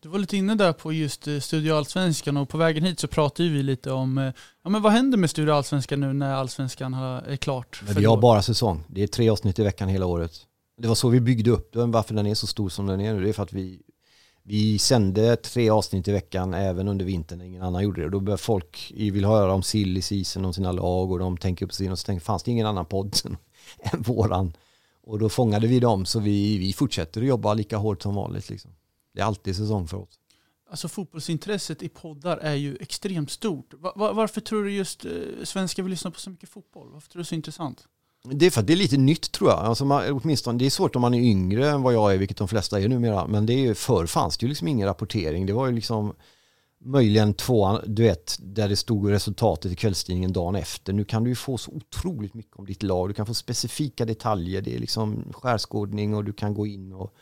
Du 0.00 0.08
var 0.08 0.18
lite 0.18 0.36
inne 0.36 0.54
där 0.54 0.72
på 0.72 0.92
just 0.92 1.28
eh, 1.28 1.38
Studio 1.38 1.74
Allsvenskan 1.74 2.36
och 2.36 2.48
på 2.48 2.58
vägen 2.58 2.84
hit 2.84 3.00
så 3.00 3.08
pratade 3.08 3.48
vi 3.48 3.62
lite 3.62 3.92
om 3.92 4.18
eh, 4.18 4.32
ja, 4.64 4.70
men 4.70 4.82
vad 4.82 4.92
händer 4.92 5.18
med 5.18 5.30
Studio 5.30 5.52
Allsvenskan 5.52 6.00
nu 6.00 6.12
när 6.12 6.34
Allsvenskan 6.34 6.94
är 6.94 7.36
klart? 7.36 7.82
Men 7.86 7.94
vi 7.94 8.04
har 8.04 8.16
bara 8.16 8.42
säsong. 8.42 8.84
Det 8.88 9.02
är 9.02 9.06
tre 9.06 9.28
avsnitt 9.28 9.58
i 9.58 9.62
veckan 9.62 9.88
hela 9.88 10.06
året. 10.06 10.32
Det 10.78 10.88
var 10.88 10.94
så 10.94 11.08
vi 11.08 11.20
byggde 11.20 11.50
upp 11.50 11.72
den, 11.72 11.90
varför 11.90 12.14
den 12.14 12.26
är 12.26 12.34
så 12.34 12.46
stor 12.46 12.68
som 12.68 12.86
den 12.86 13.00
är 13.00 13.14
nu. 13.14 13.22
Det 13.22 13.28
är 13.28 13.32
för 13.32 13.42
att 13.42 13.52
vi, 13.52 13.82
vi 14.42 14.78
sände 14.78 15.36
tre 15.36 15.70
avsnitt 15.70 16.08
i 16.08 16.12
veckan 16.12 16.54
även 16.54 16.88
under 16.88 17.04
vintern 17.04 17.38
när 17.38 17.44
ingen 17.44 17.62
annan 17.62 17.82
gjorde 17.82 18.00
det. 18.00 18.04
Och 18.04 18.10
då 18.10 18.20
började 18.20 18.42
folk 18.42 18.92
vill 18.96 19.24
höra 19.24 19.52
om 19.52 19.62
silly 19.62 20.02
season, 20.02 20.44
om 20.44 20.52
sina 20.52 20.72
lag 20.72 21.10
och 21.10 21.18
de 21.18 21.36
tänker 21.36 21.66
upp 21.66 21.72
sin 21.72 21.92
och 21.92 21.98
så 21.98 22.06
tänkte 22.06 22.26
fanns 22.26 22.42
det 22.42 22.50
ingen 22.50 22.66
annan 22.66 22.86
podd 22.86 23.16
än 23.80 24.02
våran. 24.02 24.52
Och 25.08 25.18
då 25.18 25.28
fångade 25.28 25.66
vi 25.66 25.80
dem 25.80 26.06
så 26.06 26.20
vi, 26.20 26.58
vi 26.58 26.72
fortsätter 26.72 27.20
att 27.20 27.26
jobba 27.26 27.54
lika 27.54 27.76
hårt 27.76 28.02
som 28.02 28.14
vanligt. 28.14 28.50
Liksom. 28.50 28.70
Det 29.14 29.20
är 29.20 29.24
alltid 29.24 29.56
säsong 29.56 29.88
för 29.88 29.96
oss. 29.96 30.18
Alltså 30.70 30.88
fotbollsintresset 30.88 31.82
i 31.82 31.88
poddar 31.88 32.36
är 32.36 32.54
ju 32.54 32.76
extremt 32.80 33.30
stort. 33.30 33.74
Var, 33.78 34.12
varför 34.12 34.40
tror 34.40 34.64
du 34.64 34.72
just 34.72 35.04
eh, 35.04 35.10
svenskar 35.44 35.82
vill 35.82 35.90
lyssna 35.90 36.10
på 36.10 36.20
så 36.20 36.30
mycket 36.30 36.48
fotboll? 36.48 36.88
Varför 36.92 37.08
tror 37.08 37.18
du 37.18 37.22
det 37.22 37.26
är 37.26 37.28
så 37.28 37.34
intressant? 37.34 37.84
Det 38.24 38.46
är 38.46 38.50
för 38.50 38.60
att 38.60 38.66
det 38.66 38.72
är 38.72 38.76
lite 38.76 38.96
nytt 38.96 39.32
tror 39.32 39.50
jag. 39.50 39.58
Alltså 39.58 39.84
man, 39.84 40.12
åtminstone, 40.12 40.58
det 40.58 40.66
är 40.66 40.70
svårt 40.70 40.96
om 40.96 41.02
man 41.02 41.14
är 41.14 41.20
yngre 41.20 41.68
än 41.68 41.82
vad 41.82 41.94
jag 41.94 42.14
är, 42.14 42.18
vilket 42.18 42.36
de 42.36 42.48
flesta 42.48 42.80
är 42.80 42.88
numera. 42.88 43.26
Men 43.26 43.46
det 43.46 43.66
är 43.66 43.74
förr 43.74 44.06
fanns 44.06 44.38
det 44.38 44.44
ju 44.44 44.48
liksom 44.48 44.68
ingen 44.68 44.88
rapportering. 44.88 45.46
Det 45.46 45.52
var 45.52 45.66
ju 45.66 45.72
liksom 45.72 46.14
möjligen 46.88 47.34
tvåan, 47.34 47.80
du 47.86 48.02
vet, 48.02 48.38
där 48.40 48.68
det 48.68 48.76
stod 48.76 49.10
resultatet 49.10 49.72
i 49.72 49.76
kvällstidningen 49.76 50.32
dagen 50.32 50.54
efter. 50.54 50.92
Nu 50.92 51.04
kan 51.04 51.24
du 51.24 51.30
ju 51.30 51.36
få 51.36 51.58
så 51.58 51.70
otroligt 51.70 52.34
mycket 52.34 52.56
om 52.56 52.66
ditt 52.66 52.82
lag. 52.82 53.10
Du 53.10 53.14
kan 53.14 53.26
få 53.26 53.34
specifika 53.34 54.04
detaljer. 54.04 54.62
Det 54.62 54.74
är 54.74 54.78
liksom 54.78 55.32
skärskådning 55.32 56.14
och 56.14 56.24
du 56.24 56.32
kan 56.32 56.54
gå 56.54 56.66
in 56.66 56.92
och 56.92 57.14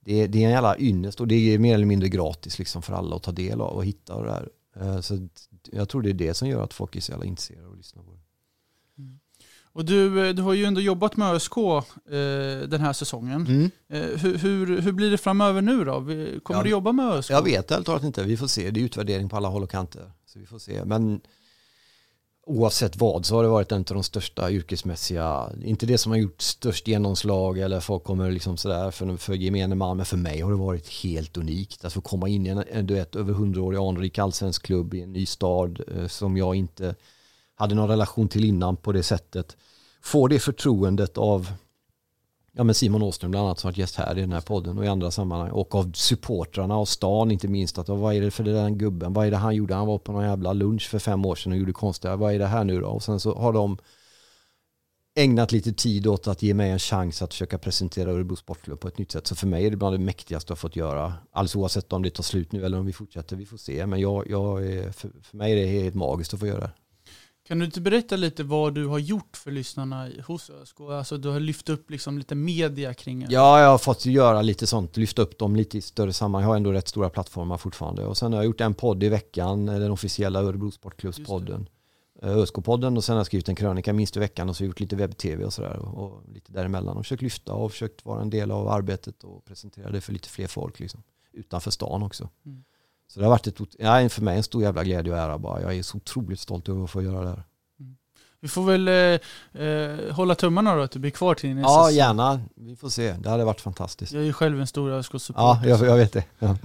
det 0.00 0.22
är, 0.22 0.28
det 0.28 0.38
är 0.38 0.44
en 0.46 0.50
jävla 0.50 0.78
ynnest 0.78 1.20
och 1.20 1.28
det 1.28 1.34
är 1.34 1.58
mer 1.58 1.74
eller 1.74 1.86
mindre 1.86 2.08
gratis 2.08 2.58
liksom 2.58 2.82
för 2.82 2.92
alla 2.92 3.16
att 3.16 3.22
ta 3.22 3.32
del 3.32 3.60
av 3.60 3.76
och 3.76 3.84
hitta 3.84 4.14
och 4.14 4.24
det 4.24 4.30
där. 4.30 4.48
Eh, 4.80 5.00
så 5.00 5.28
jag 5.72 5.88
tror 5.88 6.02
det 6.02 6.10
är 6.10 6.14
det 6.14 6.34
som 6.34 6.48
gör 6.48 6.64
att 6.64 6.74
folk 6.74 6.96
är 6.96 7.00
så 7.00 7.12
jävla 7.12 7.26
intresserade 7.26 7.66
och 7.66 7.76
lyssnar 7.76 8.02
på 8.02 8.10
det. 8.12 8.15
Och 9.76 9.84
du, 9.84 10.28
eh, 10.28 10.34
du 10.34 10.42
har 10.42 10.52
ju 10.52 10.64
ändå 10.64 10.80
jobbat 10.80 11.16
med 11.16 11.34
ÖSK 11.34 11.56
eh, 11.56 12.68
den 12.68 12.80
här 12.80 12.92
säsongen. 12.92 13.46
Mm. 13.46 13.70
Eh, 13.88 14.18
hur, 14.18 14.38
hur, 14.38 14.80
hur, 14.80 14.92
blir 14.92 15.10
det 15.10 15.18
framöver 15.18 15.62
nu 15.62 15.84
då? 15.84 15.92
Kommer 16.42 16.60
ja, 16.60 16.62
du 16.62 16.70
jobba 16.70 16.92
med 16.92 17.12
ÖSK? 17.12 17.30
Jag 17.30 17.42
vet 17.42 17.70
helt 17.70 17.86
talat 17.86 18.02
inte. 18.02 18.22
Vi 18.22 18.36
får 18.36 18.46
se. 18.46 18.70
Det 18.70 18.80
är 18.80 18.84
utvärdering 18.84 19.28
på 19.28 19.36
alla 19.36 19.48
håll 19.48 19.62
och 19.62 19.70
kanter. 19.70 20.10
Så 20.26 20.38
vi 20.38 20.46
får 20.46 20.58
se. 20.58 20.84
Men 20.84 21.20
oavsett 22.46 22.96
vad 22.96 23.26
så 23.26 23.36
har 23.36 23.42
det 23.42 23.48
varit 23.48 23.72
en 23.72 23.78
av 23.78 23.84
de 23.84 24.02
största 24.02 24.50
yrkesmässiga, 24.50 25.50
inte 25.64 25.86
det 25.86 25.98
som 25.98 26.12
har 26.12 26.18
gjort 26.18 26.42
störst 26.42 26.88
genomslag 26.88 27.58
eller 27.58 27.80
folk 27.80 28.04
kommer 28.04 28.30
liksom 28.30 28.56
sådär 28.56 28.90
för, 28.90 29.16
för 29.16 29.34
gemene 29.34 29.74
man, 29.74 29.96
men 29.96 30.06
för 30.06 30.16
mig 30.16 30.40
har 30.40 30.50
det 30.50 30.56
varit 30.56 30.88
helt 30.88 31.36
unikt. 31.36 31.84
Alltså 31.84 32.00
komma 32.00 32.28
in 32.28 32.46
i 32.46 32.48
en, 32.48 32.64
en 32.70 32.86
du 32.86 32.94
vet, 32.94 33.16
över 33.16 33.32
hundraårig 33.32 33.78
anrik 33.78 34.18
allsvensk 34.18 34.62
klubb 34.62 34.94
i 34.94 35.02
en 35.02 35.12
ny 35.12 35.26
stad 35.26 35.80
eh, 35.96 36.06
som 36.06 36.36
jag 36.36 36.54
inte 36.54 36.94
hade 37.56 37.74
någon 37.74 37.88
relation 37.88 38.28
till 38.28 38.44
innan 38.44 38.76
på 38.76 38.92
det 38.92 39.02
sättet. 39.02 39.56
Får 40.02 40.28
det 40.28 40.38
förtroendet 40.38 41.18
av 41.18 41.52
ja, 42.52 42.64
men 42.64 42.74
Simon 42.74 43.02
Åström 43.02 43.30
bland 43.30 43.46
annat 43.46 43.58
som 43.58 43.68
varit 43.68 43.78
gäst 43.78 43.96
här 43.96 44.18
i 44.18 44.20
den 44.20 44.32
här 44.32 44.40
podden 44.40 44.78
och 44.78 44.84
i 44.84 44.88
andra 44.88 45.10
sammanhang 45.10 45.50
och 45.50 45.74
av 45.74 45.92
supportrarna 45.92 46.76
och 46.76 46.88
stan 46.88 47.30
inte 47.30 47.48
minst 47.48 47.78
att 47.78 47.88
vad 47.88 48.14
är 48.14 48.20
det 48.20 48.30
för 48.30 48.44
den 48.44 48.78
gubben, 48.78 49.12
vad 49.12 49.26
är 49.26 49.30
det 49.30 49.36
han 49.36 49.54
gjorde, 49.54 49.74
han 49.74 49.86
var 49.86 49.98
på 49.98 50.12
någon 50.12 50.24
jävla 50.24 50.52
lunch 50.52 50.88
för 50.88 50.98
fem 50.98 51.24
år 51.24 51.34
sedan 51.34 51.52
och 51.52 51.58
gjorde 51.58 51.72
konstiga, 51.72 52.16
vad 52.16 52.34
är 52.34 52.38
det 52.38 52.46
här 52.46 52.64
nu 52.64 52.80
då 52.80 52.86
och 52.86 53.02
sen 53.02 53.20
så 53.20 53.34
har 53.34 53.52
de 53.52 53.78
ägnat 55.16 55.52
lite 55.52 55.72
tid 55.72 56.06
åt 56.06 56.28
att 56.28 56.42
ge 56.42 56.54
mig 56.54 56.70
en 56.70 56.78
chans 56.78 57.22
att 57.22 57.32
försöka 57.32 57.58
presentera 57.58 58.10
Örebro 58.10 58.36
Sportklubb 58.36 58.80
på 58.80 58.88
ett 58.88 58.98
nytt 58.98 59.12
sätt. 59.12 59.26
Så 59.26 59.34
för 59.34 59.46
mig 59.46 59.66
är 59.66 59.70
det 59.70 59.76
bland 59.76 59.94
det 59.94 59.98
mäktigaste 59.98 60.50
jag 60.50 60.58
fått 60.58 60.76
göra. 60.76 61.14
Alldeles 61.32 61.56
oavsett 61.56 61.92
om 61.92 62.02
det 62.02 62.10
tar 62.10 62.22
slut 62.22 62.52
nu 62.52 62.64
eller 62.64 62.78
om 62.78 62.86
vi 62.86 62.92
fortsätter, 62.92 63.36
vi 63.36 63.46
får 63.46 63.56
se. 63.56 63.86
Men 63.86 64.00
jag, 64.00 64.30
jag 64.30 64.66
är, 64.66 64.92
för, 64.92 65.10
för 65.22 65.36
mig 65.36 65.52
är 65.52 65.56
det 65.56 65.66
helt 65.66 65.94
magiskt 65.94 66.34
att 66.34 66.40
få 66.40 66.46
göra 66.46 66.60
det. 66.60 66.70
Kan 67.46 67.58
du 67.58 67.64
inte 67.64 67.80
berätta 67.80 68.16
lite 68.16 68.44
vad 68.44 68.74
du 68.74 68.86
har 68.86 68.98
gjort 68.98 69.36
för 69.36 69.50
lyssnarna 69.50 70.10
hos 70.26 70.50
ÖSK? 70.50 70.80
Alltså 70.80 71.18
du 71.18 71.28
har 71.28 71.40
lyft 71.40 71.68
upp 71.68 71.90
liksom 71.90 72.18
lite 72.18 72.34
media 72.34 72.94
kring 72.94 73.20
det. 73.20 73.26
Ja, 73.30 73.60
jag 73.60 73.68
har 73.68 73.78
fått 73.78 74.06
göra 74.06 74.42
lite 74.42 74.66
sånt, 74.66 74.96
lyfta 74.96 75.22
upp 75.22 75.38
dem 75.38 75.56
lite 75.56 75.78
i 75.78 75.80
större 75.80 76.12
sammanhang. 76.12 76.42
Jag 76.42 76.48
har 76.48 76.56
ändå 76.56 76.72
rätt 76.72 76.88
stora 76.88 77.10
plattformar 77.10 77.56
fortfarande. 77.56 78.06
Och 78.06 78.16
sen 78.16 78.32
har 78.32 78.38
jag 78.38 78.46
gjort 78.46 78.60
en 78.60 78.74
podd 78.74 79.02
i 79.02 79.08
veckan, 79.08 79.66
den 79.66 79.90
officiella 79.90 80.42
Örebro 80.42 80.70
Sportklubbspodden. 80.70 81.68
Eh, 82.22 82.36
ÖSK-podden 82.36 82.96
och 82.96 83.04
sen 83.04 83.12
har 83.12 83.20
jag 83.20 83.26
skrivit 83.26 83.48
en 83.48 83.56
krönika 83.56 83.92
minst 83.92 84.16
i 84.16 84.20
veckan 84.20 84.48
och 84.48 84.56
så 84.56 84.64
gjort 84.64 84.80
lite 84.80 84.96
webb-tv 84.96 85.44
och 85.44 85.52
sådär. 85.52 85.78
Och 85.78 86.22
lite 86.28 86.52
däremellan 86.52 86.96
och 86.96 87.04
försökt 87.04 87.22
lyfta 87.22 87.52
och 87.52 87.70
försökt 87.70 88.04
vara 88.04 88.22
en 88.22 88.30
del 88.30 88.50
av 88.50 88.68
arbetet 88.68 89.24
och 89.24 89.44
presentera 89.44 89.90
det 89.90 90.00
för 90.00 90.12
lite 90.12 90.28
fler 90.28 90.46
folk 90.46 90.80
liksom. 90.80 91.02
Utanför 91.32 91.70
stan 91.70 92.02
också. 92.02 92.28
Mm. 92.46 92.64
Så 93.08 93.20
det 93.20 93.26
har 93.26 93.30
varit 93.30 93.46
ett, 93.46 93.60
ja, 93.78 94.08
för 94.08 94.22
mig 94.22 94.36
en 94.36 94.42
stor 94.42 94.62
jävla 94.62 94.84
glädje 94.84 95.12
och 95.12 95.18
ära 95.18 95.38
bara. 95.38 95.62
Jag 95.62 95.76
är 95.76 95.82
så 95.82 95.96
otroligt 95.96 96.40
stolt 96.40 96.68
över 96.68 96.84
att 96.84 96.90
få 96.90 97.02
göra 97.02 97.20
det 97.20 97.28
här. 97.28 97.42
Mm. 97.80 97.96
Vi 98.40 98.48
får 98.48 98.64
väl 98.64 98.88
eh, 98.88 99.64
eh, 99.66 100.14
hålla 100.14 100.34
tummarna 100.34 100.76
då 100.76 100.82
att 100.82 100.90
du 100.90 100.98
blir 100.98 101.10
kvar 101.10 101.34
till 101.34 101.54
nästa 101.54 101.70
Ja, 101.70 101.90
gärna. 101.90 102.40
Vi 102.54 102.76
får 102.76 102.88
se. 102.88 103.12
Det 103.12 103.30
hade 103.30 103.44
varit 103.44 103.60
fantastiskt. 103.60 104.12
Jag 104.12 104.22
är 104.22 104.26
ju 104.26 104.32
själv 104.32 104.60
en 104.60 104.66
stor 104.66 104.90
ÖSK-supporter. 104.90 105.68
Ja, 105.68 105.78
jag, 105.78 105.86
jag, 105.86 105.96
vet 105.96 106.12
det. 106.12 106.24
Ja. 106.38 106.56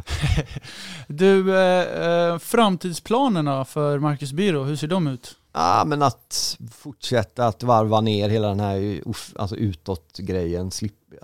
du, 1.07 1.55
eh, 1.57 2.07
eh, 2.07 2.37
framtidsplanerna 2.37 3.65
för 3.65 3.99
Marcus 3.99 4.31
Biro, 4.31 4.63
hur 4.63 4.75
ser 4.75 4.87
de 4.87 5.07
ut? 5.07 5.35
Ja, 5.53 5.83
men 5.85 6.01
att 6.01 6.57
fortsätta 6.71 7.47
att 7.47 7.63
varva 7.63 8.01
ner 8.01 8.29
hela 8.29 8.47
den 8.47 8.59
här 8.59 9.03
alltså 9.35 9.55
utåt-grejen. 9.55 10.71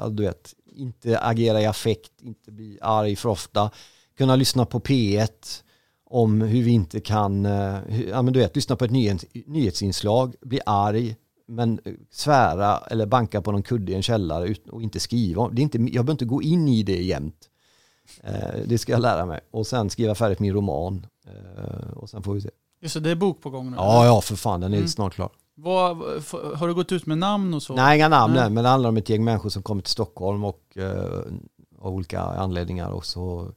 Du 0.09 0.23
vet, 0.23 0.53
inte 0.75 1.19
agera 1.19 1.61
i 1.61 1.65
affekt, 1.65 2.11
inte 2.21 2.51
bli 2.51 2.79
arg 2.81 3.15
för 3.15 3.29
ofta 3.29 3.71
kunna 4.17 4.35
lyssna 4.35 4.65
på 4.65 4.79
P1 4.79 5.63
om 6.09 6.41
hur 6.41 6.63
vi 6.63 6.71
inte 6.71 6.99
kan, 6.99 7.45
eh, 7.45 8.07
ja 8.09 8.21
men 8.21 8.33
du 8.33 8.39
vet, 8.39 8.55
lyssna 8.55 8.75
på 8.75 8.85
ett 8.85 8.91
nyhets, 8.91 9.25
nyhetsinslag, 9.45 10.35
bli 10.41 10.59
arg, 10.65 11.15
men 11.47 11.79
svära 12.11 12.77
eller 12.77 13.05
banka 13.05 13.41
på 13.41 13.51
någon 13.51 13.63
kudde 13.63 13.91
i 13.91 13.95
en 13.95 14.03
källare 14.03 14.55
och 14.71 14.81
inte 14.81 14.99
skriva. 14.99 15.49
Det 15.49 15.61
är 15.61 15.63
inte, 15.63 15.77
jag 15.77 15.91
behöver 15.91 16.11
inte 16.11 16.25
gå 16.25 16.41
in 16.41 16.67
i 16.67 16.83
det 16.83 17.03
jämt. 17.03 17.49
Eh, 18.23 18.61
det 18.65 18.77
ska 18.77 18.91
jag 18.91 19.01
lära 19.01 19.25
mig. 19.25 19.39
Och 19.51 19.67
sen 19.67 19.89
skriva 19.89 20.15
färdigt 20.15 20.39
min 20.39 20.53
roman. 20.53 21.07
Eh, 21.27 21.91
och 21.91 22.09
sen 22.09 22.23
får 22.23 22.33
vi 22.33 22.41
se. 22.41 22.49
Just 22.81 22.93
det, 22.93 22.99
det 22.99 23.09
är 23.09 23.15
bok 23.15 23.41
på 23.41 23.49
gång 23.49 23.71
nu? 23.71 23.77
Ja, 23.77 24.05
ja 24.05 24.21
för 24.21 24.35
fan, 24.35 24.61
den 24.61 24.73
är 24.73 24.77
mm. 24.77 24.87
snart 24.89 25.13
klar. 25.13 25.29
Vad, 25.55 25.97
har 26.55 26.67
du 26.67 26.73
gått 26.73 26.91
ut 26.91 27.05
med 27.05 27.17
namn 27.17 27.53
och 27.53 27.63
så? 27.63 27.75
Nej, 27.75 27.97
inga 27.97 28.09
namn, 28.09 28.33
nej. 28.33 28.49
men 28.49 28.63
det 28.63 28.69
handlar 28.69 28.89
om 28.89 28.97
ett 28.97 29.09
gäng 29.09 29.23
människor 29.23 29.49
som 29.49 29.63
kommer 29.63 29.81
till 29.81 29.91
Stockholm 29.91 30.43
och 30.43 30.77
av 31.79 31.93
olika 31.93 32.21
anledningar 32.21 32.89
och 32.89 33.05
så 33.05 33.51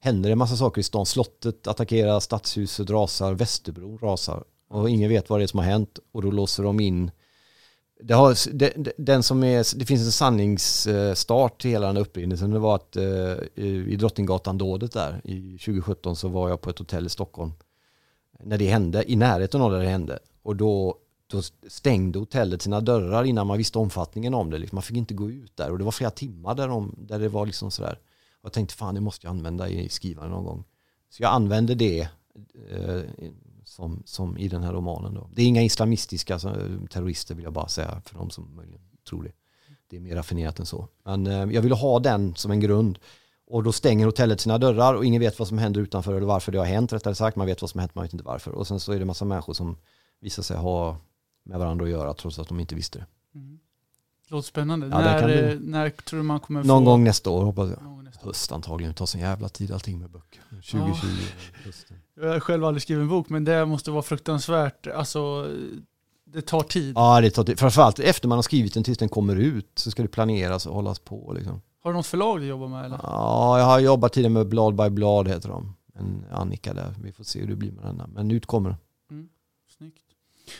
händer 0.00 0.28
det 0.28 0.32
en 0.32 0.38
massa 0.38 0.56
saker 0.56 0.80
i 0.80 0.84
stan. 0.84 1.06
Slottet 1.06 1.66
attackerar, 1.66 2.20
stadshuset 2.20 2.90
rasar, 2.90 3.34
Västerbron 3.34 3.98
rasar. 3.98 4.44
Och 4.68 4.90
ingen 4.90 5.08
vet 5.08 5.30
vad 5.30 5.40
det 5.40 5.44
är 5.44 5.46
som 5.46 5.58
har 5.58 5.66
hänt. 5.66 5.98
Och 6.12 6.22
då 6.22 6.30
låser 6.30 6.62
de 6.62 6.80
in 6.80 7.10
det, 8.00 8.14
har, 8.14 8.54
det, 8.54 8.92
den 8.98 9.22
som 9.22 9.44
är, 9.44 9.78
det 9.78 9.84
finns 9.84 10.02
en 10.02 10.12
sanningsstart 10.12 11.60
till 11.60 11.70
hela 11.70 11.86
den 11.86 11.96
här 11.96 12.02
upprinnelsen. 12.02 12.50
Det 12.50 12.58
var 12.58 12.74
att 12.74 12.96
eh, 12.96 13.62
i 13.64 13.96
Drottninggatan-dådet 13.96 14.92
där 14.92 15.20
i 15.24 15.58
2017 15.58 16.16
så 16.16 16.28
var 16.28 16.48
jag 16.48 16.60
på 16.60 16.70
ett 16.70 16.78
hotell 16.78 17.06
i 17.06 17.08
Stockholm. 17.08 17.52
När 18.40 18.58
det 18.58 18.66
hände, 18.66 19.12
i 19.12 19.16
närheten 19.16 19.60
av 19.60 19.72
där 19.72 19.78
det 19.78 19.88
hände. 19.88 20.18
Och 20.42 20.56
då, 20.56 20.96
då 21.26 21.42
stängde 21.68 22.18
hotellet 22.18 22.62
sina 22.62 22.80
dörrar 22.80 23.24
innan 23.24 23.46
man 23.46 23.58
visste 23.58 23.78
omfattningen 23.78 24.34
om 24.34 24.50
det. 24.50 24.58
Liksom, 24.58 24.76
man 24.76 24.82
fick 24.82 24.96
inte 24.96 25.14
gå 25.14 25.30
ut 25.30 25.56
där 25.56 25.70
och 25.70 25.78
det 25.78 25.84
var 25.84 25.92
flera 25.92 26.10
timmar 26.10 26.54
där, 26.54 26.68
de, 26.68 26.94
där 26.98 27.18
det 27.18 27.28
var 27.28 27.46
liksom 27.46 27.70
sådär. 27.70 27.98
Jag 28.42 28.52
tänkte 28.52 28.74
fan 28.74 28.94
det 28.94 29.00
måste 29.00 29.26
jag 29.26 29.30
använda 29.30 29.68
i 29.68 29.88
skrivande 29.88 30.30
någon 30.30 30.44
gång. 30.44 30.64
Så 31.10 31.22
jag 31.22 31.32
använde 31.32 31.74
det 31.74 32.08
eh, 32.70 33.00
som, 33.64 34.02
som 34.04 34.38
i 34.38 34.48
den 34.48 34.62
här 34.62 34.72
romanen. 34.72 35.14
Då. 35.14 35.30
Det 35.32 35.42
är 35.42 35.46
inga 35.46 35.62
islamistiska 35.62 36.34
alltså, 36.34 36.56
terrorister 36.90 37.34
vill 37.34 37.44
jag 37.44 37.52
bara 37.52 37.68
säga 37.68 38.02
för 38.04 38.14
de 38.18 38.30
som 38.30 38.56
möjligen 38.56 38.80
tror 39.08 39.22
det. 39.22 39.32
Det 39.90 39.96
är 39.96 40.00
mer 40.00 40.14
raffinerat 40.14 40.58
än 40.58 40.66
så. 40.66 40.88
Men 41.04 41.26
eh, 41.26 41.32
jag 41.32 41.62
ville 41.62 41.74
ha 41.74 41.98
den 41.98 42.34
som 42.34 42.50
en 42.50 42.60
grund. 42.60 42.98
Och 43.46 43.62
då 43.62 43.72
stänger 43.72 44.06
hotellet 44.06 44.40
sina 44.40 44.58
dörrar 44.58 44.94
och 44.94 45.04
ingen 45.04 45.20
vet 45.20 45.38
vad 45.38 45.48
som 45.48 45.58
händer 45.58 45.80
utanför 45.80 46.14
eller 46.14 46.26
varför 46.26 46.52
det 46.52 46.58
har 46.58 46.66
hänt 46.66 46.92
rättare 46.92 47.14
sagt. 47.14 47.36
Man 47.36 47.46
vet 47.46 47.60
vad 47.60 47.70
som 47.70 47.78
har 47.78 47.82
hänt, 47.82 47.94
man 47.94 48.02
vet 48.02 48.12
inte 48.12 48.24
varför. 48.24 48.50
Och 48.50 48.66
sen 48.66 48.80
så 48.80 48.92
är 48.92 48.98
det 48.98 49.04
massa 49.04 49.24
människor 49.24 49.52
som 49.52 49.76
visar 50.20 50.42
sig 50.42 50.56
ha 50.56 50.96
med 51.44 51.58
varandra 51.58 51.84
att 51.84 51.90
göra 51.90 52.14
trots 52.14 52.38
att 52.38 52.48
de 52.48 52.60
inte 52.60 52.74
visste 52.74 52.98
det. 52.98 53.06
Mm. 53.38 53.58
Låter 54.28 54.48
spännande. 54.48 54.86
Ja, 54.86 54.98
när, 54.98 55.58
när 55.60 55.90
tror 55.90 56.18
du 56.18 56.24
man 56.24 56.40
kommer 56.40 56.64
Någon 56.64 56.84
få... 56.84 56.90
gång 56.90 57.04
nästa 57.04 57.30
år 57.30 57.44
hoppas 57.44 57.70
jag 57.70 57.97
höst 58.20 58.52
antagligen. 58.52 58.92
Det 58.92 58.98
tar 58.98 59.06
sån 59.06 59.20
jävla 59.20 59.48
tid 59.48 59.72
allting 59.72 59.98
med 59.98 60.10
böcker. 60.10 60.42
2020 60.50 61.06
ja. 61.64 62.22
Jag 62.22 62.32
har 62.32 62.40
själv 62.40 62.64
aldrig 62.64 62.82
skrivit 62.82 63.02
en 63.02 63.08
bok 63.08 63.28
men 63.28 63.44
det 63.44 63.66
måste 63.66 63.90
vara 63.90 64.02
fruktansvärt. 64.02 64.86
Alltså, 64.86 65.48
det 66.24 66.42
tar 66.42 66.62
tid. 66.62 66.92
Ja, 66.96 67.20
det 67.20 67.30
tar 67.30 67.44
tid. 67.44 67.58
Framförallt 67.58 67.98
efter 67.98 68.28
man 68.28 68.38
har 68.38 68.42
skrivit 68.42 68.74
den 68.74 68.84
tills 68.84 68.98
den 68.98 69.08
kommer 69.08 69.36
ut 69.36 69.72
så 69.74 69.90
ska 69.90 70.02
det 70.02 70.08
planeras 70.08 70.66
och 70.66 70.74
hållas 70.74 70.98
på. 70.98 71.32
Liksom. 71.36 71.60
Har 71.82 71.90
du 71.90 71.96
något 71.96 72.06
förlag 72.06 72.40
du 72.40 72.46
jobbar 72.46 72.68
med? 72.68 72.84
Eller? 72.84 73.00
Ja, 73.02 73.58
jag 73.58 73.66
har 73.66 73.78
jobbat 73.78 74.12
tidigare 74.12 74.32
med 74.32 74.48
Blad 74.48 74.74
by 74.74 74.90
Blad 74.90 75.28
heter 75.28 75.48
de. 75.48 75.74
En 75.94 76.24
Annika 76.32 76.74
där. 76.74 76.94
Vi 77.02 77.12
får 77.12 77.24
se 77.24 77.40
hur 77.40 77.46
det 77.46 77.56
blir 77.56 77.72
med 77.72 77.84
den. 77.84 78.10
Men 78.14 78.30
ut 78.30 78.46
kommer 78.46 78.70
den. 78.70 78.78
Mm, 79.10 79.28
snyggt. 79.78 80.02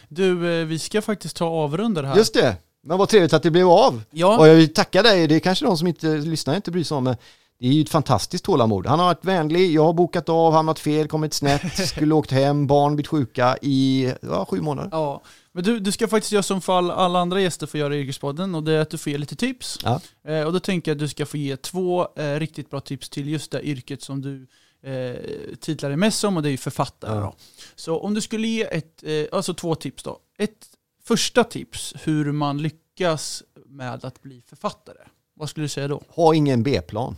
Du, 0.09 0.61
eh, 0.61 0.67
vi 0.67 0.79
ska 0.79 1.03
faktiskt 1.03 1.37
ta 1.37 1.47
avrunda 1.47 2.03
det 2.03 2.09
här. 2.09 2.17
Just 2.17 2.35
det. 2.35 2.57
Men 2.83 2.99
vad 2.99 3.09
trevligt 3.09 3.33
att 3.33 3.43
det 3.43 3.51
blev 3.51 3.69
av. 3.69 4.03
Ja. 4.11 4.39
Och 4.39 4.49
jag 4.49 4.55
vill 4.55 4.75
tacka 4.75 5.03
dig, 5.03 5.27
det 5.27 5.35
är 5.35 5.41
kanske 5.41 5.65
de 5.65 5.79
som 5.79 5.87
inte 5.87 6.17
lyssnar 6.17 6.57
inte 6.57 6.71
bryr 6.71 6.85
sig 6.85 6.97
om, 6.97 7.15
Det 7.61 7.69
är 7.69 7.73
ju 7.73 7.83
ett 7.83 7.89
fantastiskt 7.89 8.45
tålamod. 8.45 8.87
Han 8.87 8.99
har 8.99 9.07
varit 9.07 9.25
vänlig, 9.25 9.73
jag 9.73 9.85
har 9.85 9.93
bokat 9.93 10.29
av, 10.29 10.53
hamnat 10.53 10.79
fel, 10.79 11.09
kommit 11.09 11.35
snett, 11.35 11.89
skulle 11.89 12.15
åkt 12.15 12.31
hem, 12.31 12.67
barn 12.67 12.97
blivit 12.97 13.07
sjuka 13.07 13.57
i 13.63 14.13
ja, 14.23 14.47
sju 14.51 14.61
månader. 14.61 14.89
Ja, 14.93 15.23
men 15.53 15.65
du, 15.65 15.81
du 15.81 15.93
ska 15.93 16.09
faktiskt 16.09 16.33
göra 16.33 16.43
som 16.43 16.61
för 16.61 16.79
all, 16.79 16.91
alla 16.91 17.19
andra 17.19 17.41
gäster 17.41 17.67
får 17.67 17.81
göra 17.81 17.97
i 17.97 18.01
Yrkespodden 18.01 18.55
och 18.55 18.63
det 18.63 18.73
är 18.73 18.81
att 18.81 18.91
du 18.91 18.99
får 18.99 19.13
ge 19.13 19.19
lite 19.19 19.37
tips. 19.37 19.79
Ja. 19.83 20.01
Eh, 20.25 20.43
och 20.43 20.53
då 20.53 20.61
tänker 20.61 20.91
jag 20.91 20.97
att 20.97 21.01
du 21.01 21.09
ska 21.09 21.27
få 21.27 21.37
ge 21.37 21.57
två 21.57 22.09
eh, 22.17 22.39
riktigt 22.39 22.71
bra 22.71 22.81
tips 22.81 23.09
till 23.09 23.29
just 23.29 23.51
det 23.51 23.63
yrket 23.63 24.03
som 24.03 24.23
du 24.23 24.47
eh, 24.91 25.17
titlar 25.61 25.89
dig 25.89 25.97
mest 25.97 26.19
som 26.19 26.37
och 26.37 26.43
det 26.43 26.49
är 26.49 26.51
ju 26.51 26.57
författare. 26.57 27.21
Ja. 27.21 27.35
Så 27.75 27.99
om 27.99 28.15
du 28.15 28.21
skulle 28.21 28.49
ge 28.49 28.63
ett, 28.63 29.03
eh, 29.03 29.25
alltså 29.33 29.55
två 29.55 29.75
tips 29.75 30.03
då. 30.03 30.19
Ett 30.39 30.67
första 31.05 31.45
tips 31.45 31.95
hur 32.03 32.33
man 32.33 32.63
lyckas 32.63 33.43
med 33.67 34.05
att 34.05 34.23
bli 34.23 34.43
författare. 34.47 34.99
Vad 35.35 35.51
skulle 35.51 35.65
du 35.65 35.69
säga 35.69 35.89
då? 35.89 36.03
Ha 36.09 36.35
ingen 36.35 36.63
B-plan. 36.63 37.17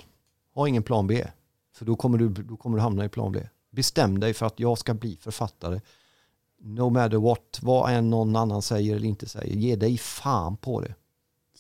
Ha 0.55 0.69
ingen 0.69 0.83
plan 0.83 1.07
B. 1.07 1.27
För 1.75 1.85
då 1.85 1.97
kommer, 1.97 2.19
du, 2.19 2.29
då 2.29 2.57
kommer 2.57 2.77
du 2.77 2.83
hamna 2.83 3.05
i 3.05 3.09
plan 3.09 3.33
B. 3.33 3.49
Bestäm 3.71 4.21
dig 4.21 4.35
för 4.35 4.47
att 4.47 4.61
jag 4.61 4.79
ska 4.79 4.95
bli 4.95 5.17
författare. 5.17 5.81
No 6.61 6.91
matter 6.91 7.17
what, 7.17 7.59
vad 7.63 7.93
än 7.93 8.11
någon 8.11 8.37
annan 8.37 8.63
säger 8.63 8.97
eller 8.97 9.09
inte 9.09 9.29
säger. 9.29 9.57
Ge 9.57 9.77
dig 9.77 9.99
fan 9.99 10.57
på 10.57 10.81
det. 10.81 10.95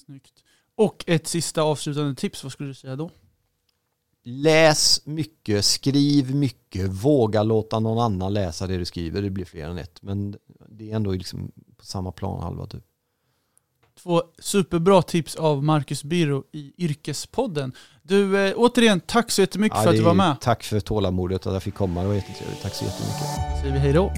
Snyggt. 0.05 0.45
Och 0.75 1.05
ett 1.07 1.27
sista 1.27 1.63
avslutande 1.63 2.15
tips, 2.15 2.43
vad 2.43 2.53
skulle 2.53 2.69
du 2.69 2.75
säga 2.75 2.97
då? 2.97 3.11
Läs 4.23 5.07
mycket, 5.07 5.65
skriv 5.65 6.35
mycket, 6.35 6.89
våga 6.89 7.43
låta 7.43 7.81
någon 7.81 7.99
annan 7.99 8.33
läsa 8.33 8.67
det 8.67 8.77
du 8.77 8.85
skriver. 8.85 9.23
Det 9.23 9.31
blir 9.31 9.45
fler 9.45 9.69
än 9.69 9.79
ett. 9.79 10.03
Men 10.03 10.37
det 10.69 10.91
är 10.91 10.97
ändå 10.97 11.13
liksom 11.13 11.53
på 11.77 11.85
samma 11.85 12.13
plan 12.13 12.43
halva 12.43 12.67
typ. 12.67 12.85
Två 14.03 14.23
superbra 14.39 15.03
tips 15.03 15.37
av 15.37 15.65
Marcus 15.65 16.05
Birro 16.05 16.45
i 16.53 16.73
Yrkespodden. 16.85 17.73
Du, 18.03 18.47
eh, 18.47 18.55
återigen, 18.57 19.01
tack 19.01 19.31
så 19.31 19.41
jättemycket 19.41 19.79
Ja, 19.79 19.83
för 19.83 19.91
att 19.91 19.97
du 19.97 20.03
var 20.03 20.15
med. 20.15 20.37
Tack 20.41 20.63
för 20.63 20.81
tålamodet 20.81 21.47
att 21.47 21.53
jag 21.53 21.63
fick 21.63 21.75
komma. 21.75 22.03
Det 22.03 22.07
var 22.09 22.15
jättetrevligt. 22.15 22.63
Tack 22.63 22.75
så 22.75 22.85
jättemycket. 22.85 23.61
säger 23.61 23.73
vi 23.73 23.79
hej 23.79 23.93
då. 23.93 24.13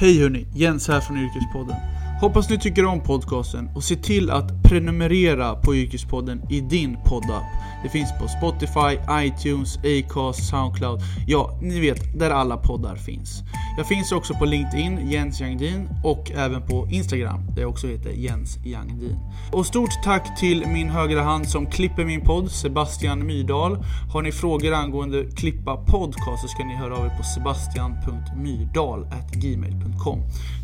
Hej 0.00 0.20
hörni, 0.22 0.46
Jens 0.54 0.88
här 0.88 1.00
från 1.00 1.16
Yrkespodden. 1.16 1.76
Hoppas 2.22 2.50
ni 2.50 2.58
tycker 2.58 2.84
om 2.84 3.00
podcasten 3.00 3.70
och 3.74 3.84
se 3.84 3.96
till 3.96 4.30
att 4.30 4.62
prenumerera 4.62 5.54
på 5.54 5.74
Yrkespodden 5.74 6.42
i 6.50 6.60
din 6.60 6.96
poddapp. 7.04 7.44
Det 7.82 7.88
finns 7.88 8.10
på 8.20 8.28
Spotify, 8.28 8.98
iTunes, 9.10 9.78
Acast, 9.78 10.48
Soundcloud. 10.48 11.00
Ja, 11.26 11.58
ni 11.62 11.80
vet, 11.80 12.18
där 12.18 12.30
alla 12.30 12.56
poddar 12.56 12.96
finns. 12.96 13.42
Jag 13.76 13.86
finns 13.86 14.12
också 14.12 14.34
på 14.34 14.44
LinkedIn, 14.44 15.10
Jens 15.10 15.40
Jangdin, 15.40 15.88
och 16.04 16.30
även 16.30 16.62
på 16.62 16.88
Instagram, 16.90 17.46
där 17.54 17.62
jag 17.62 17.70
också 17.70 17.86
heter 17.86 18.10
Jens 18.10 18.58
Jangdin. 18.64 19.18
Och 19.52 19.66
stort 19.66 20.02
tack 20.04 20.40
till 20.40 20.66
min 20.66 20.88
högra 20.88 21.22
hand 21.22 21.48
som 21.48 21.66
klipper 21.66 22.04
min 22.04 22.20
podd, 22.20 22.50
Sebastian 22.50 23.26
Myrdal. 23.26 23.84
Har 24.12 24.22
ni 24.22 24.32
frågor 24.32 24.72
angående 24.72 25.24
klippa 25.24 25.76
podcast 25.76 26.42
så 26.42 26.48
ska 26.48 26.64
ni 26.64 26.76
höra 26.76 26.96
av 26.96 27.06
er 27.06 27.16
på 27.18 27.22
sebastian.myrdal.gmail.com. 27.22 30.18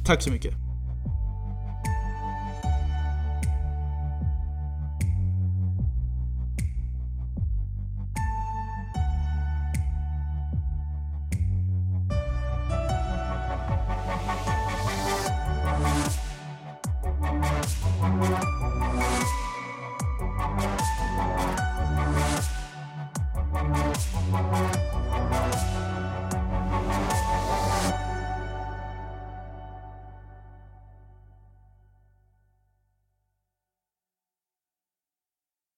Tack 0.07 0.23
så 0.23 0.31
mycket! 0.31 0.68